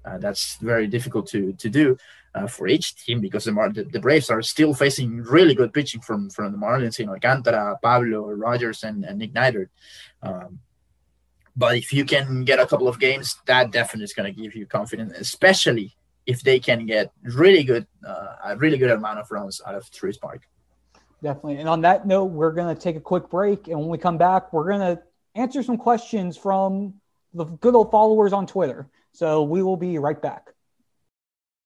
Uh, 0.06 0.18
that's 0.18 0.58
very 0.58 0.88
difficult 0.88 1.28
to 1.28 1.54
to 1.54 1.70
do 1.70 1.98
uh, 2.36 2.48
for 2.48 2.68
each 2.68 2.96
team 3.06 3.22
because 3.22 3.46
the, 3.46 3.52
Mar- 3.52 3.70
the, 3.72 3.84
the 3.84 4.00
Braves 4.00 4.30
are 4.30 4.42
still 4.42 4.74
facing 4.74 5.18
really 5.18 5.56
good 5.56 5.74
pitching 5.74 6.02
from 6.02 6.30
from 6.30 6.52
the 6.52 6.58
Marlins, 6.58 6.98
you 7.00 7.06
know, 7.06 7.14
Alcantara, 7.14 7.78
Pablo, 7.82 8.32
Rogers, 8.32 8.84
and, 8.84 9.04
and 9.06 9.20
Nick 9.20 9.34
Neidert. 9.34 9.70
Um, 10.22 10.60
but 11.56 11.78
if 11.78 11.94
you 11.94 12.06
can 12.06 12.44
get 12.44 12.60
a 12.60 12.66
couple 12.66 12.88
of 12.88 13.00
games, 13.00 13.36
that 13.46 13.72
definitely 13.72 14.06
is 14.06 14.14
going 14.14 14.34
to 14.34 14.42
give 14.42 14.56
you 14.56 14.66
confidence, 14.66 15.14
especially 15.18 15.96
if 16.26 16.42
they 16.42 16.60
can 16.60 16.86
get 16.86 17.12
really 17.22 17.64
good, 17.64 17.86
uh, 18.08 18.36
a 18.46 18.58
really 18.58 18.78
good 18.78 18.90
amount 18.90 19.20
of 19.20 19.30
runs 19.30 19.62
out 19.66 19.76
of 19.76 19.84
Truist 19.92 20.20
Park. 20.20 20.42
Definitely. 21.22 21.58
And 21.58 21.70
on 21.70 21.82
that 21.82 22.08
note, 22.08 22.26
we're 22.26 22.52
going 22.52 22.74
to 22.74 22.82
take 22.82 22.96
a 22.96 23.00
quick 23.00 23.30
break. 23.30 23.68
And 23.68 23.80
when 23.80 23.90
we 23.90 23.98
come 23.98 24.18
back, 24.18 24.52
we're 24.52 24.68
going 24.68 24.96
to 24.96 25.02
answer 25.36 25.62
some 25.64 25.78
questions 25.78 26.38
from 26.38 26.96
the 27.34 27.46
good 27.46 27.76
old 27.76 27.92
followers 27.92 28.34
on 28.34 28.48
Twitter. 28.48 28.90
So 29.12 29.44
we 29.44 29.62
will 29.62 29.78
be 29.78 30.00
right 30.00 30.20
back. 30.22 30.53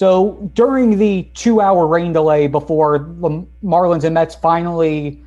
So 0.00 0.50
during 0.54 0.96
the 0.96 1.24
two 1.34 1.60
hour 1.60 1.86
rain 1.86 2.14
delay 2.14 2.46
before 2.46 3.00
the 3.00 3.46
Marlins 3.62 4.02
and 4.02 4.14
Mets 4.14 4.34
finally 4.34 5.22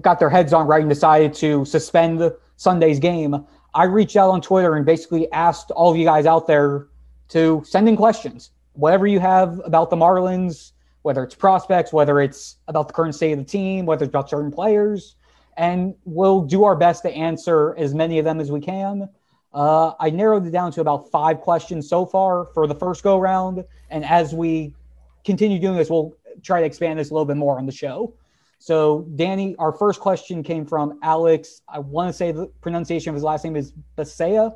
got 0.00 0.18
their 0.18 0.28
heads 0.28 0.52
on 0.52 0.66
right 0.66 0.80
and 0.80 0.88
decided 0.88 1.32
to 1.34 1.64
suspend 1.64 2.32
Sunday's 2.56 2.98
game, 2.98 3.46
I 3.74 3.84
reached 3.84 4.16
out 4.16 4.30
on 4.30 4.40
Twitter 4.40 4.74
and 4.74 4.84
basically 4.84 5.30
asked 5.30 5.70
all 5.70 5.92
of 5.92 5.96
you 5.96 6.04
guys 6.04 6.26
out 6.26 6.48
there 6.48 6.88
to 7.28 7.62
send 7.64 7.88
in 7.88 7.96
questions. 7.96 8.50
Whatever 8.72 9.06
you 9.06 9.20
have 9.20 9.62
about 9.64 9.90
the 9.90 9.96
Marlins, 9.96 10.72
whether 11.02 11.22
it's 11.22 11.36
prospects, 11.36 11.92
whether 11.92 12.20
it's 12.20 12.56
about 12.66 12.88
the 12.88 12.94
current 12.94 13.14
state 13.14 13.30
of 13.30 13.38
the 13.38 13.44
team, 13.44 13.86
whether 13.86 14.02
it's 14.02 14.10
about 14.10 14.28
certain 14.28 14.50
players, 14.50 15.14
and 15.56 15.94
we'll 16.04 16.42
do 16.42 16.64
our 16.64 16.74
best 16.74 17.02
to 17.02 17.10
answer 17.12 17.76
as 17.78 17.94
many 17.94 18.18
of 18.18 18.24
them 18.24 18.40
as 18.40 18.50
we 18.50 18.60
can. 18.60 19.08
Uh, 19.56 19.94
I 19.98 20.10
narrowed 20.10 20.46
it 20.46 20.50
down 20.50 20.70
to 20.72 20.82
about 20.82 21.10
five 21.10 21.40
questions 21.40 21.88
so 21.88 22.04
far 22.04 22.44
for 22.52 22.66
the 22.66 22.74
first 22.74 23.02
go 23.02 23.18
round. 23.18 23.64
And 23.88 24.04
as 24.04 24.34
we 24.34 24.74
continue 25.24 25.58
doing 25.58 25.78
this, 25.78 25.88
we'll 25.88 26.14
try 26.42 26.60
to 26.60 26.66
expand 26.66 26.98
this 26.98 27.08
a 27.10 27.14
little 27.14 27.24
bit 27.24 27.38
more 27.38 27.56
on 27.56 27.64
the 27.64 27.72
show. 27.72 28.12
So, 28.58 29.06
Danny, 29.16 29.56
our 29.58 29.72
first 29.72 29.98
question 29.98 30.42
came 30.42 30.66
from 30.66 30.98
Alex. 31.02 31.62
I 31.66 31.78
want 31.78 32.10
to 32.10 32.12
say 32.12 32.32
the 32.32 32.48
pronunciation 32.60 33.08
of 33.08 33.14
his 33.14 33.24
last 33.24 33.44
name 33.44 33.56
is 33.56 33.72
Basea, 33.96 34.54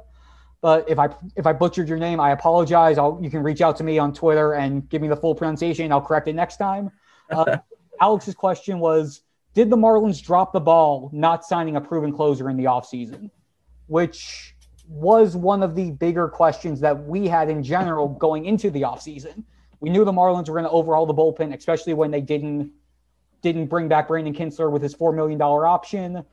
but 0.61 0.89
if 0.89 0.99
I 0.99 1.09
if 1.35 1.47
I 1.47 1.55
butchered 1.55 1.89
your 1.89 1.99
name, 1.99 2.21
I 2.21 2.33
apologize. 2.33 2.99
I'll, 2.99 3.19
you 3.23 3.31
can 3.31 3.43
reach 3.43 3.63
out 3.63 3.77
to 3.79 3.85
me 3.85 3.99
on 3.99 4.13
Twitter 4.13 4.53
and 4.53 4.87
give 4.91 5.01
me 5.01 5.09
the 5.09 5.17
full 5.17 5.35
pronunciation. 5.35 5.91
I'll 5.93 6.01
correct 6.03 6.29
it 6.29 6.35
next 6.35 6.59
time. 6.59 6.91
Uh, 7.31 7.59
Alex's 8.01 8.35
question 8.35 8.81
was: 8.81 9.23
Did 9.55 9.71
the 9.71 9.77
Marlins 9.77 10.21
drop 10.21 10.53
the 10.53 10.59
ball 10.59 11.11
not 11.13 11.45
signing 11.45 11.77
a 11.77 11.81
proven 11.81 12.13
closer 12.13 12.51
in 12.51 12.57
the 12.57 12.65
offseason? 12.65 13.31
Which 13.87 14.57
was 14.91 15.37
one 15.37 15.63
of 15.63 15.77
the 15.77 15.93
bigger 15.93 16.27
questions 16.27 16.81
that 16.81 17.07
we 17.07 17.29
had 17.29 17.49
in 17.49 17.63
general 17.63 18.09
going 18.09 18.45
into 18.45 18.71
the 18.71 18.83
offseason. 18.83 19.45
We 19.79 19.89
knew 19.89 20.05
the 20.05 20.13
Marlins 20.13 20.49
were 20.49 20.55
going 20.55 20.65
to 20.65 20.71
overhaul 20.71 21.07
the 21.07 21.15
bullpen, 21.15 21.57
especially 21.57 21.95
when 21.95 22.11
they 22.11 22.21
didn't 22.21 22.73
didn't 23.41 23.67
bring 23.67 23.89
back 23.89 24.09
Brandon 24.09 24.35
Kintzler 24.35 24.71
with 24.71 24.83
his 24.83 24.93
four 24.93 25.13
million 25.13 25.39
dollar 25.39 25.67
option. 25.67 26.25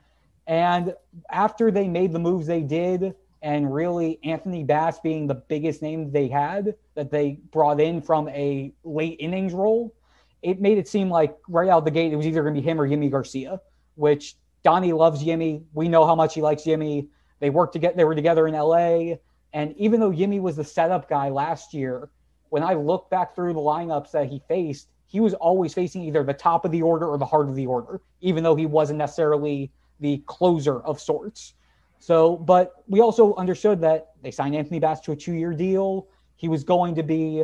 And 0.47 0.95
after 1.29 1.69
they 1.69 1.87
made 1.87 2.11
the 2.11 2.19
moves 2.19 2.47
they 2.47 2.61
did, 2.61 3.13
and 3.43 3.71
really 3.71 4.19
Anthony 4.23 4.63
Bass 4.63 4.99
being 4.99 5.27
the 5.27 5.35
biggest 5.35 5.83
name 5.83 6.11
they 6.11 6.27
had, 6.27 6.73
that 6.95 7.11
they 7.11 7.39
brought 7.51 7.79
in 7.79 8.01
from 8.01 8.27
a 8.29 8.73
late 8.83 9.17
innings 9.19 9.53
role, 9.53 9.93
it 10.41 10.59
made 10.59 10.79
it 10.79 10.87
seem 10.87 11.09
like 11.09 11.37
right 11.47 11.69
out 11.69 11.85
the 11.85 11.91
gate 11.91 12.11
it 12.11 12.15
was 12.15 12.25
either 12.25 12.41
going 12.41 12.55
to 12.55 12.61
be 12.61 12.67
him 12.67 12.81
or 12.81 12.87
Yimi 12.87 13.11
Garcia, 13.11 13.61
which 13.95 14.35
Donnie 14.63 14.93
loves 14.93 15.23
Yimi. 15.23 15.63
We 15.73 15.87
know 15.87 16.07
how 16.07 16.15
much 16.15 16.33
he 16.33 16.41
likes 16.41 16.63
Yimi. 16.63 17.07
They 17.39 17.49
worked 17.49 17.73
to 17.73 17.79
get 17.79 17.95
they 17.95 18.03
were 18.03 18.15
together 18.15 18.47
in 18.47 18.53
LA. 18.53 19.15
And 19.53 19.75
even 19.77 19.99
though 19.99 20.11
Yimi 20.11 20.41
was 20.41 20.55
the 20.55 20.63
setup 20.63 21.09
guy 21.09 21.29
last 21.29 21.73
year, 21.73 22.09
when 22.49 22.63
I 22.63 22.73
look 22.73 23.09
back 23.09 23.35
through 23.35 23.53
the 23.53 23.59
lineups 23.59 24.11
that 24.11 24.27
he 24.27 24.41
faced, 24.47 24.89
he 25.05 25.19
was 25.19 25.33
always 25.35 25.73
facing 25.73 26.03
either 26.03 26.23
the 26.23 26.33
top 26.33 26.65
of 26.65 26.71
the 26.71 26.81
order 26.81 27.07
or 27.07 27.17
the 27.17 27.25
heart 27.25 27.49
of 27.49 27.55
the 27.55 27.65
order, 27.65 28.01
even 28.21 28.43
though 28.43 28.55
he 28.55 28.65
wasn't 28.65 28.99
necessarily 28.99 29.71
the 29.99 30.21
closer 30.25 30.81
of 30.81 30.99
sorts. 30.99 31.53
So, 31.99 32.35
but 32.37 32.83
we 32.87 32.99
also 33.01 33.33
understood 33.35 33.81
that 33.81 34.11
they 34.21 34.31
signed 34.31 34.55
Anthony 34.55 34.79
Bass 34.79 34.99
to 35.01 35.13
a 35.13 35.15
two 35.15 35.33
year 35.33 35.53
deal. 35.53 36.07
He 36.35 36.47
was 36.47 36.63
going 36.63 36.95
to 36.95 37.03
be 37.03 37.43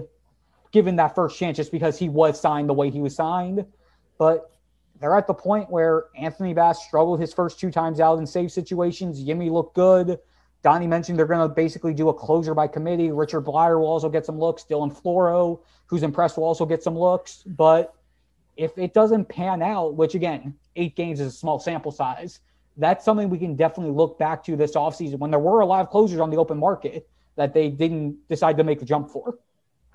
given 0.72 0.96
that 0.98 1.16
first 1.16 1.38
chance 1.38 1.58
just 1.58 1.72
because 1.72 1.98
he 1.98 2.10
was 2.10 2.40
signed 2.40 2.70
the 2.70 2.74
way 2.74 2.90
he 2.90 3.00
was 3.00 3.16
signed. 3.16 3.66
But 4.18 4.52
they're 5.00 5.18
at 5.18 5.28
the 5.28 5.34
point 5.34 5.70
where 5.70 6.06
Anthony 6.16 6.54
Bass 6.54 6.86
struggled 6.86 7.20
his 7.20 7.34
first 7.34 7.60
two 7.60 7.72
times 7.72 8.00
out 8.00 8.20
in 8.20 8.28
save 8.28 8.52
situations. 8.52 9.24
Yimi 9.24 9.52
looked 9.52 9.76
good. 9.76 10.20
Donnie 10.62 10.88
mentioned 10.88 11.20
they're 11.20 11.26
going 11.26 11.48
to 11.48 11.54
basically 11.54 11.94
do 11.94 12.10
a 12.10 12.14
closer 12.14 12.54
by 12.54 12.68
committee. 12.68 13.12
Richard 13.12 13.42
Bleier 13.42 13.78
will 13.80 13.88
also 13.88 14.10
get 14.10 14.26
some 14.26 14.40
looks. 14.40 14.64
Dylan 14.64 14.96
Floro, 14.96 15.60
who's 15.88 16.04
impressed, 16.04 16.38
will 16.38 16.46
also 16.46 16.66
get 16.66 16.82
some 16.82 16.98
looks. 16.98 17.44
But 17.46 17.94
if 18.56 18.78
it 18.78 18.94
doesn't 18.94 19.26
pan 19.26 19.62
out, 19.62 19.96
which 19.96 20.16
again, 20.16 20.56
eight 20.76 20.96
games 20.96 21.20
is 21.20 21.34
a 21.34 21.38
small 21.38 21.60
sample 21.60 21.92
size, 21.92 22.40
that's 22.78 23.04
something 23.04 23.30
we 23.30 23.38
can 23.38 23.56
definitely 23.56 23.94
look 23.94 24.18
back 24.18 24.44
to 24.46 24.56
this 24.56 24.74
offseason 24.76 25.20
when 25.20 25.32
there 25.32 25.40
were 25.40 25.60
a 25.60 25.66
lot 25.66 25.82
of 25.82 25.90
closers 25.90 26.20
on 26.20 26.30
the 26.30 26.38
open 26.38 26.58
market 26.58 27.08
that 27.36 27.54
they 27.54 27.70
didn't 27.70 28.18
decide 28.30 28.58
to 28.58 28.64
make 28.64 28.80
the 28.80 28.86
jump 28.86 29.10
for. 29.10 29.38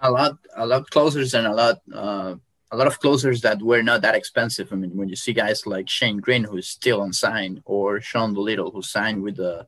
A 0.00 0.10
lot, 0.10 0.38
a 0.54 0.66
lot 0.66 0.88
closers 0.90 1.34
and 1.34 1.46
a 1.46 1.52
lot, 1.52 1.80
uh, 1.92 2.34
a 2.70 2.76
lot 2.76 2.86
of 2.86 3.00
closers 3.00 3.40
that 3.42 3.62
were 3.62 3.82
not 3.82 4.02
that 4.02 4.14
expensive. 4.14 4.72
I 4.72 4.76
mean, 4.76 4.96
when 4.96 5.08
you 5.08 5.16
see 5.16 5.32
guys 5.32 5.66
like 5.66 5.88
Shane 5.88 6.18
Greene, 6.18 6.44
who's 6.44 6.68
still 6.68 7.02
unsigned, 7.02 7.62
or 7.64 8.00
Sean 8.00 8.34
Doolittle, 8.34 8.70
who 8.70 8.82
signed 8.82 9.22
with 9.22 9.36
the 9.36 9.66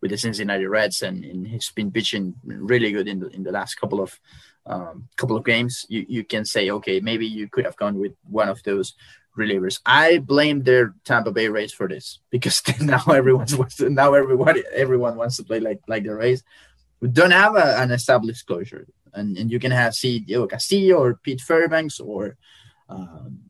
with 0.00 0.10
the 0.10 0.18
Cincinnati 0.18 0.66
Reds, 0.66 1.02
and, 1.02 1.24
and 1.24 1.46
he's 1.46 1.70
been 1.70 1.90
pitching 1.90 2.34
really 2.44 2.90
good 2.90 3.06
in 3.06 3.20
the 3.20 3.28
in 3.28 3.42
the 3.42 3.52
last 3.52 3.74
couple 3.74 4.00
of 4.00 4.18
um, 4.66 5.08
couple 5.16 5.36
of 5.36 5.44
games. 5.44 5.86
You 5.88 6.04
you 6.08 6.24
can 6.24 6.44
say, 6.44 6.70
okay, 6.70 7.00
maybe 7.00 7.26
you 7.26 7.48
could 7.48 7.64
have 7.64 7.76
gone 7.76 7.98
with 7.98 8.12
one 8.28 8.48
of 8.48 8.62
those 8.64 8.94
relievers. 9.36 9.80
I 9.86 10.18
blame 10.18 10.62
their 10.62 10.94
Tampa 11.04 11.30
Bay 11.30 11.48
Rays 11.48 11.72
for 11.72 11.88
this 11.88 12.18
because 12.30 12.62
now 12.80 13.04
everyone's 13.04 13.54
now 13.80 14.14
everybody 14.14 14.64
everyone 14.72 15.16
wants 15.16 15.36
to 15.36 15.44
play 15.44 15.60
like 15.60 15.80
like 15.86 16.04
the 16.04 16.14
Rays. 16.14 16.42
We 17.00 17.08
don't 17.08 17.30
have 17.30 17.56
a, 17.56 17.80
an 17.80 17.92
established 17.92 18.46
closure, 18.46 18.86
and, 19.14 19.36
and 19.36 19.50
you 19.50 19.58
can 19.58 19.70
have 19.70 19.94
Diego 19.98 20.46
Castillo 20.46 20.98
or 21.02 21.14
Pete 21.14 21.40
Fairbanks 21.40 22.00
or 22.00 22.36
um, 22.88 23.40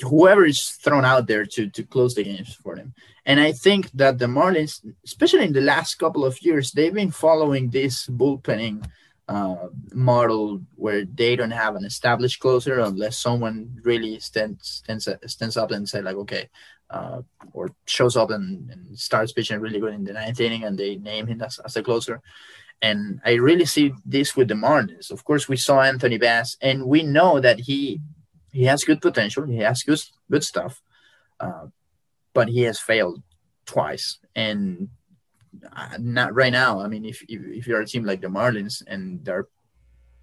whoever 0.00 0.44
is 0.44 0.70
thrown 0.82 1.04
out 1.04 1.26
there 1.26 1.44
to 1.44 1.68
to 1.68 1.82
close 1.82 2.14
the 2.14 2.24
games 2.24 2.54
for 2.54 2.76
them. 2.76 2.94
And 3.26 3.40
I 3.40 3.52
think 3.52 3.90
that 3.92 4.18
the 4.18 4.26
Marlins, 4.26 4.84
especially 5.04 5.44
in 5.44 5.52
the 5.52 5.60
last 5.60 5.96
couple 5.96 6.24
of 6.24 6.40
years, 6.42 6.72
they've 6.72 6.94
been 6.94 7.10
following 7.10 7.70
this 7.70 8.06
bullpenning 8.06 8.84
uh, 9.28 9.68
model 9.92 10.62
where 10.76 11.04
they 11.04 11.36
don't 11.36 11.50
have 11.50 11.76
an 11.76 11.84
established 11.84 12.40
closer 12.40 12.80
unless 12.80 13.18
someone 13.18 13.76
really 13.82 14.18
stands 14.20 14.82
stands, 14.86 15.08
stands 15.26 15.56
up 15.56 15.70
and 15.70 15.86
say 15.86 16.00
like 16.00 16.16
okay 16.16 16.48
uh, 16.90 17.20
or 17.52 17.70
shows 17.84 18.16
up 18.16 18.30
and, 18.30 18.70
and, 18.70 18.98
starts 18.98 19.32
pitching 19.32 19.60
really 19.60 19.80
good 19.80 19.92
in 19.92 20.04
the 20.04 20.14
ninth 20.14 20.40
inning 20.40 20.64
and 20.64 20.78
they 20.78 20.96
name 20.96 21.26
him 21.26 21.42
as, 21.42 21.58
as 21.62 21.76
a 21.76 21.82
closer 21.82 22.22
and 22.80 23.20
i 23.24 23.34
really 23.34 23.64
see 23.64 23.92
this 24.04 24.36
with 24.36 24.48
the 24.48 24.54
marlins 24.54 25.10
of 25.10 25.24
course 25.24 25.48
we 25.48 25.56
saw 25.56 25.80
anthony 25.80 26.18
bass 26.18 26.56
and 26.60 26.84
we 26.86 27.02
know 27.02 27.40
that 27.40 27.60
he 27.60 28.00
he 28.52 28.64
has 28.64 28.84
good 28.84 29.00
potential 29.00 29.44
he 29.44 29.58
has 29.58 29.82
good 29.82 30.00
good 30.30 30.44
stuff 30.44 30.82
uh, 31.40 31.66
but 32.34 32.48
he 32.48 32.62
has 32.62 32.80
failed 32.80 33.22
twice 33.66 34.18
and 34.34 34.88
not 35.98 36.34
right 36.34 36.52
now. 36.52 36.80
I 36.80 36.88
mean, 36.88 37.04
if, 37.04 37.22
if, 37.28 37.40
if 37.44 37.66
you're 37.66 37.80
a 37.80 37.86
team 37.86 38.04
like 38.04 38.20
the 38.20 38.28
Marlins 38.28 38.82
and 38.86 39.24
they're 39.24 39.48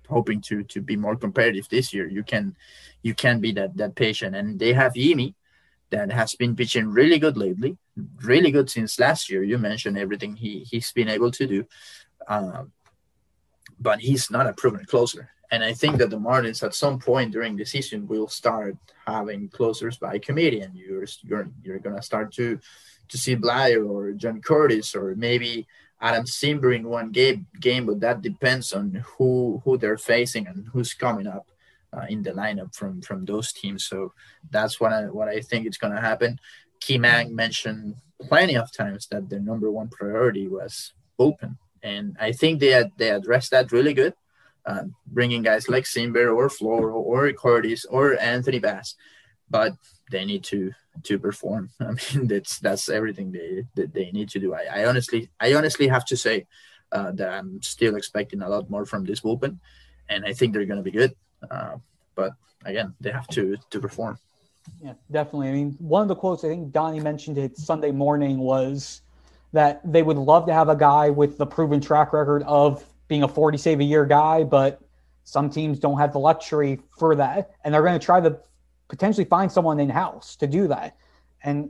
hoping 0.07 0.39
to 0.39 0.63
to 0.63 0.81
be 0.81 0.95
more 0.95 1.15
competitive 1.15 1.67
this 1.69 1.93
year, 1.93 2.07
you 2.07 2.23
can 2.23 2.55
you 3.01 3.13
can 3.13 3.39
be 3.39 3.51
that 3.53 3.75
that 3.77 3.95
patient. 3.95 4.35
And 4.35 4.59
they 4.59 4.73
have 4.73 4.93
Yimi 4.93 5.33
that 5.89 6.11
has 6.11 6.35
been 6.35 6.55
pitching 6.55 6.89
really 6.89 7.19
good 7.19 7.37
lately, 7.37 7.77
really 8.23 8.51
good 8.51 8.69
since 8.69 8.99
last 8.99 9.29
year. 9.29 9.43
You 9.43 9.57
mentioned 9.57 9.97
everything 9.97 10.35
he 10.35 10.65
he's 10.69 10.91
been 10.91 11.09
able 11.09 11.31
to 11.31 11.47
do, 11.47 11.65
um, 12.27 12.71
but 13.79 13.99
he's 13.99 14.31
not 14.31 14.47
a 14.47 14.53
proven 14.53 14.85
closer. 14.85 15.29
And 15.51 15.63
I 15.63 15.73
think 15.73 15.97
that 15.97 16.09
the 16.09 16.17
Marlins 16.17 16.63
at 16.63 16.73
some 16.73 16.99
point 16.99 17.31
during 17.31 17.55
the 17.55 17.65
season 17.65 18.07
will 18.07 18.27
start 18.27 18.75
having 19.05 19.49
closers 19.49 19.97
by 19.97 20.17
committee, 20.17 20.61
and 20.61 20.75
you're 20.75 21.05
you're 21.23 21.47
you're 21.63 21.79
gonna 21.79 22.01
start 22.01 22.33
to 22.33 22.59
to 23.09 23.17
see 23.17 23.35
Bleier 23.35 23.87
or 23.87 24.11
John 24.13 24.41
Curtis 24.41 24.95
or 24.95 25.15
maybe 25.15 25.67
Adam 26.01 26.25
Cimber 26.25 26.75
in 26.75 26.87
one 26.87 27.11
game, 27.11 27.47
game, 27.59 27.85
but 27.85 27.99
that 27.99 28.21
depends 28.21 28.73
on 28.73 29.03
who 29.17 29.61
who 29.63 29.77
they're 29.77 29.97
facing 29.97 30.47
and 30.47 30.67
who's 30.73 30.93
coming 30.93 31.27
up 31.27 31.47
uh, 31.93 32.05
in 32.09 32.23
the 32.23 32.31
lineup 32.31 32.75
from 32.75 33.01
from 33.01 33.25
those 33.25 33.53
teams. 33.53 33.85
So 33.85 34.13
that's 34.49 34.79
what 34.79 34.93
I 34.93 35.03
what 35.03 35.29
I 35.29 35.41
think 35.41 35.67
is 35.67 35.77
to 35.77 36.01
happen. 36.01 36.39
Kim 36.79 37.05
Ng 37.05 37.33
mentioned 37.33 37.95
plenty 38.21 38.55
of 38.55 38.71
times 38.71 39.07
that 39.07 39.29
their 39.29 39.39
number 39.39 39.71
one 39.71 39.89
priority 39.89 40.47
was 40.47 40.93
bullpen, 41.19 41.57
and 41.85 42.17
I 42.19 42.31
think 42.31 42.59
they 42.59 42.71
had, 42.71 42.91
they 42.97 43.11
addressed 43.11 43.51
that 43.51 43.71
really 43.71 43.93
good, 43.93 44.13
uh, 44.65 44.85
bringing 45.05 45.43
guys 45.43 45.69
like 45.69 45.83
Cimber 45.83 46.35
or 46.35 46.49
Floro 46.49 46.95
or 46.95 47.31
Curtis 47.33 47.85
or 47.85 48.19
Anthony 48.19 48.59
Bass, 48.59 48.95
but 49.49 49.73
they 50.11 50.25
need 50.25 50.43
to 50.45 50.71
to 51.03 51.19
perform. 51.19 51.69
I 51.79 51.91
mean, 51.91 52.27
that's 52.27 52.57
that's 52.59 52.89
everything 52.89 53.31
they 53.31 53.65
that 53.75 53.93
they 53.93 54.09
need 54.11 54.29
to 54.29 54.39
do. 54.39 54.55
I, 54.55 54.63
I 54.79 54.85
honestly 54.85 55.29
I 55.39 55.53
honestly 55.53 55.87
have 55.87 56.05
to 56.05 56.17
say 56.17 56.47
uh, 56.91 57.11
that 57.11 57.29
I'm 57.29 57.61
still 57.61 57.95
expecting 57.95 58.41
a 58.41 58.49
lot 58.49 58.69
more 58.69 58.85
from 58.85 59.05
this 59.05 59.21
bullpen, 59.21 59.59
and 60.09 60.25
I 60.25 60.33
think 60.33 60.53
they're 60.53 60.65
going 60.65 60.83
to 60.83 60.91
be 60.91 60.97
good. 60.99 61.13
Uh, 61.49 61.77
but 62.15 62.31
again, 62.65 62.95
they 62.99 63.11
have 63.11 63.27
to 63.37 63.57
to 63.69 63.79
perform. 63.79 64.17
Yeah, 64.81 64.93
definitely. 65.11 65.49
I 65.49 65.51
mean, 65.51 65.75
one 65.77 66.01
of 66.01 66.07
the 66.07 66.15
quotes 66.15 66.43
I 66.43 66.47
think 66.47 66.71
Donnie 66.71 66.99
mentioned 66.99 67.37
it 67.37 67.55
Sunday 67.57 67.91
morning 67.91 68.39
was 68.39 69.03
that 69.55 69.79
they 69.89 70.03
would 70.03 70.17
love 70.17 70.45
to 70.45 70.53
have 70.53 70.67
a 70.67 70.75
guy 70.75 71.09
with 71.09 71.37
the 71.37 71.45
proven 71.45 71.79
track 71.79 72.11
record 72.11 72.43
of 72.43 72.83
being 73.07 73.23
a 73.23 73.27
40 73.27 73.57
save 73.57 73.79
a 73.79 73.85
year 73.85 74.05
guy, 74.05 74.43
but 74.43 74.81
some 75.23 75.49
teams 75.49 75.79
don't 75.79 75.97
have 75.97 76.11
the 76.11 76.19
luxury 76.19 76.81
for 76.99 77.15
that, 77.15 77.51
and 77.63 77.73
they're 77.73 77.81
going 77.81 77.97
to 77.97 78.05
try 78.05 78.19
to 78.19 78.37
potentially 78.89 79.23
find 79.23 79.49
someone 79.49 79.79
in 79.79 79.89
house 79.89 80.35
to 80.35 80.45
do 80.45 80.67
that. 80.67 80.97
And 81.41 81.69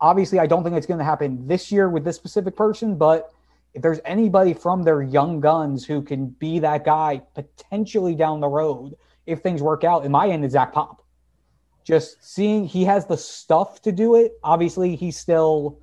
obviously, 0.00 0.38
I 0.38 0.46
don't 0.46 0.64
think 0.64 0.76
it's 0.76 0.86
going 0.86 0.98
to 0.98 1.04
happen 1.04 1.46
this 1.46 1.70
year 1.70 1.90
with 1.90 2.04
this 2.04 2.16
specific 2.16 2.56
person, 2.56 2.96
but 2.96 3.30
if 3.74 3.82
there's 3.82 4.00
anybody 4.06 4.54
from 4.54 4.82
their 4.82 5.02
young 5.02 5.40
guns 5.40 5.84
who 5.84 6.00
can 6.00 6.28
be 6.28 6.58
that 6.60 6.86
guy 6.86 7.20
potentially 7.34 8.14
down 8.14 8.40
the 8.40 8.48
road, 8.48 8.96
if 9.26 9.40
things 9.40 9.60
work 9.60 9.84
out, 9.84 10.06
in 10.06 10.10
my 10.10 10.26
end, 10.28 10.42
is 10.42 10.52
Zach 10.52 10.72
Pop. 10.72 11.04
Just 11.84 12.16
seeing 12.24 12.64
he 12.64 12.84
has 12.84 13.04
the 13.04 13.18
stuff 13.18 13.82
to 13.82 13.92
do 13.92 14.14
it. 14.14 14.32
Obviously, 14.42 14.96
he's 14.96 15.18
still 15.18 15.78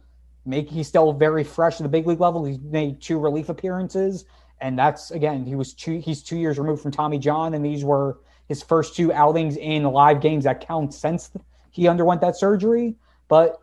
make 0.47 0.69
he's 0.69 0.87
still 0.87 1.13
very 1.13 1.43
fresh 1.43 1.79
at 1.79 1.83
the 1.83 1.89
big 1.89 2.07
league 2.07 2.19
level. 2.19 2.45
He's 2.45 2.59
made 2.59 3.01
two 3.01 3.19
relief 3.19 3.49
appearances, 3.49 4.25
and 4.61 4.77
that's 4.77 5.11
again 5.11 5.45
he 5.45 5.55
was 5.55 5.73
two 5.73 5.99
he's 5.99 6.23
two 6.23 6.37
years 6.37 6.57
removed 6.57 6.81
from 6.81 6.91
Tommy 6.91 7.19
John, 7.19 7.53
and 7.53 7.65
these 7.65 7.83
were 7.83 8.19
his 8.47 8.63
first 8.63 8.95
two 8.95 9.11
outings 9.11 9.57
in 9.57 9.83
live 9.83 10.21
games 10.21 10.45
that 10.45 10.65
count 10.65 10.93
since 10.93 11.31
he 11.71 11.87
underwent 11.87 12.21
that 12.21 12.35
surgery. 12.35 12.95
But 13.27 13.59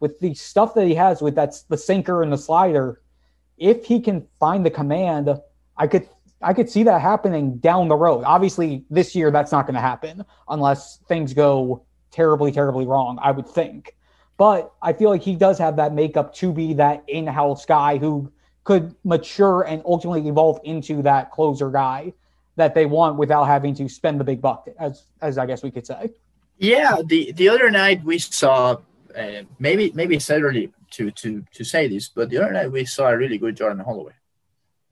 with 0.00 0.18
the 0.20 0.34
stuff 0.34 0.74
that 0.74 0.86
he 0.86 0.94
has 0.94 1.22
with 1.22 1.34
that's 1.34 1.62
the 1.62 1.78
sinker 1.78 2.22
and 2.22 2.32
the 2.32 2.38
slider, 2.38 3.00
if 3.56 3.84
he 3.84 4.00
can 4.00 4.26
find 4.40 4.66
the 4.66 4.70
command, 4.70 5.30
I 5.76 5.86
could 5.86 6.08
I 6.42 6.52
could 6.52 6.68
see 6.68 6.82
that 6.82 7.00
happening 7.00 7.56
down 7.58 7.88
the 7.88 7.96
road. 7.96 8.24
Obviously, 8.24 8.84
this 8.90 9.14
year 9.14 9.30
that's 9.30 9.52
not 9.52 9.66
going 9.66 9.74
to 9.74 9.80
happen 9.80 10.24
unless 10.48 10.98
things 11.08 11.32
go 11.32 11.84
terribly, 12.10 12.52
terribly 12.52 12.86
wrong. 12.86 13.18
I 13.22 13.30
would 13.30 13.48
think, 13.48 13.96
but 14.36 14.72
I 14.82 14.92
feel 14.92 15.10
like 15.10 15.22
he 15.22 15.36
does 15.36 15.58
have 15.58 15.76
that 15.76 15.92
makeup 15.92 16.34
to 16.36 16.52
be 16.52 16.74
that 16.74 17.04
in-house 17.06 17.64
guy 17.66 17.98
who 17.98 18.32
could 18.64 18.94
mature 19.04 19.62
and 19.62 19.82
ultimately 19.84 20.28
evolve 20.28 20.60
into 20.64 21.02
that 21.02 21.30
closer 21.30 21.70
guy 21.70 22.12
that 22.56 22.74
they 22.74 22.86
want 22.86 23.16
without 23.16 23.44
having 23.44 23.74
to 23.74 23.88
spend 23.88 24.18
the 24.18 24.24
big 24.24 24.40
buck, 24.40 24.68
as 24.78 25.06
as 25.20 25.38
I 25.38 25.46
guess 25.46 25.62
we 25.62 25.70
could 25.70 25.86
say. 25.86 26.10
Yeah, 26.58 26.96
the 27.04 27.32
the 27.32 27.48
other 27.48 27.70
night 27.70 28.02
we 28.04 28.18
saw 28.18 28.76
uh, 29.16 29.42
maybe 29.58 29.92
maybe 29.94 30.16
it's 30.16 30.30
early 30.30 30.72
to 30.92 31.10
to 31.10 31.44
to 31.52 31.64
say 31.64 31.88
this, 31.88 32.08
but 32.08 32.30
the 32.30 32.38
other 32.38 32.52
night 32.52 32.72
we 32.72 32.84
saw 32.84 33.08
a 33.08 33.16
really 33.16 33.38
good 33.38 33.56
Jordan 33.56 33.84
Holloway. 33.84 34.12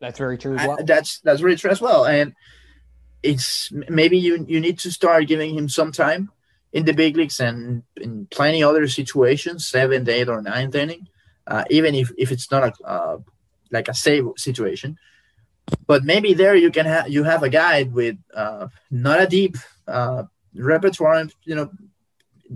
That's 0.01 0.19
very 0.19 0.37
true 0.37 0.57
as 0.57 0.67
well. 0.67 0.79
Uh, 0.81 0.83
that's 0.83 1.21
that's 1.21 1.41
really 1.41 1.57
true 1.57 1.71
as 1.71 1.81
well, 1.81 2.05
and 2.05 2.35
it's 3.23 3.73
maybe 3.89 4.19
you 4.19 4.45
you 4.49 4.61
need 4.61 4.79
to 4.81 4.91
start 4.91 5.29
giving 5.29 5.57
him 5.57 5.69
some 5.69 5.93
time 5.93 6.31
in 6.73 6.85
the 6.85 6.93
big 6.93 7.17
leagues 7.17 7.41
and 7.41 7.83
in 7.97 8.27
plenty 8.31 8.63
other 8.63 8.89
situations, 8.89 9.67
seventh, 9.67 10.09
eighth, 10.09 10.29
or 10.29 10.41
ninth 10.41 10.75
inning, 10.75 11.09
uh, 11.47 11.65
even 11.71 11.95
if 11.95 12.11
if 12.17 12.33
it's 12.33 12.51
not 12.51 12.65
a 12.65 12.87
uh, 12.87 13.19
like 13.71 13.89
a 13.89 13.95
save 13.95 14.27
situation 14.37 14.99
but 15.87 16.05
maybe 16.05 16.35
there 16.35 16.55
you 16.55 16.71
can 16.71 16.87
have 16.87 17.09
you 17.09 17.25
have 17.25 17.43
a 17.43 17.49
guy 17.49 17.85
with 17.85 18.17
uh, 18.35 18.67
not 18.91 19.21
a 19.21 19.27
deep 19.27 19.57
uh, 19.87 20.25
repertoire, 20.55 21.27
you 21.45 21.55
know, 21.55 21.71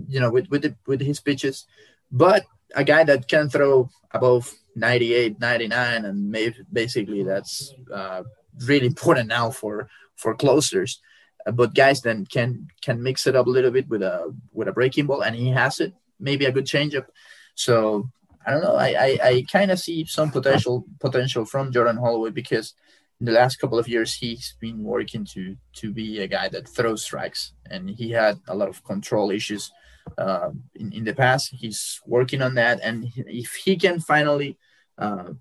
you 0.07 0.19
know, 0.19 0.29
with 0.29 0.49
with 0.49 0.61
the, 0.63 0.75
with 0.85 1.01
his 1.01 1.19
pitches, 1.19 1.65
but 2.11 2.45
a 2.75 2.83
guy 2.83 3.03
that 3.03 3.27
can 3.27 3.49
throw 3.49 3.89
above 4.11 4.53
98, 4.75 5.39
99, 5.39 6.05
and 6.05 6.29
maybe 6.29 6.55
basically 6.71 7.23
that's 7.23 7.73
uh, 7.93 8.23
really 8.65 8.85
important 8.85 9.27
now 9.29 9.49
for 9.49 9.89
for 10.15 10.35
closers. 10.35 10.99
But 11.51 11.73
guys 11.73 12.01
then 12.01 12.25
can 12.25 12.67
can 12.81 13.01
mix 13.01 13.27
it 13.27 13.35
up 13.35 13.47
a 13.47 13.49
little 13.49 13.71
bit 13.71 13.87
with 13.87 14.01
a 14.01 14.33
with 14.53 14.67
a 14.67 14.73
breaking 14.73 15.07
ball, 15.07 15.21
and 15.21 15.35
he 15.35 15.49
has 15.49 15.79
it. 15.79 15.93
Maybe 16.19 16.45
a 16.45 16.51
good 16.51 16.65
changeup. 16.65 17.05
So 17.55 18.09
I 18.45 18.51
don't 18.51 18.63
know. 18.63 18.75
I 18.75 18.89
I, 18.89 19.19
I 19.23 19.45
kind 19.51 19.71
of 19.71 19.79
see 19.79 20.05
some 20.05 20.31
potential 20.31 20.85
potential 20.99 21.45
from 21.45 21.71
Jordan 21.71 21.97
Holloway 21.97 22.31
because 22.31 22.73
in 23.19 23.25
the 23.25 23.31
last 23.31 23.57
couple 23.57 23.79
of 23.79 23.87
years 23.87 24.13
he's 24.13 24.55
been 24.59 24.83
working 24.83 25.25
to 25.33 25.55
to 25.73 25.91
be 25.91 26.19
a 26.19 26.27
guy 26.27 26.49
that 26.49 26.67
throws 26.67 27.03
strikes, 27.03 27.53
and 27.69 27.89
he 27.89 28.11
had 28.11 28.39
a 28.47 28.55
lot 28.55 28.69
of 28.69 28.83
control 28.83 29.31
issues 29.31 29.71
uh, 30.17 30.49
in 30.75 30.91
in 30.93 31.03
the 31.03 31.13
past. 31.13 31.49
He's 31.53 31.99
working 32.05 32.41
on 32.41 32.55
that, 32.55 32.79
and 32.83 33.05
if 33.15 33.55
he 33.55 33.75
can 33.75 33.99
finally 33.99 34.57
uh, 34.97 35.33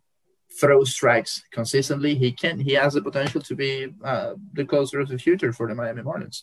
throw 0.60 0.84
strikes 0.84 1.42
consistently, 1.50 2.14
he 2.14 2.32
can 2.32 2.58
he 2.58 2.72
has 2.72 2.94
the 2.94 3.02
potential 3.02 3.40
to 3.42 3.54
be 3.54 3.92
uh, 4.04 4.34
the 4.54 4.64
closer 4.64 5.00
of 5.00 5.08
the 5.08 5.18
future 5.18 5.52
for 5.52 5.68
the 5.68 5.74
Miami 5.74 6.02
Marlins. 6.02 6.42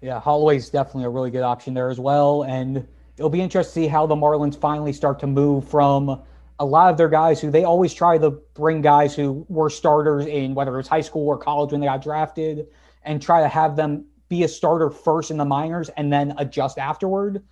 Yeah, 0.00 0.20
Holloway's 0.20 0.68
definitely 0.68 1.04
a 1.04 1.10
really 1.10 1.30
good 1.30 1.42
option 1.42 1.74
there 1.74 1.88
as 1.88 1.98
well, 1.98 2.42
and 2.42 2.86
it'll 3.16 3.30
be 3.30 3.40
interesting 3.40 3.82
to 3.82 3.86
see 3.86 3.88
how 3.88 4.06
the 4.06 4.14
Marlins 4.14 4.58
finally 4.58 4.92
start 4.92 5.18
to 5.20 5.26
move 5.26 5.68
from 5.68 6.22
a 6.58 6.64
lot 6.64 6.90
of 6.90 6.96
their 6.96 7.08
guys 7.08 7.40
who 7.40 7.50
they 7.50 7.64
always 7.64 7.92
try 7.92 8.16
to 8.18 8.30
bring 8.54 8.80
guys 8.80 9.14
who 9.14 9.44
were 9.48 9.68
starters 9.68 10.26
in 10.26 10.54
whether 10.54 10.74
it 10.74 10.78
was 10.78 10.88
high 10.88 11.00
school 11.00 11.26
or 11.28 11.36
college 11.36 11.72
when 11.72 11.80
they 11.80 11.86
got 11.86 12.02
drafted 12.02 12.66
and 13.02 13.20
try 13.20 13.40
to 13.40 13.48
have 13.48 13.76
them 13.76 14.06
be 14.28 14.42
a 14.42 14.48
starter 14.48 14.90
first 14.90 15.30
in 15.30 15.36
the 15.36 15.44
minors 15.44 15.88
and 15.90 16.12
then 16.12 16.34
adjust 16.38 16.78
afterward. 16.78 17.42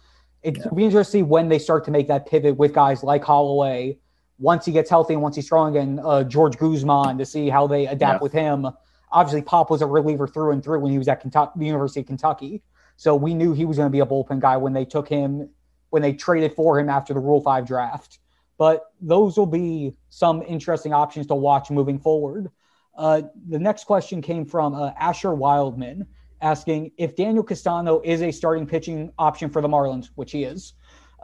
It'll 0.42 0.62
yeah. 0.62 0.70
be 0.74 0.84
interesting 0.84 1.20
to 1.20 1.26
see 1.26 1.30
when 1.30 1.48
they 1.48 1.58
start 1.58 1.84
to 1.84 1.90
make 1.90 2.08
that 2.08 2.26
pivot 2.26 2.56
with 2.56 2.72
guys 2.72 3.02
like 3.02 3.24
Holloway 3.24 3.98
once 4.38 4.66
he 4.66 4.72
gets 4.72 4.90
healthy 4.90 5.14
and 5.14 5.22
once 5.22 5.36
he's 5.36 5.44
strong 5.44 5.76
and 5.76 6.00
uh, 6.00 6.24
George 6.24 6.58
Guzman 6.58 7.18
to 7.18 7.24
see 7.24 7.48
how 7.48 7.66
they 7.66 7.86
adapt 7.86 8.20
yeah. 8.20 8.22
with 8.22 8.32
him. 8.32 8.66
Obviously, 9.12 9.42
Pop 9.42 9.70
was 9.70 9.80
a 9.82 9.86
reliever 9.86 10.26
through 10.26 10.52
and 10.52 10.62
through 10.62 10.80
when 10.80 10.90
he 10.90 10.98
was 10.98 11.06
at 11.08 11.20
Kentucky, 11.20 11.52
the 11.56 11.66
University 11.66 12.00
of 12.00 12.06
Kentucky. 12.06 12.62
So 12.96 13.14
we 13.14 13.34
knew 13.34 13.52
he 13.52 13.64
was 13.64 13.76
going 13.76 13.88
to 13.88 13.92
be 13.92 14.00
a 14.00 14.06
bullpen 14.06 14.40
guy 14.40 14.56
when 14.56 14.72
they 14.72 14.84
took 14.84 15.08
him, 15.08 15.48
when 15.90 16.02
they 16.02 16.12
traded 16.12 16.52
for 16.54 16.78
him 16.78 16.88
after 16.88 17.14
the 17.14 17.20
Rule 17.20 17.40
5 17.40 17.66
draft. 17.66 18.18
But 18.58 18.86
those 19.00 19.36
will 19.36 19.46
be 19.46 19.96
some 20.10 20.42
interesting 20.42 20.92
options 20.92 21.26
to 21.28 21.34
watch 21.34 21.70
moving 21.70 21.98
forward. 21.98 22.50
Uh, 22.96 23.22
the 23.48 23.58
next 23.58 23.84
question 23.84 24.22
came 24.22 24.44
from 24.44 24.74
uh, 24.74 24.92
Asher 24.98 25.34
Wildman 25.34 26.06
asking 26.40 26.92
if 26.98 27.16
Daniel 27.16 27.42
Castano 27.42 28.00
is 28.04 28.22
a 28.22 28.30
starting 28.30 28.66
pitching 28.66 29.12
option 29.18 29.50
for 29.50 29.60
the 29.60 29.68
Marlins, 29.68 30.10
which 30.14 30.30
he 30.30 30.44
is 30.44 30.74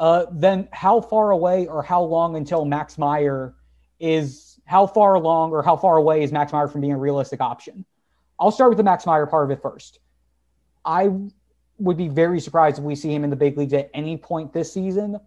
uh, 0.01 0.24
then 0.32 0.66
how 0.72 1.03
far 1.03 1.30
away 1.30 1.66
or 1.66 1.82
how 1.82 2.03
long 2.03 2.34
until 2.34 2.64
Max 2.64 2.96
Meyer 2.96 3.55
is 4.01 4.59
how 4.64 4.86
far 4.86 5.14
along 5.14 5.51
or 5.51 5.62
how 5.62 5.76
far 5.76 5.98
away 5.98 6.22
is 6.22 6.32
Max 6.32 6.53
Meyer 6.53 6.68
from 6.68 6.80
being 6.80 6.94
a 6.94 6.98
realistic 6.98 7.40
option? 7.42 7.84
I'll 8.40 8.51
start 8.51 8.70
with 8.70 8.78
the 8.78 8.82
Max 8.82 9.05
Meyer 9.05 9.26
part 9.26 9.44
of 9.44 9.51
it 9.51 9.61
first. 9.61 10.01
I 10.86 11.11
would 11.76 11.98
be 11.98 12.09
very 12.09 12.40
surprised 12.40 12.78
if 12.78 12.84
we 12.84 12.94
see 12.94 13.12
him 13.14 13.24
in 13.24 13.30
the 13.30 13.36
big 13.36 13.59
leagues 13.59 13.74
at 13.74 13.90
any 13.92 14.16
point 14.16 14.55
this 14.55 14.72
season 14.72 15.20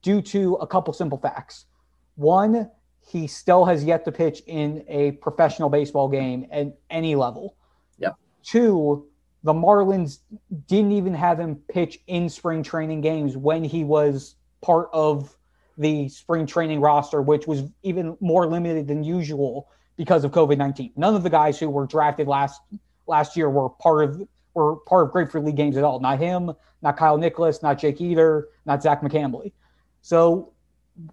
due 0.00 0.22
to 0.22 0.54
a 0.54 0.66
couple 0.66 0.94
simple 0.94 1.18
facts. 1.18 1.66
One, 2.14 2.70
he 3.00 3.26
still 3.26 3.64
has 3.64 3.82
yet 3.82 4.04
to 4.04 4.12
pitch 4.12 4.42
in 4.46 4.84
a 4.86 5.12
professional 5.12 5.70
baseball 5.70 6.08
game 6.08 6.46
at 6.52 6.78
any 6.88 7.16
level. 7.16 7.56
Yep. 7.98 8.14
Two, 8.44 9.08
the 9.42 9.52
Marlins 9.52 10.18
didn't 10.66 10.92
even 10.92 11.14
have 11.14 11.40
him 11.40 11.56
pitch 11.68 12.00
in 12.06 12.28
spring 12.28 12.62
training 12.62 13.00
games 13.00 13.36
when 13.36 13.64
he 13.64 13.84
was 13.84 14.34
part 14.60 14.88
of 14.92 15.36
the 15.78 16.08
spring 16.10 16.46
training 16.46 16.80
roster, 16.80 17.22
which 17.22 17.46
was 17.46 17.62
even 17.82 18.16
more 18.20 18.46
limited 18.46 18.86
than 18.86 19.02
usual 19.02 19.68
because 19.96 20.24
of 20.24 20.30
COVID 20.30 20.58
nineteen. 20.58 20.92
None 20.96 21.14
of 21.14 21.22
the 21.22 21.30
guys 21.30 21.58
who 21.58 21.70
were 21.70 21.86
drafted 21.86 22.28
last 22.28 22.60
last 23.06 23.36
year 23.36 23.48
were 23.48 23.70
part 23.70 24.04
of 24.04 24.28
were 24.52 24.76
part 24.76 25.06
of 25.06 25.12
Grapefruit 25.12 25.44
League 25.44 25.56
games 25.56 25.76
at 25.76 25.84
all. 25.84 26.00
Not 26.00 26.18
him, 26.18 26.52
not 26.82 26.96
Kyle 26.96 27.16
Nicolas, 27.16 27.62
not 27.62 27.78
Jake 27.78 28.00
Eder, 28.00 28.48
not 28.66 28.82
Zach 28.82 29.00
McCambley. 29.00 29.52
So 30.02 30.52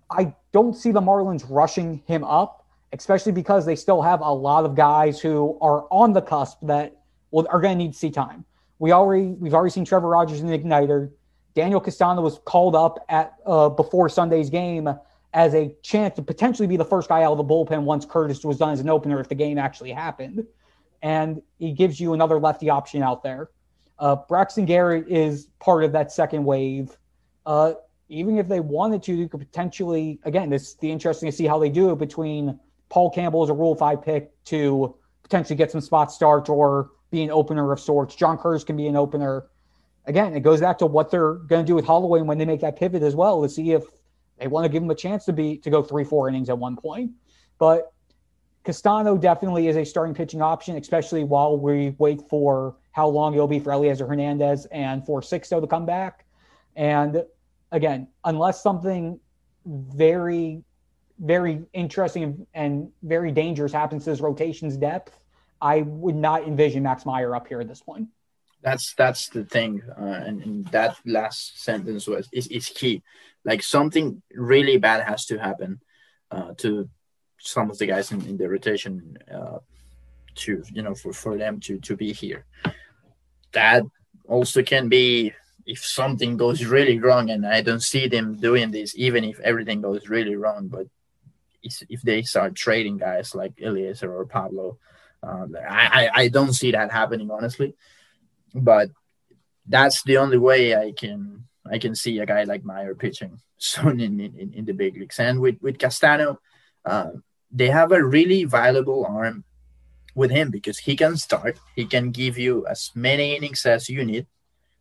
I 0.10 0.34
don't 0.52 0.76
see 0.76 0.92
the 0.92 1.02
Marlins 1.02 1.46
rushing 1.50 2.02
him 2.08 2.24
up, 2.24 2.66
especially 2.92 3.32
because 3.32 3.66
they 3.66 3.76
still 3.76 4.02
have 4.02 4.22
a 4.22 4.34
lot 4.34 4.66
of 4.66 4.76
guys 4.76 5.20
who 5.22 5.58
are 5.62 5.86
on 5.92 6.14
the 6.14 6.22
cusp 6.22 6.58
that 6.64 6.98
well, 7.32 7.48
are 7.50 7.60
going 7.60 7.78
to 7.78 7.84
need 7.84 7.94
to 7.94 8.00
see 8.00 8.12
time. 8.12 8.46
We 8.80 8.92
already 8.92 9.28
we've 9.28 9.54
already 9.54 9.72
seen 9.72 9.86
Trevor 9.86 10.10
Rogers 10.10 10.40
in 10.40 10.48
the 10.48 10.58
Igniter. 10.58 11.12
Daniel 11.56 11.80
Castano 11.80 12.22
was 12.22 12.40
called 12.46 12.76
up 12.76 13.04
at 13.10 13.36
uh, 13.46 13.70
before 13.70 14.10
Sunday's 14.10 14.50
game 14.50 14.90
as 15.34 15.54
a 15.56 15.76
chance 15.82 16.16
to 16.16 16.22
potentially 16.22 16.68
be 16.68 16.78
the 16.78 16.86
first 16.86 17.10
guy 17.10 17.24
out 17.24 17.32
of 17.32 17.38
the 17.38 17.44
bullpen 17.44 17.84
once 17.84 18.06
Curtis 18.06 18.44
was 18.44 18.58
done 18.58 18.72
as 18.72 18.80
an 18.80 18.90
opener 18.90 19.20
if 19.20 19.28
the 19.28 19.36
game 19.36 19.58
actually 19.58 19.92
happened. 19.92 20.46
And 21.02 21.42
he 21.60 21.72
gives 21.74 22.00
you 22.00 22.14
another 22.14 22.40
lefty 22.40 22.70
option 22.70 23.04
out 23.04 23.24
there. 23.24 23.50
Uh, 24.00 24.16
Braxton 24.16 24.66
Garrett 24.66 25.08
is 25.08 25.50
part 25.60 25.84
of 25.84 25.92
that 25.94 26.12
second 26.12 26.44
wave. 26.44 26.98
Uh, 27.46 27.74
even 28.10 28.38
if 28.38 28.48
they 28.48 28.60
wanted 28.60 29.04
to, 29.04 29.14
you 29.14 29.28
could 29.28 29.40
potentially, 29.40 30.20
again, 30.24 30.50
this 30.50 30.76
the 30.76 30.92
interesting 30.92 31.30
to 31.30 31.36
see 31.36 31.46
how 31.46 31.60
they 31.60 31.70
do 31.70 31.92
it 31.92 31.98
between 31.98 32.60
Paul 32.90 33.10
Campbell 33.10 33.44
as 33.44 33.50
a 33.50 33.54
Rule 33.54 33.76
5 33.76 34.02
pick 34.02 34.32
to 34.46 34.96
potentially 35.24 35.56
get 35.56 35.72
some 35.72 35.82
spot 35.82 36.12
starts 36.12 36.50
or 36.50 36.92
be 37.12 37.24
an 37.24 37.32
opener 37.32 37.72
of 37.72 37.80
sorts. 37.80 38.16
John 38.16 38.38
Curtis 38.38 38.64
can 38.64 38.76
be 38.76 38.88
an 38.88 38.96
opener. 38.96 39.46
Again, 40.06 40.36
it 40.36 40.42
goes 40.42 40.62
back 40.62 40.78
to 40.80 40.86
what 40.86 41.12
they're 41.12 41.34
going 41.34 41.66
to 41.66 41.68
do 41.68 41.76
with 41.76 41.86
Holloway 41.86 42.22
when 42.22 42.38
they 42.38 42.46
make 42.46 42.62
that 42.62 42.76
pivot 42.78 43.04
as 43.04 43.16
well 43.16 43.42
to 43.42 43.50
see 43.50 43.72
if 43.72 43.84
they 44.38 44.48
want 44.48 44.66
to 44.66 44.70
give 44.70 44.84
him 44.84 44.90
a 44.90 44.96
chance 44.96 45.26
to 45.26 45.34
be 45.34 45.58
to 45.58 45.70
go 45.70 45.82
three, 45.82 46.04
four 46.04 46.30
innings 46.30 46.50
at 46.50 46.58
one 46.58 46.76
point. 46.76 47.12
But 47.58 47.92
Castano 48.64 49.18
definitely 49.18 49.68
is 49.68 49.78
a 49.78 49.86
starting 49.86 50.14
pitching 50.14 50.42
option, 50.42 50.76
especially 50.78 51.24
while 51.24 51.58
we 51.58 51.96
wait 51.98 52.22
for 52.30 52.76
how 52.92 53.08
long 53.08 53.34
it'll 53.34 53.48
be 53.48 53.60
for 53.60 53.72
Elieser 53.72 54.08
Hernandez 54.08 54.66
and 54.68 55.06
for 55.06 55.22
Sixto 55.22 55.62
to 55.62 55.68
come 55.68 55.86
back. 55.86 56.26
And 56.76 57.24
again, 57.72 58.08
unless 58.26 58.62
something 58.62 59.20
very, 59.66 60.64
very 61.20 61.64
interesting 61.74 62.46
and 62.54 62.92
very 63.04 63.32
dangerous 63.32 63.72
happens 63.72 64.04
to 64.04 64.10
his 64.10 64.22
rotation's 64.22 64.78
depth, 64.78 65.18
I 65.62 65.82
would 65.82 66.16
not 66.16 66.48
envision 66.48 66.84
Max 66.84 67.06
Meyer 67.06 67.36
up 67.36 67.48
here 67.48 67.60
at 67.62 67.68
this 67.68 67.82
point. 67.82 68.10
That's 68.62 68.94
that's 68.96 69.30
the 69.30 69.46
thing, 69.46 69.82
uh, 70.00 70.04
and, 70.04 70.42
and, 70.42 70.68
that 70.68 70.98
last 71.06 71.64
sentence 71.64 72.08
was 72.08 72.28
is, 72.34 72.48
is 72.48 72.70
key. 72.70 73.04
Like 73.46 73.62
something 73.62 74.22
really 74.34 74.78
bad 74.78 75.04
has 75.04 75.26
to 75.28 75.38
happen 75.38 75.80
uh, 76.32 76.54
to 76.58 76.90
some 77.40 77.70
of 77.70 77.78
the 77.78 77.86
guys 77.86 78.12
in, 78.12 78.26
in 78.26 78.38
the 78.38 78.50
rotation 78.50 79.18
uh, 79.32 79.60
to 80.36 80.64
you 80.72 80.82
know 80.82 80.96
for, 80.96 81.14
for 81.14 81.38
them 81.38 81.60
to 81.62 81.80
to 81.80 81.96
be 81.96 82.14
here. 82.14 82.46
That 83.54 83.84
also 84.28 84.64
can 84.64 84.90
be 84.90 85.34
if 85.68 85.86
something 85.86 86.36
goes 86.38 86.66
really 86.66 87.00
wrong, 87.00 87.30
and 87.30 87.46
I 87.46 87.62
don't 87.62 87.84
see 87.84 88.08
them 88.08 88.36
doing 88.36 88.72
this, 88.72 88.98
even 88.98 89.24
if 89.24 89.40
everything 89.42 89.82
goes 89.82 90.10
really 90.10 90.36
wrong. 90.36 90.68
But 90.68 90.88
if 91.62 92.02
they 92.02 92.22
start 92.22 92.56
trading 92.56 92.98
guys 92.98 93.36
like 93.36 93.56
Elieser 93.58 94.10
or 94.10 94.26
Pablo, 94.26 94.80
uh, 95.28 95.48
I, 95.70 96.10
I 96.14 96.28
don't 96.30 96.54
see 96.54 96.72
that 96.72 96.92
happening 96.92 97.30
honestly, 97.32 97.76
but 98.54 98.90
that's 99.68 100.04
the 100.04 100.18
only 100.18 100.38
way 100.38 100.76
I 100.76 100.94
can 100.94 101.46
I 101.70 101.78
can 101.80 101.96
see 101.96 102.20
a 102.20 102.26
guy 102.26 102.44
like 102.44 102.64
Meyer 102.64 102.96
pitching 102.96 103.40
soon 103.58 104.00
in, 104.00 104.20
in, 104.20 104.54
in 104.54 104.66
the 104.66 104.74
big 104.74 104.96
leagues. 104.96 105.20
And 105.20 105.40
with 105.40 105.58
with 105.62 105.78
Castano, 105.80 106.40
uh, 106.86 107.12
they 107.52 107.70
have 107.70 107.92
a 107.92 108.04
really 108.04 108.44
valuable 108.46 109.06
arm 109.06 109.44
with 110.16 110.32
him 110.32 110.50
because 110.50 110.80
he 110.80 110.96
can 110.96 111.18
start. 111.18 111.60
He 111.76 111.86
can 111.86 112.12
give 112.12 112.38
you 112.38 112.66
as 112.68 112.92
many 112.96 113.36
innings 113.36 113.66
as 113.66 113.90
you 113.90 114.04
need. 114.04 114.26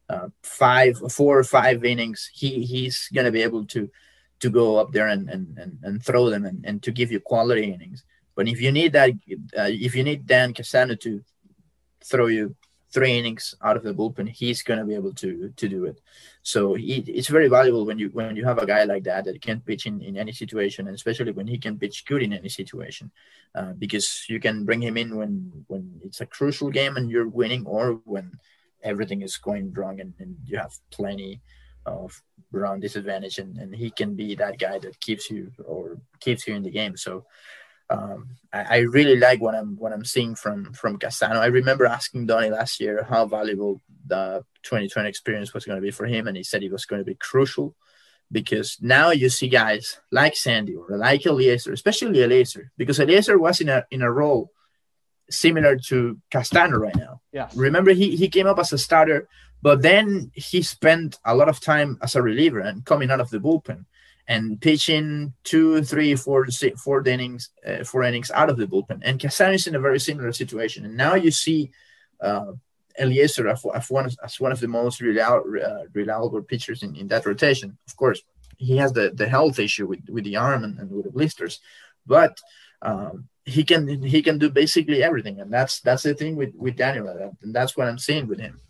Uh, 0.08 0.28
five, 0.42 0.96
four 1.10 1.36
or 1.38 1.44
five 1.44 1.84
innings. 1.84 2.30
He 2.32 2.64
he's 2.64 3.08
gonna 3.12 3.32
be 3.32 3.42
able 3.42 3.66
to 3.66 3.90
to 4.38 4.50
go 4.50 4.76
up 4.76 4.92
there 4.92 5.08
and 5.08 5.28
and, 5.28 5.58
and, 5.58 5.78
and 5.82 6.04
throw 6.04 6.30
them 6.30 6.44
and, 6.44 6.64
and 6.64 6.82
to 6.84 6.92
give 6.92 7.10
you 7.10 7.20
quality 7.20 7.72
innings. 7.72 8.04
But 8.36 8.48
if 8.48 8.60
you 8.60 8.70
need 8.70 8.92
that, 8.92 9.10
uh, 9.58 9.70
if 9.86 9.96
you 9.96 10.04
need 10.04 10.26
Dan 10.26 10.52
Castano 10.52 10.94
to 10.96 11.22
throw 12.04 12.26
you 12.26 12.54
three 12.92 13.18
innings 13.18 13.54
out 13.60 13.76
of 13.76 13.82
the 13.82 13.92
bullpen, 13.92 14.28
he's 14.28 14.62
going 14.62 14.78
to 14.78 14.84
be 14.86 14.94
able 14.94 15.12
to 15.14 15.52
to 15.56 15.68
do 15.68 15.84
it. 15.86 16.00
So 16.42 16.74
he, 16.74 17.02
it's 17.18 17.28
very 17.28 17.48
valuable 17.48 17.84
when 17.84 17.98
you 17.98 18.08
when 18.12 18.36
you 18.36 18.44
have 18.44 18.58
a 18.58 18.66
guy 18.66 18.84
like 18.84 19.04
that 19.04 19.24
that 19.24 19.42
can 19.42 19.60
pitch 19.60 19.86
in, 19.86 20.00
in 20.00 20.16
any 20.16 20.32
situation, 20.32 20.86
and 20.86 20.94
especially 20.94 21.32
when 21.32 21.48
he 21.48 21.58
can 21.58 21.78
pitch 21.78 22.04
good 22.06 22.22
in 22.22 22.32
any 22.32 22.48
situation, 22.48 23.10
uh, 23.54 23.72
because 23.72 24.24
you 24.28 24.38
can 24.38 24.64
bring 24.64 24.80
him 24.80 24.96
in 24.96 25.16
when 25.16 25.64
when 25.66 26.00
it's 26.04 26.20
a 26.20 26.26
crucial 26.26 26.70
game 26.70 26.96
and 26.96 27.10
you're 27.10 27.28
winning, 27.28 27.66
or 27.66 28.00
when 28.04 28.38
everything 28.82 29.22
is 29.22 29.36
going 29.36 29.72
wrong 29.72 30.00
and, 30.00 30.14
and 30.20 30.36
you 30.44 30.56
have 30.56 30.74
plenty 30.90 31.40
of 31.86 32.22
run 32.52 32.80
disadvantage, 32.80 33.38
and, 33.38 33.58
and 33.58 33.74
he 33.74 33.90
can 33.90 34.14
be 34.14 34.34
that 34.36 34.58
guy 34.58 34.78
that 34.78 35.00
keeps 35.00 35.30
you 35.30 35.50
or 35.64 35.98
keeps 36.20 36.46
you 36.46 36.54
in 36.54 36.62
the 36.62 36.70
game. 36.70 36.96
So 36.96 37.24
um, 37.88 38.28
I, 38.52 38.62
I, 38.62 38.76
really 38.78 39.16
like 39.16 39.40
what 39.40 39.54
I'm 39.54 39.76
what 39.76 39.92
I'm 39.92 40.04
seeing 40.04 40.34
from 40.34 40.72
from 40.72 40.98
Castano. 40.98 41.40
I 41.40 41.46
remember 41.46 41.86
asking 41.86 42.26
Donnie 42.26 42.50
last 42.50 42.80
year 42.80 43.06
how 43.08 43.26
valuable 43.26 43.80
the 44.06 44.44
2020 44.64 45.08
experience 45.08 45.54
was 45.54 45.64
going 45.64 45.76
to 45.76 45.82
be 45.82 45.92
for 45.92 46.06
him, 46.06 46.26
and 46.26 46.36
he 46.36 46.42
said 46.42 46.62
it 46.62 46.72
was 46.72 46.84
going 46.84 47.00
to 47.00 47.06
be 47.06 47.14
crucial 47.14 47.76
because 48.32 48.78
now 48.80 49.10
you 49.10 49.28
see 49.28 49.48
guys 49.48 50.00
like 50.10 50.34
Sandy 50.34 50.74
or 50.74 50.96
like 50.96 51.22
Elieser, 51.22 51.72
especially 51.72 52.18
Elieser, 52.18 52.70
because 52.76 52.98
Elieser 52.98 53.38
was 53.38 53.60
in 53.60 53.68
a 53.68 53.84
in 53.90 54.02
a 54.02 54.10
role 54.10 54.50
similar 55.30 55.76
to 55.76 56.18
Castano 56.30 56.78
right 56.78 56.96
now. 56.96 57.20
Yeah. 57.32 57.48
Remember, 57.54 57.92
he 57.92 58.16
he 58.16 58.28
came 58.28 58.48
up 58.48 58.58
as 58.58 58.72
a 58.72 58.78
starter, 58.78 59.28
but 59.62 59.82
then 59.82 60.32
he 60.34 60.62
spent 60.62 61.18
a 61.24 61.36
lot 61.36 61.48
of 61.48 61.60
time 61.60 61.98
as 62.02 62.16
a 62.16 62.22
reliever 62.22 62.60
and 62.60 62.84
coming 62.84 63.10
out 63.10 63.20
of 63.20 63.30
the 63.30 63.38
bullpen 63.38 63.84
and 64.28 64.60
pitching 64.60 65.32
two, 65.44 65.82
three, 65.82 66.14
four, 66.16 66.50
six, 66.50 66.82
four 66.82 67.06
innings, 67.06 67.50
uh, 67.66 67.84
four 67.84 68.02
innings 68.02 68.30
out 68.30 68.50
of 68.50 68.56
the 68.56 68.66
bullpen. 68.66 69.00
And 69.02 69.20
Castano 69.20 69.54
is 69.54 69.66
in 69.66 69.76
a 69.76 69.80
very 69.80 70.00
similar 70.00 70.32
situation. 70.32 70.84
And 70.84 70.96
now 70.96 71.14
you 71.14 71.30
see 71.30 71.70
uh, 72.20 72.52
Elieser 73.00 73.50
as, 73.50 73.90
one, 73.90 74.10
as 74.24 74.40
one 74.40 74.52
of 74.52 74.60
the 74.60 74.68
most 74.68 75.00
reliable, 75.00 75.54
uh, 75.64 75.84
reliable 75.92 76.42
pitchers 76.42 76.82
in, 76.82 76.96
in 76.96 77.08
that 77.08 77.26
rotation. 77.26 77.78
Of 77.86 77.96
course, 77.96 78.22
he 78.56 78.76
has 78.78 78.92
the, 78.92 79.10
the 79.14 79.28
health 79.28 79.58
issue 79.58 79.86
with, 79.86 80.00
with 80.08 80.24
the 80.24 80.36
arm 80.36 80.64
and, 80.64 80.78
and 80.78 80.90
with 80.90 81.04
the 81.04 81.12
blisters, 81.12 81.60
but 82.06 82.40
um, 82.82 83.28
he 83.44 83.62
can 83.64 84.02
he 84.02 84.22
can 84.22 84.38
do 84.38 84.50
basically 84.50 85.02
everything, 85.02 85.40
and 85.40 85.52
that's 85.52 85.80
that's 85.80 86.02
the 86.02 86.14
thing 86.14 86.36
with 86.36 86.52
with 86.56 86.76
Daniel, 86.76 87.08
and 87.42 87.54
that's 87.54 87.76
what 87.76 87.86
I'm 87.86 87.98
seeing 87.98 88.26
with 88.26 88.40
him. 88.40 88.60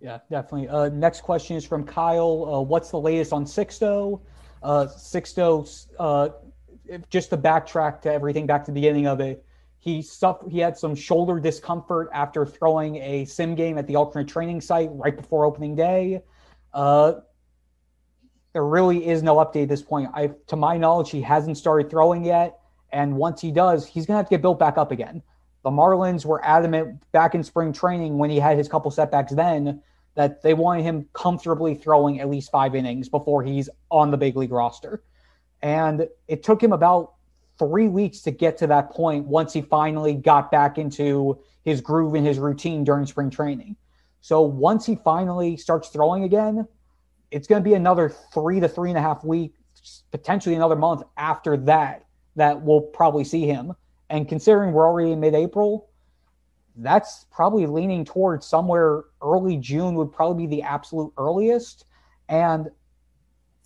Yeah, 0.00 0.18
definitely. 0.30 0.68
Uh, 0.68 0.90
next 0.90 1.22
question 1.22 1.56
is 1.56 1.64
from 1.64 1.84
Kyle. 1.84 2.44
Uh, 2.44 2.60
what's 2.60 2.90
the 2.90 3.00
latest 3.00 3.32
on 3.32 3.46
Sixto? 3.46 4.20
Uh, 4.64 4.86
Sixto, 4.86 5.86
uh, 5.98 6.30
just 7.10 7.28
to 7.30 7.36
backtrack 7.36 8.00
to 8.00 8.12
everything 8.12 8.46
back 8.46 8.64
to 8.64 8.70
the 8.70 8.74
beginning 8.74 9.06
of 9.06 9.20
it, 9.20 9.44
he 9.78 10.00
suffered. 10.00 10.50
He 10.50 10.58
had 10.58 10.78
some 10.78 10.94
shoulder 10.94 11.38
discomfort 11.38 12.08
after 12.14 12.46
throwing 12.46 12.96
a 12.96 13.26
sim 13.26 13.54
game 13.54 13.76
at 13.76 13.86
the 13.86 13.96
alternate 13.96 14.26
training 14.26 14.62
site 14.62 14.88
right 14.92 15.14
before 15.14 15.44
opening 15.44 15.76
day. 15.76 16.22
Uh, 16.72 17.16
there 18.54 18.64
really 18.64 19.06
is 19.06 19.22
no 19.22 19.36
update 19.36 19.64
at 19.64 19.68
this 19.68 19.82
point. 19.82 20.08
I, 20.14 20.30
to 20.46 20.56
my 20.56 20.78
knowledge, 20.78 21.10
he 21.10 21.20
hasn't 21.20 21.58
started 21.58 21.90
throwing 21.90 22.24
yet, 22.24 22.58
and 22.90 23.16
once 23.16 23.42
he 23.42 23.52
does, 23.52 23.86
he's 23.86 24.06
gonna 24.06 24.16
have 24.16 24.26
to 24.26 24.30
get 24.30 24.40
built 24.40 24.58
back 24.58 24.78
up 24.78 24.90
again. 24.90 25.22
The 25.62 25.70
Marlins 25.70 26.24
were 26.24 26.42
adamant 26.42 27.02
back 27.12 27.34
in 27.34 27.42
spring 27.42 27.74
training 27.74 28.16
when 28.16 28.30
he 28.30 28.38
had 28.38 28.56
his 28.56 28.68
couple 28.68 28.90
setbacks 28.90 29.32
then 29.32 29.82
that 30.14 30.42
they 30.42 30.54
wanted 30.54 30.82
him 30.82 31.08
comfortably 31.12 31.74
throwing 31.74 32.20
at 32.20 32.28
least 32.28 32.50
five 32.50 32.74
innings 32.74 33.08
before 33.08 33.42
he's 33.42 33.68
on 33.90 34.10
the 34.10 34.16
big 34.16 34.36
league 34.36 34.52
roster. 34.52 35.02
And 35.62 36.08
it 36.28 36.42
took 36.42 36.62
him 36.62 36.72
about 36.72 37.14
three 37.58 37.88
weeks 37.88 38.20
to 38.22 38.30
get 38.30 38.58
to 38.58 38.66
that 38.66 38.90
point 38.90 39.26
once 39.26 39.52
he 39.52 39.62
finally 39.62 40.14
got 40.14 40.50
back 40.50 40.78
into 40.78 41.38
his 41.64 41.80
groove 41.80 42.14
and 42.14 42.26
his 42.26 42.38
routine 42.38 42.84
during 42.84 43.06
spring 43.06 43.30
training. 43.30 43.76
So 44.20 44.42
once 44.42 44.86
he 44.86 44.96
finally 44.96 45.56
starts 45.56 45.88
throwing 45.88 46.24
again, 46.24 46.66
it's 47.30 47.46
going 47.46 47.62
to 47.62 47.68
be 47.68 47.74
another 47.74 48.10
three 48.32 48.60
to 48.60 48.68
three 48.68 48.90
and 48.90 48.98
a 48.98 49.02
half 49.02 49.24
weeks, 49.24 50.02
potentially 50.10 50.54
another 50.54 50.76
month 50.76 51.02
after 51.16 51.56
that, 51.58 52.04
that 52.36 52.62
we'll 52.62 52.80
probably 52.80 53.24
see 53.24 53.46
him. 53.46 53.72
And 54.10 54.28
considering 54.28 54.72
we're 54.72 54.86
already 54.86 55.12
in 55.12 55.20
mid 55.20 55.34
April, 55.34 55.88
that's 56.76 57.26
probably 57.30 57.66
leaning 57.66 58.04
towards 58.04 58.46
somewhere 58.46 59.04
early 59.22 59.56
June 59.56 59.94
would 59.94 60.12
probably 60.12 60.46
be 60.46 60.56
the 60.56 60.62
absolute 60.62 61.12
earliest. 61.16 61.84
And 62.28 62.70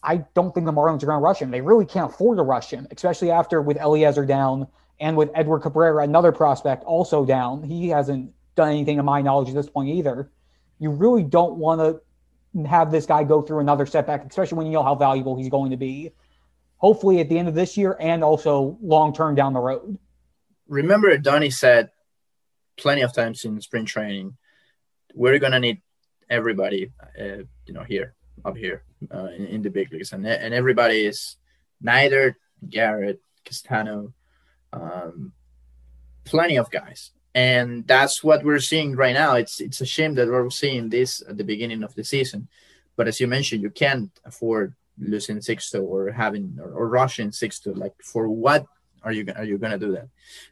I 0.03 0.25
don't 0.35 0.55
think 0.55 0.67
the 0.67 0.73
Marlins 0.73 1.03
are 1.03 1.07
going 1.07 1.19
to 1.19 1.25
rush 1.25 1.41
him. 1.41 1.51
They 1.51 1.61
really 1.61 1.87
can't 1.87 2.13
afford 2.13 2.39
to 2.39 2.43
rush 2.43 2.71
him, 2.71 2.87
especially 2.91 3.31
after 3.31 3.63
with 3.63 3.79
Elieser 3.79 4.27
down 4.27 4.69
and 5.01 5.17
with 5.17 5.31
Edward 5.35 5.61
Cabrera, 5.61 6.03
another 6.03 6.33
prospect, 6.33 6.85
also 6.85 7.25
down. 7.25 7.63
He 7.63 7.89
hasn't 7.89 8.33
done 8.57 8.71
anything 8.71 8.97
to 8.97 9.03
my 9.03 9.23
knowledge 9.23 9.49
at 9.49 9.55
this 9.55 9.69
point 9.69 9.89
either. 9.91 10.31
You 10.79 10.91
really 10.91 11.23
don't 11.23 11.57
want 11.57 11.81
to 11.81 12.67
have 12.69 12.91
this 12.91 13.07
guy 13.07 13.25
go 13.25 13.43
through 13.43 13.61
another 13.61 13.87
setback, 13.87 14.25
especially 14.25 14.59
when 14.59 14.67
you 14.67 14.73
know 14.73 14.83
how 14.83 14.95
valuable 14.95 15.37
he's 15.37 15.49
going 15.49 15.71
to 15.71 15.77
be. 15.77 16.13
Hopefully 16.77 17.21
at 17.21 17.29
the 17.29 17.39
end 17.39 17.49
of 17.49 17.55
this 17.55 17.77
year 17.77 17.97
and 17.99 18.23
also 18.23 18.79
long 18.81 19.13
term 19.13 19.35
down 19.35 19.53
the 19.53 19.61
road. 19.61 19.99
Remember, 20.69 21.17
Donnie 21.19 21.51
said 21.51 21.91
plenty 22.79 23.03
of 23.03 23.13
times 23.13 23.45
in 23.45 23.61
spring 23.61 23.85
training. 23.85 24.37
We're 25.15 25.39
gonna 25.39 25.61
need 25.61 25.83
everybody, 26.31 26.93
uh, 27.19 27.45
you 27.67 27.75
know, 27.75 27.83
here 27.83 28.15
up 28.45 28.57
here 28.57 28.85
uh, 29.13 29.29
in, 29.37 29.47
in, 29.47 29.63
the 29.63 29.71
big 29.71 29.93
leagues, 29.93 30.13
and 30.13 30.27
and 30.27 30.55
everybody 30.55 31.05
is 31.07 31.37
Neidert 31.85 32.37
Garrett, 32.69 33.21
Castano, 33.45 34.13
um, 34.73 35.33
plenty 36.25 36.57
of 36.57 36.71
guys, 36.71 37.11
and 37.35 37.87
that's 37.87 38.23
what 38.23 38.45
we're 38.45 38.61
seeing 38.61 38.97
right 38.97 39.15
now. 39.15 39.35
It's 39.35 39.61
it's 39.61 39.81
a 39.81 39.87
shame 39.87 40.15
that 40.15 40.29
we're 40.29 40.51
seeing 40.51 40.89
this 40.89 41.23
at 41.29 41.37
the 41.37 41.45
beginning 41.45 41.83
of 41.83 41.95
the 41.95 42.05
season, 42.05 42.49
but 42.97 43.09
as 43.09 43.21
you 43.21 43.27
mentioned, 43.27 43.63
you 43.63 43.71
can't 43.71 44.11
afford 44.25 44.75
losing 44.99 45.39
Sixto 45.39 45.83
or 45.83 46.11
having 46.11 46.59
or, 46.61 46.71
or 46.73 46.89
rushing 46.89 47.31
Sixto. 47.31 47.77
Like 47.77 47.95
for 48.03 48.29
what 48.29 48.67
are 49.03 49.13
you 49.13 49.27
are 49.37 49.45
you 49.45 49.59
gonna 49.59 49.79
do 49.79 49.93
that? 49.93 50.09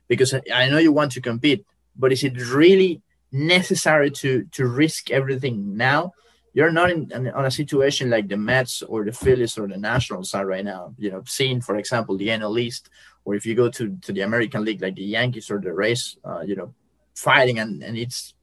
Because 0.08 0.34
I 0.34 0.68
know 0.68 0.78
you 0.78 0.92
want 0.92 1.12
to 1.12 1.20
compete, 1.20 1.66
but 1.98 2.12
is 2.12 2.24
it 2.24 2.36
really 2.48 3.02
necessary 3.32 4.10
to 4.10 4.44
to 4.52 4.66
risk 4.66 5.10
everything 5.10 5.76
now? 5.76 6.12
You're 6.52 6.72
not 6.72 6.90
in, 6.90 7.10
in 7.12 7.28
on 7.28 7.44
a 7.44 7.50
situation 7.50 8.08
like 8.08 8.28
the 8.28 8.36
Mets 8.36 8.82
or 8.82 9.04
the 9.04 9.12
Phillies 9.12 9.58
or 9.58 9.68
the 9.68 9.76
Nationals 9.76 10.32
are 10.34 10.46
right 10.46 10.64
now. 10.64 10.94
You 10.98 11.10
know, 11.10 11.22
seeing 11.26 11.60
for 11.60 11.76
example 11.76 12.16
the 12.16 12.28
NL 12.28 12.58
East, 12.58 12.88
or 13.24 13.34
if 13.34 13.44
you 13.44 13.54
go 13.54 13.68
to 13.70 13.96
to 14.02 14.12
the 14.12 14.22
American 14.22 14.64
League 14.64 14.82
like 14.82 14.94
the 14.94 15.04
Yankees 15.04 15.50
or 15.50 15.60
the 15.60 15.72
Rays, 15.72 16.16
uh, 16.24 16.40
you 16.40 16.56
know, 16.56 16.74
fighting 17.14 17.58
and 17.58 17.82
and 17.82 17.96
it's 17.96 18.34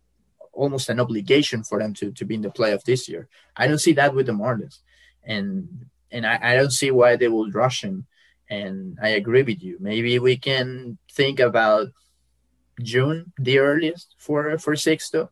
almost 0.53 0.89
an 0.89 0.99
obligation 0.99 1.63
for 1.63 1.79
them 1.79 1.93
to 1.95 2.11
to 2.11 2.25
be 2.25 2.35
in 2.35 2.41
the 2.41 2.49
playoff 2.49 2.83
this 2.83 3.09
year. 3.09 3.27
I 3.57 3.67
don't 3.67 3.81
see 3.81 3.93
that 3.93 4.13
with 4.13 4.27
the 4.27 4.33
Marlins, 4.33 4.79
and 5.23 5.85
and 6.11 6.25
I, 6.25 6.39
I 6.41 6.55
don't 6.55 6.71
see 6.71 6.91
why 6.91 7.15
they 7.15 7.27
will 7.27 7.49
rush 7.51 7.83
him. 7.83 8.05
And 8.49 8.99
I 9.01 9.09
agree 9.09 9.41
with 9.41 9.63
you. 9.63 9.77
Maybe 9.79 10.19
we 10.19 10.37
can 10.37 10.99
think 11.11 11.39
about 11.39 11.87
June, 12.83 13.33
the 13.37 13.59
earliest 13.59 14.15
for 14.17 14.57
for 14.57 14.73
Sixto, 14.73 15.29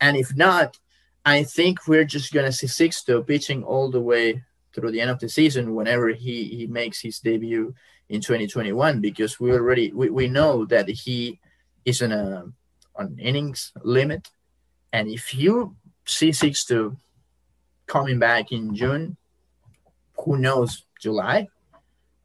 and 0.00 0.16
if 0.16 0.34
not, 0.36 0.78
I 1.24 1.42
think 1.42 1.86
we're 1.86 2.04
just 2.04 2.32
gonna 2.32 2.52
see 2.52 2.66
Sixto 2.66 3.26
pitching 3.26 3.62
all 3.62 3.90
the 3.90 4.00
way 4.00 4.42
through 4.74 4.90
the 4.90 5.00
end 5.00 5.10
of 5.10 5.20
the 5.20 5.28
season 5.28 5.74
whenever 5.74 6.08
he 6.08 6.44
he 6.44 6.66
makes 6.66 7.00
his 7.00 7.20
debut 7.20 7.74
in 8.08 8.20
2021 8.20 9.00
because 9.00 9.40
we 9.40 9.52
already 9.52 9.92
we, 9.92 10.10
we 10.10 10.28
know 10.28 10.64
that 10.66 10.88
he 10.88 11.40
is 11.84 12.02
on 12.02 12.12
a 12.12 12.44
on 12.96 13.18
innings 13.18 13.72
limit, 13.82 14.30
and 14.92 15.08
if 15.08 15.34
you 15.34 15.76
see 16.04 16.30
Sixto 16.30 16.96
coming 17.86 18.18
back 18.18 18.52
in 18.52 18.74
June, 18.74 19.16
who 20.18 20.38
knows 20.38 20.84
July, 21.00 21.48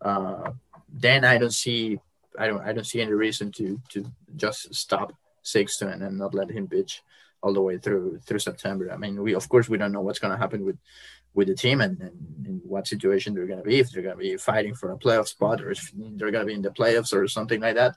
uh, 0.01 0.51
then 0.87 1.25
I 1.25 1.37
don't 1.37 1.53
see 1.53 1.99
I 2.37 2.47
don't 2.47 2.61
I 2.61 2.73
don't 2.73 2.85
see 2.85 3.01
any 3.01 3.13
reason 3.13 3.51
to 3.53 3.79
to 3.89 4.05
just 4.35 4.73
stop 4.73 5.13
Sixto 5.43 5.91
and 5.91 6.17
not 6.17 6.33
let 6.33 6.51
him 6.51 6.67
pitch 6.67 7.01
all 7.41 7.53
the 7.53 7.61
way 7.61 7.77
through 7.77 8.19
through 8.25 8.39
September. 8.39 8.91
I 8.91 8.97
mean, 8.97 9.21
we 9.21 9.33
of 9.33 9.47
course 9.49 9.69
we 9.69 9.77
don't 9.77 9.91
know 9.91 10.01
what's 10.01 10.19
going 10.19 10.33
to 10.33 10.37
happen 10.37 10.65
with 10.65 10.77
with 11.33 11.47
the 11.47 11.55
team 11.55 11.81
and, 11.81 11.99
and 12.01 12.45
in 12.45 12.61
what 12.63 12.87
situation 12.87 13.33
they're 13.33 13.47
going 13.47 13.59
to 13.59 13.65
be. 13.65 13.79
If 13.79 13.91
they're 13.91 14.03
going 14.03 14.17
to 14.17 14.21
be 14.21 14.37
fighting 14.37 14.75
for 14.75 14.91
a 14.91 14.97
playoff 14.97 15.27
spot 15.27 15.61
or 15.61 15.71
if 15.71 15.91
they're 15.93 16.31
going 16.31 16.45
to 16.45 16.51
be 16.51 16.53
in 16.53 16.61
the 16.61 16.69
playoffs 16.69 17.13
or 17.13 17.27
something 17.27 17.61
like 17.61 17.75
that. 17.75 17.95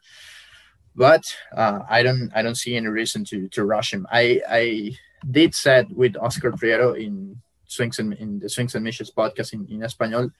But 0.94 1.24
uh, 1.56 1.80
I 1.88 2.02
don't 2.02 2.30
I 2.34 2.42
don't 2.42 2.54
see 2.54 2.76
any 2.76 2.88
reason 2.88 3.24
to 3.26 3.48
to 3.48 3.64
rush 3.64 3.92
him. 3.92 4.06
I 4.10 4.40
I 4.48 4.96
did 5.28 5.54
said 5.54 5.88
with 5.92 6.16
Oscar 6.16 6.52
Prieto 6.52 6.94
in 7.02 7.40
Swings 7.66 7.98
and 7.98 8.12
in 8.14 8.38
the 8.38 8.48
Swings 8.48 8.74
and 8.74 8.84
Missions 8.84 9.10
podcast 9.10 9.54
in, 9.54 9.66
in 9.68 9.82
Espanol 9.82 10.30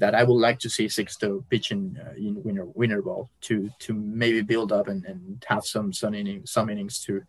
that 0.00 0.14
I 0.14 0.24
would 0.24 0.40
like 0.40 0.58
to 0.60 0.70
see 0.70 0.86
Sixto 0.86 1.44
pitching 1.50 1.96
uh, 2.04 2.14
in 2.16 2.42
winner 2.42 2.64
winner 2.74 3.02
ball 3.02 3.30
to 3.42 3.70
to 3.80 3.94
maybe 3.94 4.40
build 4.40 4.72
up 4.72 4.88
and, 4.88 5.04
and 5.04 5.44
have 5.46 5.64
some 5.64 5.92
some 5.92 6.14
innings 6.14 6.50
some 6.50 6.68
innings 6.68 7.00
to 7.04 7.22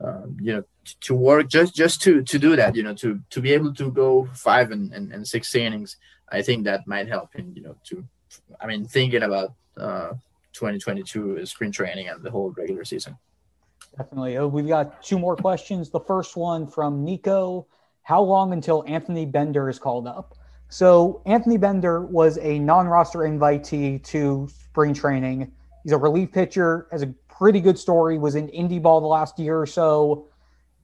um, 0.00 0.36
you 0.40 0.52
know 0.52 0.64
to 1.00 1.14
work 1.14 1.48
just 1.48 1.74
just 1.74 2.02
to 2.02 2.22
to 2.22 2.38
do 2.38 2.56
that 2.56 2.74
you 2.76 2.82
know 2.82 2.94
to 2.94 3.20
to 3.30 3.40
be 3.40 3.52
able 3.52 3.72
to 3.74 3.90
go 3.90 4.28
five 4.34 4.70
and, 4.72 4.92
and, 4.92 5.12
and 5.12 5.26
six 5.26 5.54
innings 5.54 5.96
I 6.28 6.42
think 6.42 6.64
that 6.64 6.86
might 6.86 7.08
help 7.08 7.32
him 7.32 7.52
you 7.56 7.62
know 7.62 7.76
to 7.84 8.04
I 8.60 8.66
mean 8.66 8.84
thinking 8.84 9.22
about 9.22 9.54
uh, 9.76 10.12
2022 10.52 11.46
spring 11.46 11.72
training 11.72 12.08
and 12.08 12.22
the 12.22 12.30
whole 12.30 12.50
regular 12.50 12.84
season. 12.84 13.16
Definitely. 13.96 14.36
Uh, 14.36 14.46
we've 14.46 14.68
got 14.68 15.02
two 15.02 15.18
more 15.18 15.36
questions. 15.36 15.90
The 15.90 16.00
first 16.00 16.36
one 16.36 16.66
from 16.66 17.04
Nico. 17.04 17.66
How 18.02 18.22
long 18.22 18.52
until 18.52 18.84
Anthony 18.86 19.26
Bender 19.26 19.68
is 19.68 19.78
called 19.78 20.06
up? 20.06 20.36
So 20.70 21.20
Anthony 21.26 21.56
Bender 21.56 22.02
was 22.02 22.38
a 22.38 22.58
non-roster 22.60 23.20
invitee 23.20 24.02
to 24.04 24.48
spring 24.70 24.94
training. 24.94 25.50
He's 25.82 25.92
a 25.92 25.98
relief 25.98 26.30
pitcher, 26.30 26.86
has 26.92 27.02
a 27.02 27.08
pretty 27.28 27.60
good 27.60 27.76
story. 27.76 28.18
Was 28.18 28.36
in 28.36 28.48
indie 28.48 28.80
ball 28.80 29.00
the 29.00 29.06
last 29.08 29.38
year 29.38 29.60
or 29.60 29.66
so. 29.66 30.28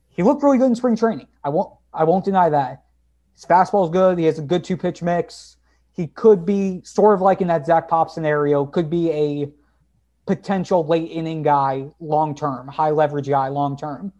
He 0.09 0.23
looked 0.23 0.43
really 0.43 0.57
good 0.57 0.65
in 0.65 0.75
spring 0.75 0.97
training. 0.97 1.27
I 1.43 1.49
won't 1.49 1.73
I 1.93 2.03
won't 2.03 2.25
deny 2.25 2.49
that. 2.49 2.83
His 3.35 3.45
fastball's 3.45 3.89
good. 3.89 4.19
He 4.19 4.25
has 4.25 4.39
a 4.39 4.41
good 4.41 4.63
two 4.63 4.75
pitch 4.75 5.01
mix. 5.01 5.55
He 5.93 6.07
could 6.07 6.45
be 6.45 6.81
sort 6.83 7.13
of 7.13 7.21
like 7.21 7.41
in 7.41 7.47
that 7.47 7.65
Zach 7.65 7.87
Pop 7.87 8.09
scenario. 8.09 8.65
Could 8.65 8.89
be 8.89 9.11
a 9.11 9.51
potential 10.25 10.85
late 10.85 11.09
inning 11.11 11.43
guy 11.43 11.87
long 12.01 12.35
term, 12.35 12.67
high 12.67 12.89
leverage 12.89 13.29
guy 13.29 13.47
long 13.47 13.77
term. 13.77 14.11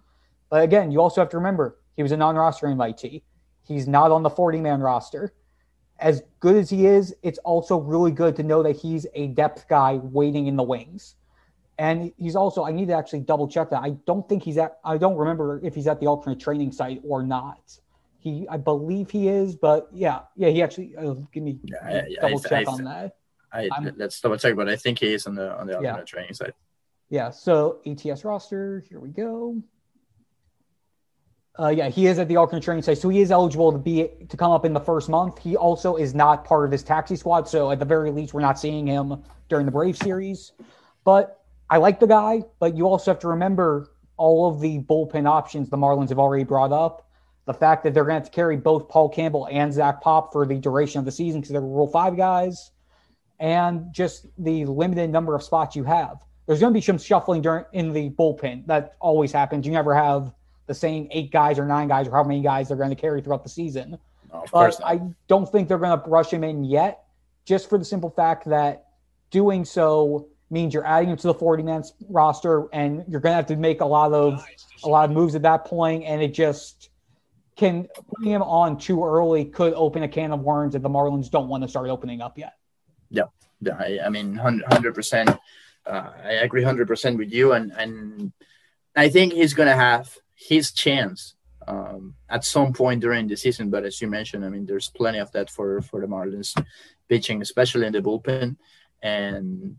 But 0.49 0.63
again, 0.63 0.91
you 0.91 1.01
also 1.01 1.20
have 1.20 1.30
to 1.32 1.38
remember 1.38 1.78
he 1.97 2.03
was 2.03 2.13
a 2.13 2.18
non 2.18 2.36
roster 2.36 2.68
invitee. 2.68 3.24
He's 3.68 3.86
not 3.86 4.11
on 4.11 4.24
the 4.24 4.30
40 4.30 4.61
man 4.61 4.80
roster. 4.80 5.34
As 6.00 6.22
good 6.39 6.56
as 6.56 6.70
he 6.70 6.86
is, 6.86 7.16
it's 7.24 7.39
also 7.39 7.78
really 7.80 8.12
good 8.12 8.36
to 8.36 8.43
know 8.43 8.62
that 8.64 8.76
he's 8.76 9.08
a 9.16 9.28
depth 9.28 9.68
guy 9.68 9.95
waiting 9.95 10.48
in 10.48 10.56
the 10.56 10.64
wings. 10.64 11.16
And 11.80 12.12
he's 12.18 12.36
also, 12.36 12.64
I 12.64 12.72
need 12.72 12.88
to 12.88 12.93
actually 12.93 13.22
double 13.22 13.48
check 13.48 13.70
that. 13.72 13.82
I 13.84 13.91
don't 14.06 14.28
think 14.28 14.43
he's 14.43 14.58
at, 14.58 14.78
I 14.84 14.98
don't 14.98 15.16
remember 15.16 15.60
if 15.64 15.74
he's 15.76 15.88
at 15.88 16.00
the 16.00 16.08
alternate 16.08 16.39
training 16.39 16.72
site 16.72 17.02
or 17.04 17.24
not. 17.24 17.80
He, 18.20 18.48
I 18.50 18.58
believe 18.58 19.10
he 19.10 19.28
is, 19.28 19.56
but 19.56 19.88
yeah, 19.93 20.22
yeah, 20.36 20.50
he 20.50 20.62
actually, 20.64 20.95
uh, 20.98 21.14
give 21.32 21.43
me 21.43 21.60
Yeah, 21.64 21.78
I- 21.84 22.16
double 22.22 22.41
I- 22.45 22.50
check 22.50 22.68
I- 22.68 22.72
on 22.72 22.84
that. 22.84 23.16
I, 23.52 23.70
I'm- 23.72 23.93
let's 23.98 24.20
double 24.20 24.38
check, 24.38 24.56
but 24.56 24.68
I 24.68 24.76
think 24.76 25.00
he 25.00 25.14
is 25.14 25.26
on 25.26 25.36
the 25.36 25.58
on 25.58 25.68
the 25.68 25.74
Yeah. 25.74 25.78
alternate 25.91 26.08
training 26.08 26.34
site. 26.34 26.54
Yeah, 27.10 27.30
so 27.30 27.80
ATS 27.86 28.26
roster, 28.26 28.84
here 28.89 29.00
we 29.00 29.10
go. 29.10 29.62
Uh, 31.60 31.70
yeah, 31.70 31.89
he 31.89 32.05
is 32.05 32.20
at 32.20 32.28
the 32.28 32.36
alternate 32.36 32.64
training 32.64 32.84
site, 32.84 32.99
so 32.99 33.10
he 33.10 33.20
is 33.20 33.32
eligible 33.32 33.72
to 33.72 33.80
be 33.80 34.10
to 34.30 34.38
come 34.38 34.51
up 34.51 34.64
in 34.64 34.74
the 34.74 34.80
first 34.80 35.10
month. 35.10 35.39
He 35.39 35.55
also 35.55 35.95
is 35.95 36.14
not 36.14 36.45
part 36.45 36.66
of 36.66 36.72
this 36.72 36.84
taxi 36.84 37.16
squad, 37.16 37.47
so 37.47 37.72
at 37.72 37.80
the 37.80 37.86
very 37.86 38.12
least, 38.12 38.34
we're 38.34 38.41
not 38.41 38.60
seeing 38.60 38.86
him 38.86 39.24
during 39.49 39.66
the 39.66 39.72
Brave 39.72 39.97
series. 39.97 40.51
But 41.03 41.41
I 41.70 41.78
like 41.78 41.99
the 41.99 42.08
guy, 42.08 42.43
but 42.60 42.78
you 42.78 42.86
also 42.86 43.12
have 43.12 43.20
to 43.22 43.28
remember 43.28 43.89
all 44.18 44.47
of 44.47 44.62
the 44.62 44.80
bullpen 44.80 45.28
options 45.28 45.70
the 45.70 45.78
Marlins 45.78 46.10
have 46.10 46.20
already 46.20 46.43
brought 46.43 46.72
up. 46.72 47.10
The 47.45 47.53
fact 47.53 47.84
that 47.84 47.93
they're 47.93 48.03
going 48.03 48.16
to 48.16 48.26
have 48.26 48.30
to 48.30 48.36
carry 48.36 48.58
both 48.58 48.89
Paul 48.89 49.10
Campbell 49.10 49.47
and 49.49 49.74
Zach 49.74 50.01
Pop 50.01 50.34
for 50.34 50.45
the 50.45 50.55
duration 50.55 50.99
of 50.99 51.05
the 51.05 51.12
season 51.12 51.41
because 51.41 51.53
they're 51.53 51.62
Rule 51.62 51.88
Five 51.88 52.18
guys, 52.18 52.72
and 53.39 53.91
just 53.91 54.28
the 54.38 54.66
limited 54.66 55.10
number 55.10 55.34
of 55.34 55.41
spots 55.41 55.76
you 55.76 55.86
have. 55.86 56.18
There's 56.45 56.60
going 56.60 56.72
to 56.72 56.78
be 56.78 56.82
some 56.82 56.99
shuffling 56.99 57.41
during 57.41 57.66
in 57.74 57.93
the 57.93 58.12
bullpen. 58.12 58.68
That 58.68 58.95
always 58.99 59.32
happens. 59.32 59.66
You 59.66 59.72
never 59.72 59.95
have 59.95 60.34
the 60.68 60.74
same 60.74 61.07
eight 61.11 61.32
guys 61.32 61.57
or 61.57 61.65
nine 61.65 61.88
guys 61.88 62.07
or 62.07 62.11
how 62.11 62.24
many 62.24 62.41
guys 62.41 62.68
they're 62.68 62.78
going 62.78 62.89
to 62.89 62.95
carry 62.95 63.22
throughout 63.22 63.43
the 63.43 63.49
season. 63.49 63.97
No, 64.32 64.41
of 64.43 64.51
course 64.51 64.78
But. 64.78 64.86
I 64.86 65.01
don't 65.28 65.49
think 65.51 65.68
they're 65.68 65.78
going 65.78 65.99
to 65.99 66.09
rush 66.09 66.32
him 66.32 66.43
in 66.43 66.63
yet, 66.63 67.03
just 67.45 67.70
for 67.70 67.78
the 67.78 67.86
simple 67.86 68.09
fact 68.09 68.45
that 68.45 68.86
doing 69.32 69.65
so 69.65 70.28
means 70.49 70.74
you're 70.74 70.86
adding 70.86 71.09
him 71.09 71.18
to 71.18 71.28
the 71.28 71.34
40 71.34 71.63
man 71.63 71.84
roster, 72.09 72.68
and 72.74 73.03
you're 73.07 73.20
going 73.20 73.32
to 73.32 73.38
have 73.38 73.47
to 73.47 73.55
make 73.55 73.82
a 73.82 73.86
lot 73.86 74.13
of 74.13 74.45
a 74.84 74.88
lot 74.88 75.09
of 75.09 75.15
moves 75.15 75.36
at 75.36 75.41
that 75.41 75.65
point, 75.65 76.03
and 76.03 76.22
it 76.22 76.34
just 76.34 76.89
can 77.55 77.88
putting 78.09 78.32
him 78.32 78.43
on 78.43 78.78
too 78.78 79.03
early 79.03 79.45
could 79.45 79.74
open 79.74 80.03
a 80.03 80.07
can 80.07 80.32
of 80.32 80.41
worms 80.41 80.74
that 80.74 80.84
the 80.84 80.89
Marlins 80.89 81.30
don't 81.30 81.47
want 81.47 81.63
to 81.63 81.70
start 81.70 81.89
opening 81.89 82.22
up 82.22 82.38
yet. 82.38 82.53
Yeah, 83.61 83.74
I, 83.80 83.99
I 84.05 84.09
mean, 84.09 84.36
hundred 84.36 84.93
percent. 84.93 85.30
Uh, 85.86 86.11
I 86.24 86.32
agree 86.34 86.63
hundred 86.63 86.88
percent 86.88 87.18
with 87.18 87.32
you, 87.32 87.53
and 87.53 87.72
and 87.72 88.32
I 88.95 89.09
think 89.09 89.34
he's 89.34 89.53
gonna 89.53 89.76
have 89.76 90.15
his 90.38 90.72
chance 90.72 91.36
um, 91.68 92.14
at 92.30 92.46
some 92.46 92.72
point 92.72 93.02
during 93.02 93.28
the 93.28 93.36
season. 93.36 93.70
But 93.70 93.84
as 93.84 94.02
you 94.02 94.08
mentioned, 94.08 94.46
I 94.46 94.50
mean, 94.50 94.66
there's 94.66 94.90
plenty 94.90 95.20
of 95.20 95.32
that 95.32 95.50
for 95.50 95.82
for 95.82 96.00
the 96.00 96.08
Marlins 96.08 96.54
pitching, 97.10 97.42
especially 97.42 97.88
in 97.88 97.94
the 97.94 98.02
bullpen. 98.02 98.56
And 99.02 99.76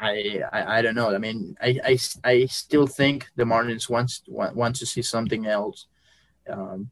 I 0.00 0.42
I, 0.52 0.78
I 0.78 0.82
don't 0.82 0.94
know. 0.94 1.14
I 1.14 1.18
mean, 1.18 1.56
I, 1.60 1.80
I 1.84 1.98
I 2.24 2.46
still 2.46 2.86
think 2.86 3.28
the 3.36 3.44
Marlins 3.44 3.88
wants 3.88 4.22
want, 4.28 4.54
want 4.54 4.76
to 4.76 4.86
see 4.86 5.02
something 5.02 5.46
else 5.46 5.86
um, 6.48 6.90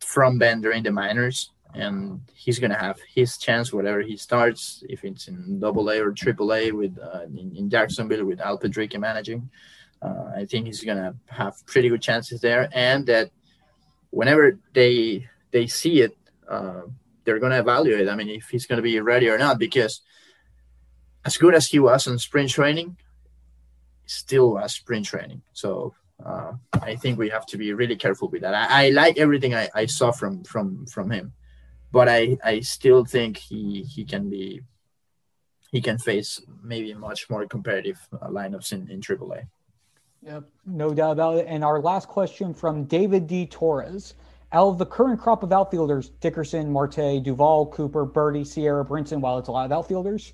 from 0.00 0.38
Ben 0.38 0.60
during 0.60 0.82
the 0.82 0.92
minors 0.92 1.50
and 1.76 2.20
he's 2.34 2.58
gonna 2.58 2.78
have 2.78 2.98
his 3.14 3.36
chance 3.38 3.72
whatever 3.72 4.00
he 4.00 4.16
starts, 4.16 4.82
if 4.88 5.04
it's 5.04 5.28
in 5.28 5.60
Double 5.60 5.90
A 5.90 6.00
or 6.00 6.12
Triple 6.12 6.54
A 6.54 6.72
with 6.72 6.98
uh, 6.98 7.24
in, 7.24 7.54
in 7.54 7.70
Jacksonville 7.70 8.24
with 8.24 8.40
Al 8.40 8.58
Pedrique 8.58 8.98
managing. 8.98 9.48
Uh, 10.02 10.32
I 10.36 10.44
think 10.44 10.66
he's 10.66 10.84
gonna 10.84 11.14
have 11.28 11.54
pretty 11.66 11.88
good 11.88 12.02
chances 12.02 12.40
there, 12.40 12.68
and 12.72 13.06
that 13.06 13.30
whenever 14.10 14.58
they 14.72 15.28
they 15.50 15.66
see 15.66 16.00
it, 16.02 16.16
uh, 16.48 16.82
they're 17.24 17.38
gonna 17.38 17.60
evaluate. 17.60 18.08
I 18.08 18.14
mean, 18.14 18.28
if 18.28 18.48
he's 18.48 18.66
gonna 18.66 18.82
be 18.82 19.00
ready 19.00 19.28
or 19.28 19.38
not, 19.38 19.58
because 19.58 20.02
as 21.24 21.36
good 21.36 21.54
as 21.54 21.66
he 21.66 21.78
was 21.78 22.06
in 22.06 22.18
spring 22.18 22.48
training, 22.48 22.96
still 24.06 24.52
was 24.52 24.74
spring 24.74 25.02
training. 25.02 25.42
So 25.52 25.94
uh, 26.24 26.52
I 26.72 26.96
think 26.96 27.18
we 27.18 27.30
have 27.30 27.46
to 27.46 27.58
be 27.58 27.72
really 27.72 27.96
careful 27.96 28.28
with 28.28 28.42
that. 28.42 28.54
I, 28.54 28.86
I 28.86 28.90
like 28.90 29.18
everything 29.18 29.54
I, 29.54 29.68
I 29.74 29.86
saw 29.86 30.12
from 30.12 30.44
from 30.44 30.86
from 30.86 31.10
him 31.10 31.32
but 31.96 32.08
I, 32.08 32.36
I 32.44 32.60
still 32.60 33.04
think 33.04 33.38
he 33.38 33.82
he 33.82 34.04
can 34.04 34.28
be 34.28 34.60
he 35.72 35.80
can 35.80 35.98
face 35.98 36.40
maybe 36.62 36.92
much 36.94 37.30
more 37.30 37.46
competitive 37.46 37.98
uh, 38.12 38.28
lineups 38.28 38.72
in 38.72 38.90
in 38.90 39.00
AAA. 39.00 39.48
Yep, 40.26 40.44
no 40.66 40.92
doubt 40.92 41.12
about 41.12 41.36
it. 41.36 41.46
And 41.48 41.62
our 41.62 41.80
last 41.80 42.08
question 42.08 42.52
from 42.52 42.84
David 42.84 43.28
D. 43.28 43.46
Torres. 43.46 44.14
Out 44.52 44.68
of 44.68 44.78
the 44.78 44.86
current 44.86 45.20
crop 45.20 45.44
of 45.44 45.52
outfielders, 45.52 46.08
Dickerson, 46.20 46.72
Marte, 46.72 47.22
Duvall, 47.22 47.66
Cooper, 47.66 48.04
Berti, 48.04 48.44
Sierra, 48.44 48.84
Brinson, 48.84 49.20
while 49.20 49.38
it's 49.38 49.48
a 49.48 49.52
lot 49.52 49.66
of 49.66 49.72
outfielders, 49.72 50.32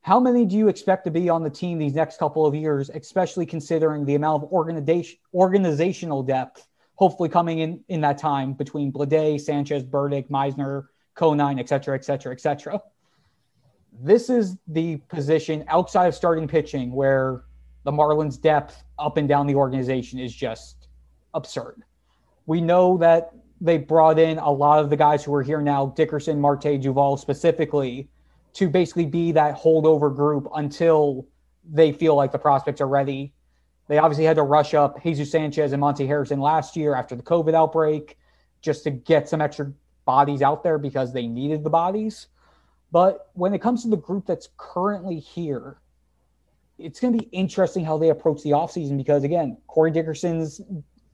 how 0.00 0.20
many 0.20 0.44
do 0.44 0.56
you 0.56 0.68
expect 0.68 1.04
to 1.04 1.10
be 1.10 1.28
on 1.28 1.42
the 1.42 1.50
team 1.50 1.78
these 1.78 1.94
next 1.94 2.18
couple 2.18 2.46
of 2.46 2.54
years, 2.54 2.90
especially 2.90 3.44
considering 3.44 4.04
the 4.04 4.14
amount 4.14 4.42
of 4.42 4.52
organization, 4.52 5.18
organizational 5.34 6.22
depth 6.22 6.68
hopefully 6.94 7.28
coming 7.28 7.58
in 7.58 7.84
in 7.88 8.00
that 8.00 8.16
time 8.16 8.54
between 8.54 8.90
Bleday, 8.90 9.38
Sanchez, 9.38 9.82
Burdick, 9.82 10.30
Misner, 10.30 10.86
Conine, 11.14 11.58
et 11.58 11.68
cetera, 11.68 11.94
et 11.94 12.04
cetera, 12.04 12.32
et 12.32 12.40
cetera. 12.40 12.80
This 14.00 14.30
is 14.30 14.56
the 14.66 14.96
position 15.08 15.64
outside 15.68 16.06
of 16.06 16.14
starting 16.14 16.48
pitching 16.48 16.92
where 16.92 17.44
the 17.86 17.92
Marlins' 17.92 18.38
depth 18.38 18.82
up 18.98 19.16
and 19.16 19.28
down 19.28 19.46
the 19.46 19.54
organization 19.54 20.18
is 20.18 20.34
just 20.34 20.88
absurd. 21.34 21.84
We 22.46 22.60
know 22.60 22.98
that 22.98 23.30
they 23.60 23.78
brought 23.78 24.18
in 24.18 24.38
a 24.38 24.50
lot 24.50 24.80
of 24.80 24.90
the 24.90 24.96
guys 24.96 25.22
who 25.22 25.32
are 25.36 25.42
here 25.42 25.62
now, 25.62 25.86
Dickerson, 25.94 26.40
Marte, 26.40 26.80
Duvall 26.80 27.16
specifically, 27.16 28.08
to 28.54 28.68
basically 28.68 29.06
be 29.06 29.30
that 29.32 29.56
holdover 29.56 30.12
group 30.12 30.48
until 30.56 31.28
they 31.64 31.92
feel 31.92 32.16
like 32.16 32.32
the 32.32 32.40
prospects 32.40 32.80
are 32.80 32.88
ready. 32.88 33.32
They 33.86 33.98
obviously 33.98 34.24
had 34.24 34.34
to 34.34 34.42
rush 34.42 34.74
up 34.74 35.00
Jesus 35.00 35.30
Sanchez 35.30 35.70
and 35.70 35.80
Monte 35.80 36.08
Harrison 36.08 36.40
last 36.40 36.74
year 36.74 36.96
after 36.96 37.14
the 37.14 37.22
COVID 37.22 37.54
outbreak 37.54 38.18
just 38.62 38.82
to 38.82 38.90
get 38.90 39.28
some 39.28 39.40
extra 39.40 39.72
bodies 40.04 40.42
out 40.42 40.64
there 40.64 40.78
because 40.78 41.12
they 41.12 41.28
needed 41.28 41.62
the 41.62 41.70
bodies. 41.70 42.26
But 42.90 43.30
when 43.34 43.54
it 43.54 43.62
comes 43.62 43.84
to 43.84 43.88
the 43.88 43.96
group 43.96 44.26
that's 44.26 44.48
currently 44.56 45.20
here, 45.20 45.78
it's 46.78 47.00
going 47.00 47.12
to 47.12 47.24
be 47.24 47.28
interesting 47.30 47.84
how 47.84 47.98
they 47.98 48.10
approach 48.10 48.42
the 48.42 48.50
offseason 48.50 48.96
because, 48.96 49.24
again, 49.24 49.56
Corey 49.66 49.90
Dickerson's 49.90 50.60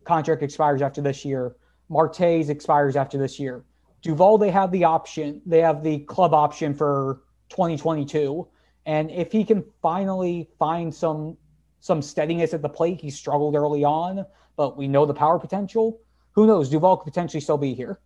contract 0.04 0.42
expires 0.42 0.82
after 0.82 1.00
this 1.00 1.24
year. 1.24 1.56
Marte's 1.88 2.48
expires 2.48 2.96
after 2.96 3.18
this 3.18 3.38
year. 3.38 3.64
Duvall, 4.02 4.38
they 4.38 4.50
have 4.50 4.72
the 4.72 4.84
option, 4.84 5.40
they 5.46 5.60
have 5.60 5.82
the 5.84 6.00
club 6.00 6.34
option 6.34 6.74
for 6.74 7.22
2022. 7.50 8.48
And 8.86 9.10
if 9.10 9.30
he 9.30 9.44
can 9.44 9.64
finally 9.80 10.48
find 10.58 10.92
some 10.92 11.36
some 11.80 12.00
steadiness 12.00 12.54
at 12.54 12.62
the 12.62 12.68
plate, 12.68 13.00
he 13.00 13.10
struggled 13.10 13.56
early 13.56 13.82
on, 13.82 14.24
but 14.56 14.76
we 14.76 14.86
know 14.86 15.04
the 15.04 15.14
power 15.14 15.36
potential. 15.36 16.00
Who 16.30 16.46
knows? 16.46 16.70
Duvall 16.70 16.96
could 16.96 17.12
potentially 17.12 17.40
still 17.40 17.58
be 17.58 17.74
here. 17.74 17.98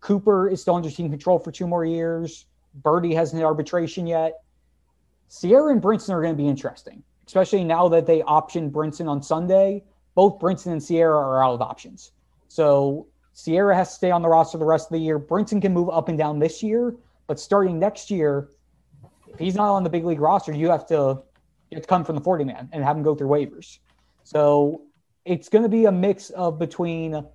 Cooper 0.00 0.48
is 0.48 0.62
still 0.62 0.76
under 0.76 0.88
team 0.88 1.10
control 1.10 1.40
for 1.40 1.50
two 1.50 1.66
more 1.66 1.84
years. 1.84 2.46
Berti 2.82 3.12
hasn't 3.12 3.42
arbitration 3.42 4.06
yet. 4.06 4.43
Sierra 5.34 5.72
and 5.72 5.82
Brinson 5.82 6.10
are 6.10 6.22
going 6.22 6.32
to 6.32 6.40
be 6.40 6.46
interesting, 6.46 7.02
especially 7.26 7.64
now 7.64 7.88
that 7.88 8.06
they 8.06 8.20
optioned 8.20 8.70
Brinson 8.70 9.08
on 9.08 9.20
Sunday. 9.20 9.82
Both 10.14 10.38
Brinson 10.38 10.70
and 10.70 10.80
Sierra 10.80 11.18
are 11.18 11.42
out 11.42 11.54
of 11.54 11.60
options. 11.60 12.12
So 12.46 13.08
Sierra 13.32 13.74
has 13.74 13.88
to 13.88 13.94
stay 13.96 14.12
on 14.12 14.22
the 14.22 14.28
roster 14.28 14.58
the 14.58 14.64
rest 14.64 14.86
of 14.86 14.92
the 14.92 15.00
year. 15.00 15.18
Brinson 15.18 15.60
can 15.60 15.74
move 15.74 15.90
up 15.90 16.08
and 16.08 16.16
down 16.16 16.38
this 16.38 16.62
year, 16.62 16.94
but 17.26 17.40
starting 17.40 17.80
next 17.80 18.12
year, 18.12 18.48
if 19.26 19.40
he's 19.40 19.56
not 19.56 19.74
on 19.74 19.82
the 19.82 19.90
big 19.90 20.04
league 20.04 20.20
roster, 20.20 20.52
you 20.52 20.70
have 20.70 20.86
to, 20.86 20.94
you 20.94 21.74
have 21.74 21.82
to 21.82 21.88
come 21.88 22.04
from 22.04 22.14
the 22.14 22.22
40 22.22 22.44
man 22.44 22.68
and 22.72 22.84
have 22.84 22.96
him 22.96 23.02
go 23.02 23.16
through 23.16 23.28
waivers. 23.28 23.78
So 24.22 24.82
it's 25.24 25.48
going 25.48 25.64
to 25.64 25.68
be 25.68 25.86
a 25.86 25.92
mix 25.92 26.30
of 26.30 26.60
between 26.60 27.26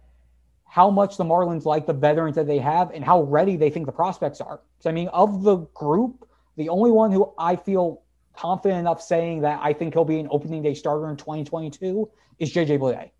how 0.64 0.90
much 0.90 1.18
the 1.18 1.26
Marlins 1.26 1.66
like 1.66 1.86
the 1.86 1.92
veterans 1.92 2.38
that 2.38 2.48
they 2.48 2.60
have 2.60 2.92
and 2.92 3.04
how 3.04 3.24
ready 3.24 3.58
they 3.58 3.70
think 3.70 3.88
the 3.88 3.92
prospects 3.92 4.40
are. 4.40 4.62
So, 4.80 4.90
I 4.90 4.94
mean, 4.94 5.10
of 5.10 5.44
the 5.44 5.58
group, 5.74 6.29
the 6.60 6.70
only 6.70 6.92
one 6.92 7.10
who 7.12 7.34
I 7.38 7.56
feel 7.56 8.02
confident 8.36 8.82
enough 8.82 9.02
saying 9.02 9.42
that 9.42 9.62
I 9.64 9.72
think 9.72 9.94
he'll 9.94 10.04
be 10.04 10.20
an 10.20 10.28
opening 10.30 10.62
day 10.62 10.74
starter 10.74 11.10
in 11.10 11.16
2022 11.16 12.10
is 12.38 12.54
JJ 12.54 12.80
Bleday. 12.80 13.12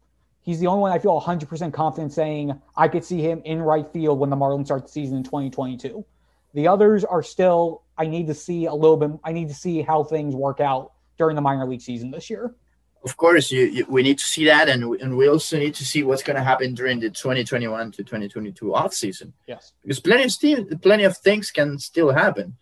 He's 0.42 0.60
the 0.60 0.68
only 0.68 0.82
one 0.82 0.92
I 0.92 1.00
feel 1.00 1.20
100% 1.20 1.74
confident 1.74 2.12
saying 2.12 2.60
I 2.76 2.90
could 2.90 3.06
see 3.06 3.22
him 3.22 3.42
in 3.46 3.62
right 3.62 3.88
field 3.88 4.20
when 4.20 4.30
the 4.30 4.36
Marlins 4.36 4.66
start 4.66 4.84
the 4.84 4.92
season 4.92 5.18
in 5.18 5.24
2022. 5.24 6.06
The 6.54 6.68
others 6.68 7.06
are 7.06 7.24
still, 7.24 7.84
I 7.98 8.08
need 8.08 8.28
to 8.28 8.34
see 8.34 8.66
a 8.66 8.74
little 8.74 8.98
bit, 8.98 9.12
I 9.24 9.32
need 9.32 9.48
to 9.48 9.54
see 9.54 9.82
how 9.82 10.04
things 10.04 10.36
work 10.36 10.60
out 10.60 10.92
during 11.18 11.36
the 11.36 11.42
minor 11.42 11.66
league 11.66 11.82
season 11.82 12.12
this 12.12 12.30
year. 12.30 12.54
Of 13.06 13.16
course, 13.16 13.50
you, 13.52 13.64
you 13.68 13.86
we 13.88 14.04
need 14.04 14.20
to 14.20 14.26
see 14.26 14.44
that, 14.46 14.68
and 14.68 14.90
we, 14.90 15.00
and 15.00 15.16
we 15.16 15.30
also 15.30 15.58
need 15.58 15.76
to 15.76 15.86
see 15.86 16.04
what's 16.04 16.24
going 16.24 16.36
to 16.36 16.44
happen 16.44 16.74
during 16.74 17.00
the 17.00 17.10
2021 17.10 17.94
to 17.94 18.04
2022 18.04 18.76
off 18.76 18.94
season 18.94 19.32
Yes. 19.48 19.72
because 19.82 20.02
plenty 20.02 20.26
of 20.54 20.82
plenty 20.82 21.06
of 21.06 21.18
things 21.18 21.50
can 21.52 21.80
still 21.80 22.12
happen. 22.12 22.58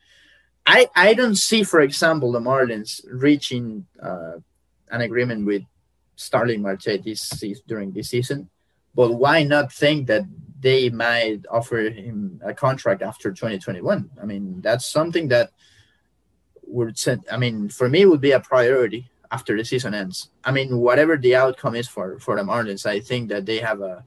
I 0.68 0.88
I 0.96 1.14
don't 1.14 1.36
see, 1.36 1.64
for 1.64 1.80
example, 1.80 2.32
the 2.32 2.42
Marlins 2.42 3.02
reaching 3.10 3.88
uh, 4.04 4.34
an 4.92 5.02
agreement 5.02 5.46
with 5.46 5.64
Starling 6.18 6.62
Marte 6.62 7.02
this 7.04 7.30
during 7.66 7.94
this 7.94 8.10
season. 8.10 8.50
But 8.94 9.14
why 9.14 9.44
not 9.44 9.72
think 9.72 10.08
that 10.08 10.24
they 10.60 10.90
might 10.90 11.46
offer 11.50 11.90
him 11.90 12.42
a 12.44 12.54
contract 12.54 13.02
after 13.02 13.32
2021? 13.32 14.10
I 14.22 14.26
mean, 14.26 14.60
that's 14.62 14.86
something 14.86 15.30
that 15.30 15.52
would 16.64 16.98
set. 17.00 17.20
I 17.32 17.38
mean, 17.38 17.70
for 17.70 17.88
me, 17.88 18.06
would 18.06 18.22
be 18.22 18.32
a 18.32 18.40
priority 18.42 19.10
after 19.32 19.56
the 19.56 19.64
season 19.64 19.94
ends. 19.94 20.30
I 20.44 20.52
mean, 20.52 20.78
whatever 20.78 21.16
the 21.16 21.36
outcome 21.36 21.76
is 21.76 21.88
for 21.88 22.20
for 22.20 22.36
the 22.36 22.44
Marlins, 22.44 22.86
I 22.86 23.00
think 23.00 23.30
that 23.30 23.46
they 23.46 23.60
have 23.60 23.80
a 23.80 24.04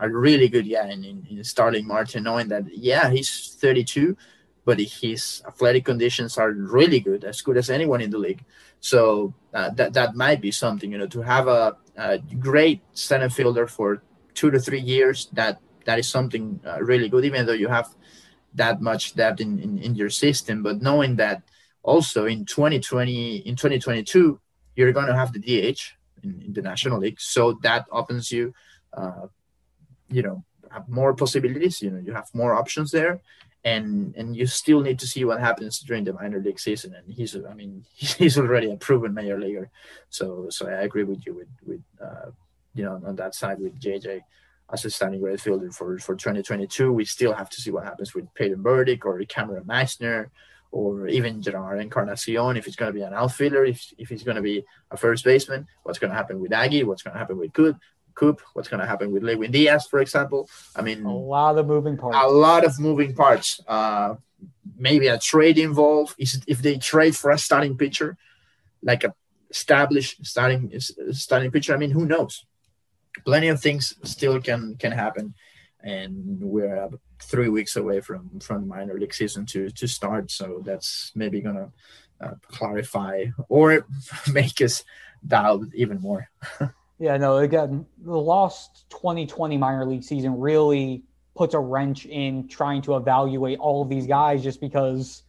a 0.00 0.08
really 0.08 0.48
good 0.48 0.68
guy 0.68 0.90
in, 0.90 1.02
in, 1.02 1.26
in 1.30 1.42
Starling 1.42 1.86
Marte, 1.86 2.16
knowing 2.16 2.48
that 2.48 2.64
yeah, 2.76 3.08
he's 3.08 3.56
32, 3.58 4.16
but 4.64 4.78
his 4.78 5.42
athletic 5.46 5.84
conditions 5.84 6.38
are 6.38 6.52
really 6.52 7.00
good, 7.00 7.24
as 7.24 7.40
good 7.40 7.56
as 7.56 7.70
anyone 7.70 8.00
in 8.00 8.10
the 8.10 8.18
league. 8.18 8.44
So 8.80 9.34
uh, 9.52 9.70
that 9.70 9.92
that 9.94 10.14
might 10.14 10.40
be 10.40 10.50
something, 10.50 10.90
you 10.90 10.98
know, 10.98 11.06
to 11.08 11.22
have 11.22 11.48
a, 11.48 11.76
a, 11.96 12.18
great 12.18 12.80
center 12.92 13.28
fielder 13.28 13.66
for 13.66 14.02
two 14.34 14.50
to 14.50 14.58
three 14.58 14.80
years. 14.80 15.28
That 15.32 15.60
that 15.84 15.98
is 15.98 16.08
something 16.08 16.60
uh, 16.66 16.82
really 16.82 17.08
good, 17.08 17.24
even 17.24 17.46
though 17.46 17.52
you 17.52 17.68
have 17.68 17.94
that 18.54 18.80
much 18.80 19.14
depth 19.14 19.40
in, 19.40 19.58
in, 19.58 19.78
in 19.78 19.94
your 19.94 20.10
system. 20.10 20.62
But 20.62 20.82
knowing 20.82 21.16
that 21.16 21.42
also 21.82 22.26
in 22.26 22.44
2020, 22.44 23.38
in 23.38 23.56
2022, 23.56 24.38
you're 24.76 24.92
going 24.92 25.06
to 25.06 25.16
have 25.16 25.32
the 25.32 25.40
DH 25.40 25.80
in, 26.22 26.42
in 26.42 26.52
the 26.52 26.62
National 26.62 26.98
League, 26.98 27.20
so 27.20 27.58
that 27.62 27.86
opens 27.90 28.30
you, 28.30 28.54
uh, 28.92 29.26
you 30.08 30.22
know, 30.22 30.44
have 30.70 30.88
more 30.88 31.14
possibilities. 31.14 31.82
You 31.82 31.90
know, 31.90 32.00
you 32.00 32.12
have 32.12 32.28
more 32.32 32.54
options 32.54 32.92
there 32.92 33.20
and 33.64 34.14
and 34.16 34.36
you 34.36 34.46
still 34.46 34.80
need 34.80 34.98
to 34.98 35.06
see 35.06 35.24
what 35.24 35.40
happens 35.40 35.80
during 35.80 36.04
the 36.04 36.12
minor 36.12 36.40
league 36.40 36.58
season. 36.58 36.94
And 36.94 37.12
he's, 37.12 37.36
I 37.36 37.54
mean, 37.54 37.84
he's 37.94 38.38
already 38.38 38.70
a 38.70 38.76
proven 38.76 39.14
major 39.14 39.38
leaguer. 39.38 39.70
So 40.10 40.46
so 40.50 40.68
I 40.68 40.82
agree 40.82 41.04
with 41.04 41.24
you 41.26 41.34
with 41.34 41.48
with 41.64 41.82
uh, 42.00 42.30
you 42.74 42.84
know 42.84 43.00
on 43.04 43.16
that 43.16 43.34
side 43.34 43.58
with 43.60 43.80
JJ 43.80 44.22
as 44.72 44.84
a 44.84 44.90
starting 44.90 45.22
right 45.22 45.40
fielder 45.40 45.70
for 45.70 45.98
for 45.98 46.14
2022. 46.16 46.92
We 46.92 47.04
still 47.04 47.32
have 47.32 47.50
to 47.50 47.60
see 47.60 47.70
what 47.70 47.84
happens 47.84 48.14
with 48.14 48.32
Peyton 48.34 48.62
Burdick 48.62 49.06
or 49.06 49.22
Cameron 49.24 49.64
Misner 49.64 50.30
or 50.72 51.06
even 51.06 51.42
Gerard 51.42 51.80
Encarnacion, 51.80 52.56
if 52.56 52.64
he's 52.64 52.76
going 52.76 52.90
to 52.90 52.98
be 52.98 53.04
an 53.04 53.12
outfielder, 53.12 53.64
if, 53.66 53.92
if 53.98 54.08
he's 54.08 54.22
going 54.22 54.36
to 54.36 54.42
be 54.42 54.64
a 54.90 54.96
first 54.96 55.22
baseman, 55.22 55.68
what's 55.82 55.98
going 55.98 56.10
to 56.10 56.16
happen 56.16 56.40
with 56.40 56.52
Aggie, 56.52 56.82
what's 56.82 57.02
going 57.02 57.12
to 57.12 57.18
happen 57.18 57.36
with 57.36 57.52
Coop, 57.52 57.76
Coop, 58.22 58.40
what's 58.52 58.68
going 58.68 58.78
to 58.78 58.86
happen 58.86 59.10
with 59.10 59.24
Lewin 59.24 59.50
Diaz, 59.50 59.88
for 59.90 59.98
example. 59.98 60.48
I 60.76 60.82
mean, 60.82 61.04
a 61.04 61.12
lot 61.12 61.58
of 61.58 61.66
moving 61.66 61.96
parts. 61.96 62.16
A 62.20 62.28
lot 62.28 62.64
of 62.64 62.78
moving 62.78 63.16
parts. 63.16 63.60
Uh, 63.66 64.14
maybe 64.78 65.08
a 65.08 65.18
trade 65.18 65.58
involved. 65.58 66.14
Is 66.18 66.40
if 66.46 66.62
they 66.62 66.78
trade 66.78 67.16
for 67.16 67.32
a 67.32 67.38
starting 67.38 67.76
pitcher, 67.76 68.16
like 68.80 69.02
a 69.02 69.12
established 69.50 70.24
starting 70.24 70.72
starting 71.10 71.50
pitcher. 71.50 71.74
I 71.74 71.78
mean, 71.78 71.90
who 71.90 72.06
knows? 72.06 72.46
Plenty 73.24 73.48
of 73.48 73.60
things 73.60 73.94
still 74.04 74.40
can 74.40 74.76
can 74.76 74.92
happen, 74.92 75.34
and 75.82 76.40
we're 76.40 76.90
three 77.20 77.48
weeks 77.48 77.74
away 77.74 78.00
from 78.00 78.38
from 78.38 78.68
minor 78.68 78.94
league 78.94 79.14
season 79.14 79.46
to 79.46 79.68
to 79.70 79.88
start. 79.88 80.30
So 80.30 80.62
that's 80.64 81.10
maybe 81.16 81.40
gonna 81.40 81.72
uh, 82.20 82.36
clarify 82.56 83.26
or 83.48 83.84
make 84.32 84.60
us 84.60 84.84
doubt 85.26 85.66
even 85.74 86.00
more. 86.00 86.30
Yeah, 86.98 87.16
no, 87.16 87.38
again, 87.38 87.86
the 88.04 88.16
lost 88.16 88.88
2020 88.90 89.56
minor 89.56 89.84
league 89.84 90.04
season 90.04 90.38
really 90.38 91.02
puts 91.34 91.54
a 91.54 91.58
wrench 91.58 92.06
in 92.06 92.46
trying 92.48 92.82
to 92.82 92.96
evaluate 92.96 93.58
all 93.58 93.82
of 93.82 93.88
these 93.88 94.06
guys 94.06 94.42
just 94.42 94.60
because 94.60 95.22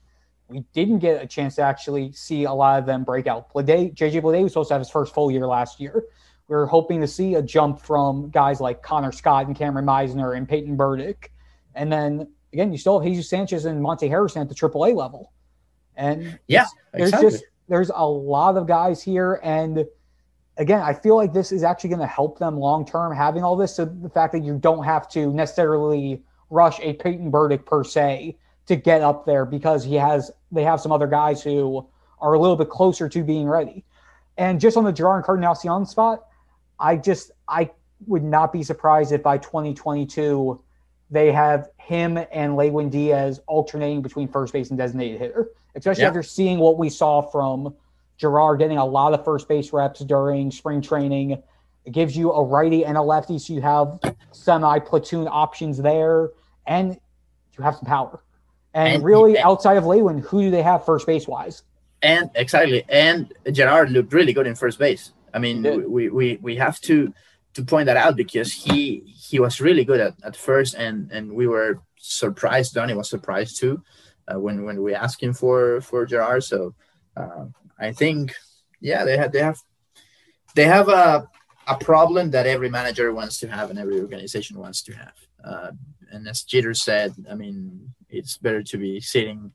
we 0.50 0.64
didn't 0.74 1.00
get 1.00 1.24
a 1.24 1.26
chance 1.26 1.56
to 1.56 1.62
actually 1.62 2.12
see 2.12 2.44
a 2.44 2.52
lot 2.52 2.80
of 2.80 2.86
them 2.86 3.04
break 3.04 3.26
out. 3.26 3.52
Bleday, 3.54 3.94
JJ 3.96 4.22
Bleday 4.22 4.44
was 4.44 4.52
supposed 4.52 4.68
to 4.68 4.74
have 4.76 4.82
his 4.82 4.90
first 4.90 5.14
full 5.14 5.32
year 5.32 5.48
last 5.48 5.80
year. 5.80 6.04
We 6.48 6.56
are 6.56 6.66
hoping 6.66 7.00
to 7.02 7.08
see 7.08 7.36
a 7.36 7.42
jump 7.42 7.80
from 7.82 8.30
guys 8.30 8.60
like 8.60 8.84
Connor 8.84 9.12
Scott 9.12 9.48
and 9.48 9.56
Cameron 9.56 9.86
Misner 9.86 10.38
and 10.38 10.48
Peyton 10.48 10.76
Burdick. 10.76 11.32
And 11.74 11.92
then 11.92 12.28
again, 12.52 12.72
you 12.72 12.78
still 12.78 13.00
have 13.00 13.10
Jesus 13.10 13.30
Sanchez 13.30 13.66
and 13.66 13.82
Monte 13.82 14.08
Harrison 14.08 14.42
at 14.42 14.50
the 14.50 14.56
AAA 14.56 14.96
level. 14.96 15.32
And 15.96 16.38
yeah, 16.48 16.66
there's 16.92 17.10
exactly. 17.10 17.32
just 17.32 17.44
there's 17.70 17.92
a 17.96 18.06
lot 18.06 18.58
of 18.58 18.68
guys 18.68 19.02
here 19.02 19.40
and– 19.42 19.86
again, 20.58 20.82
I 20.82 20.94
feel 20.94 21.16
like 21.16 21.34
this 21.34 21.52
is 21.52 21.64
actually 21.64 21.90
going 21.90 22.02
to 22.02 22.08
help 22.08 22.40
them 22.40 22.58
long 22.58 22.86
term 22.86 23.16
having 23.16 23.44
all 23.44 23.56
this. 23.56 23.76
So 23.76 23.86
the 23.86 24.10
fact 24.10 24.34
that 24.34 24.44
you 24.44 24.58
don't 24.58 24.84
have 24.84 25.08
to 25.10 25.32
necessarily 25.34 26.22
rush 26.50 26.80
a 26.82 26.94
Peyton 26.94 27.32
Burdick 27.32 27.66
per 27.66 27.84
se 27.84 28.38
to 28.68 28.76
get 28.76 29.02
up 29.02 29.26
there 29.26 29.46
because 29.46 29.84
he 29.84 29.96
has 29.96 30.32
they 30.52 30.64
have 30.64 30.80
some 30.80 30.92
other 30.92 31.08
guys 31.08 31.42
who 31.42 31.88
are 32.20 32.34
a 32.34 32.40
little 32.40 32.56
bit 32.56 32.70
closer 32.70 33.10
to 33.10 33.24
being 33.24 33.48
ready. 33.48 33.84
And 34.38 34.60
just 34.60 34.78
on 34.78 34.84
the 34.84 34.92
Gerard 34.92 35.20
Encarnacion 35.20 35.86
spot, 35.86 36.26
I 36.80 36.96
just 36.98 37.32
I 37.48 37.72
would 38.08 38.24
not 38.24 38.54
be 38.54 38.64
surprised 38.64 39.12
if 39.12 39.24
by 39.24 39.38
2022 39.38 40.62
they 41.10 41.32
have 41.32 41.70
him 41.78 42.18
and 42.32 42.56
Lewin 42.56 42.90
Diaz 42.90 43.40
alternating 43.48 44.02
between 44.02 44.28
first 44.28 44.54
base 44.54 44.70
and 44.70 44.78
designated 44.78 45.20
hitter, 45.20 45.50
especially 45.76 46.02
yeah. 46.02 46.08
after 46.08 46.24
seeing 46.24 46.60
what 46.60 46.78
we 46.78 46.90
saw 46.90 47.22
from 47.22 47.76
Gerard 48.24 48.60
getting 48.60 48.78
a 48.78 48.86
lot 48.86 49.14
of 49.14 49.26
first 49.26 49.50
base 49.50 49.74
reps 49.74 50.00
during 50.00 50.50
spring 50.50 50.82
training. 50.82 51.44
It 51.84 51.92
gives 51.92 52.16
you 52.16 52.32
a 52.32 52.42
righty 52.42 52.86
and 52.86 52.96
a 52.96 53.02
lefty, 53.02 53.38
so 53.38 53.52
you 53.52 53.62
have 53.62 54.00
semi 54.32 54.80
platoon 54.80 55.28
options 55.28 55.78
there, 55.78 56.30
and 56.66 56.98
you 57.58 57.64
have 57.66 57.76
some 57.76 57.86
power. 57.86 58.24
And, 58.74 58.94
and 58.94 59.04
really, 59.04 59.36
and, 59.36 59.46
outside 59.46 59.76
of 59.76 59.86
Lewin, 59.86 60.20
who 60.20 60.44
do 60.44 60.52
they 60.52 60.62
have 60.62 60.86
first 60.86 61.06
base 61.06 61.28
wise? 61.28 61.64
And 62.02 62.32
exactly, 62.36 62.86
and 62.88 63.30
Gerard 63.52 63.92
looked 63.92 64.14
really 64.14 64.32
good 64.32 64.48
in 64.48 64.56
first 64.56 64.80
base. 64.80 65.12
I 65.34 65.40
mean, 65.40 65.92
we, 65.92 66.08
we 66.08 66.38
we 66.42 66.56
have 66.56 66.80
to 66.82 67.14
to 67.56 67.66
point 67.66 67.88
that 67.88 67.98
out 67.98 68.16
because 68.16 68.54
he 68.54 69.04
he 69.06 69.38
was 69.42 69.60
really 69.60 69.84
good 69.84 70.00
at, 70.00 70.14
at 70.24 70.38
first, 70.38 70.76
and 70.76 71.12
and 71.12 71.34
we 71.34 71.46
were 71.46 71.82
surprised. 71.98 72.74
Donnie 72.74 72.94
was 72.94 73.10
surprised 73.10 73.60
too 73.60 73.84
uh, 74.30 74.40
when 74.40 74.64
when 74.64 74.82
we 74.82 74.96
asked 74.96 75.22
him 75.22 75.34
for 75.34 75.82
for 75.82 76.06
Gerard. 76.06 76.46
So 76.46 76.74
uh, 77.18 77.48
I 77.84 77.92
think, 77.92 78.34
yeah, 78.80 79.04
they 79.06 79.18
have 79.18 79.32
they 79.32 79.40
have 79.40 79.60
they 80.56 80.66
have 80.66 80.90
a 80.90 81.28
a 81.68 81.78
problem 81.78 82.32
that 82.32 82.46
every 82.46 82.70
manager 82.70 83.14
wants 83.14 83.40
to 83.40 83.48
have 83.48 83.70
and 83.70 83.80
every 83.80 84.00
organization 84.00 84.60
wants 84.60 84.82
to 84.84 84.94
have. 84.94 85.14
Uh, 85.44 85.72
and 86.12 86.28
as 86.28 86.44
Jeter 86.44 86.74
said, 86.74 87.14
I 87.30 87.36
mean, 87.36 87.94
it's 88.10 88.38
better 88.38 88.62
to 88.64 88.78
be 88.78 89.00
sitting 89.00 89.52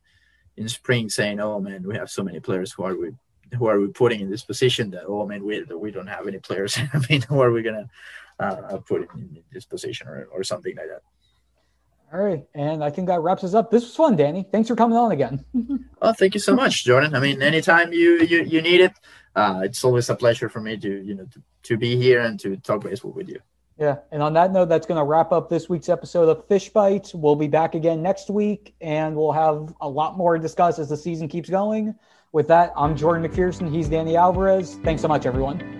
in 0.56 0.68
spring 0.68 1.08
saying, 1.08 1.40
"Oh 1.40 1.60
man, 1.60 1.82
we 1.84 1.96
have 1.96 2.10
so 2.10 2.22
many 2.22 2.40
players. 2.40 2.72
Who 2.72 2.84
are 2.84 2.96
we? 2.96 3.10
Who 3.56 3.66
are 3.68 3.80
we 3.80 3.88
putting 3.88 4.20
in 4.20 4.30
this 4.30 4.44
position? 4.44 4.90
That 4.90 5.04
oh 5.06 5.26
man, 5.26 5.44
we 5.44 5.62
we 5.62 5.90
don't 5.90 6.06
have 6.08 6.26
any 6.26 6.38
players. 6.38 6.76
I 6.94 6.98
mean, 7.08 7.22
who 7.22 7.40
are 7.40 7.52
we 7.52 7.62
gonna 7.62 7.88
uh, 8.40 8.78
put 8.86 9.08
in 9.14 9.42
this 9.52 9.64
position 9.64 10.08
or, 10.08 10.28
or 10.32 10.42
something 10.44 10.74
like 10.76 10.88
that?" 10.88 11.02
All 12.12 12.20
right, 12.20 12.46
and 12.54 12.82
I 12.82 12.88
think 12.88 13.08
that 13.08 13.20
wraps 13.20 13.44
us 13.44 13.52
up. 13.52 13.70
This 13.70 13.82
was 13.82 13.94
fun, 13.94 14.16
Danny. 14.16 14.46
Thanks 14.50 14.68
for 14.68 14.76
coming 14.76 14.96
on 14.96 15.12
again. 15.12 15.44
oh, 16.02 16.12
thank 16.14 16.32
you 16.32 16.40
so 16.40 16.54
much, 16.54 16.84
Jordan. 16.84 17.14
I 17.14 17.20
mean, 17.20 17.42
anytime 17.42 17.92
you 17.92 18.20
you, 18.20 18.44
you 18.44 18.62
need 18.62 18.80
it, 18.80 18.92
uh, 19.36 19.60
it's 19.62 19.84
always 19.84 20.08
a 20.08 20.14
pleasure 20.14 20.48
for 20.48 20.60
me 20.60 20.78
to 20.78 21.02
you 21.02 21.14
know 21.14 21.26
to, 21.26 21.42
to 21.64 21.76
be 21.76 21.96
here 21.96 22.20
and 22.20 22.40
to 22.40 22.56
talk 22.56 22.82
baseball 22.82 23.12
with 23.12 23.28
you. 23.28 23.40
Yeah, 23.78 23.98
and 24.10 24.22
on 24.22 24.32
that 24.32 24.52
note, 24.52 24.70
that's 24.70 24.86
going 24.86 24.98
to 24.98 25.04
wrap 25.04 25.32
up 25.32 25.50
this 25.50 25.68
week's 25.68 25.88
episode 25.88 26.28
of 26.28 26.48
Fish 26.48 26.70
Bites. 26.70 27.14
We'll 27.14 27.36
be 27.36 27.46
back 27.46 27.74
again 27.74 28.02
next 28.02 28.30
week, 28.30 28.74
and 28.80 29.14
we'll 29.14 29.32
have 29.32 29.72
a 29.80 29.88
lot 29.88 30.16
more 30.16 30.34
to 30.34 30.42
discuss 30.42 30.78
as 30.78 30.88
the 30.88 30.96
season 30.96 31.28
keeps 31.28 31.48
going. 31.50 31.94
With 32.32 32.48
that, 32.48 32.72
I'm 32.76 32.96
Jordan 32.96 33.28
McPherson. 33.28 33.70
He's 33.70 33.88
Danny 33.88 34.16
Alvarez. 34.16 34.78
Thanks 34.82 35.02
so 35.02 35.08
much, 35.08 35.26
everyone. 35.26 35.77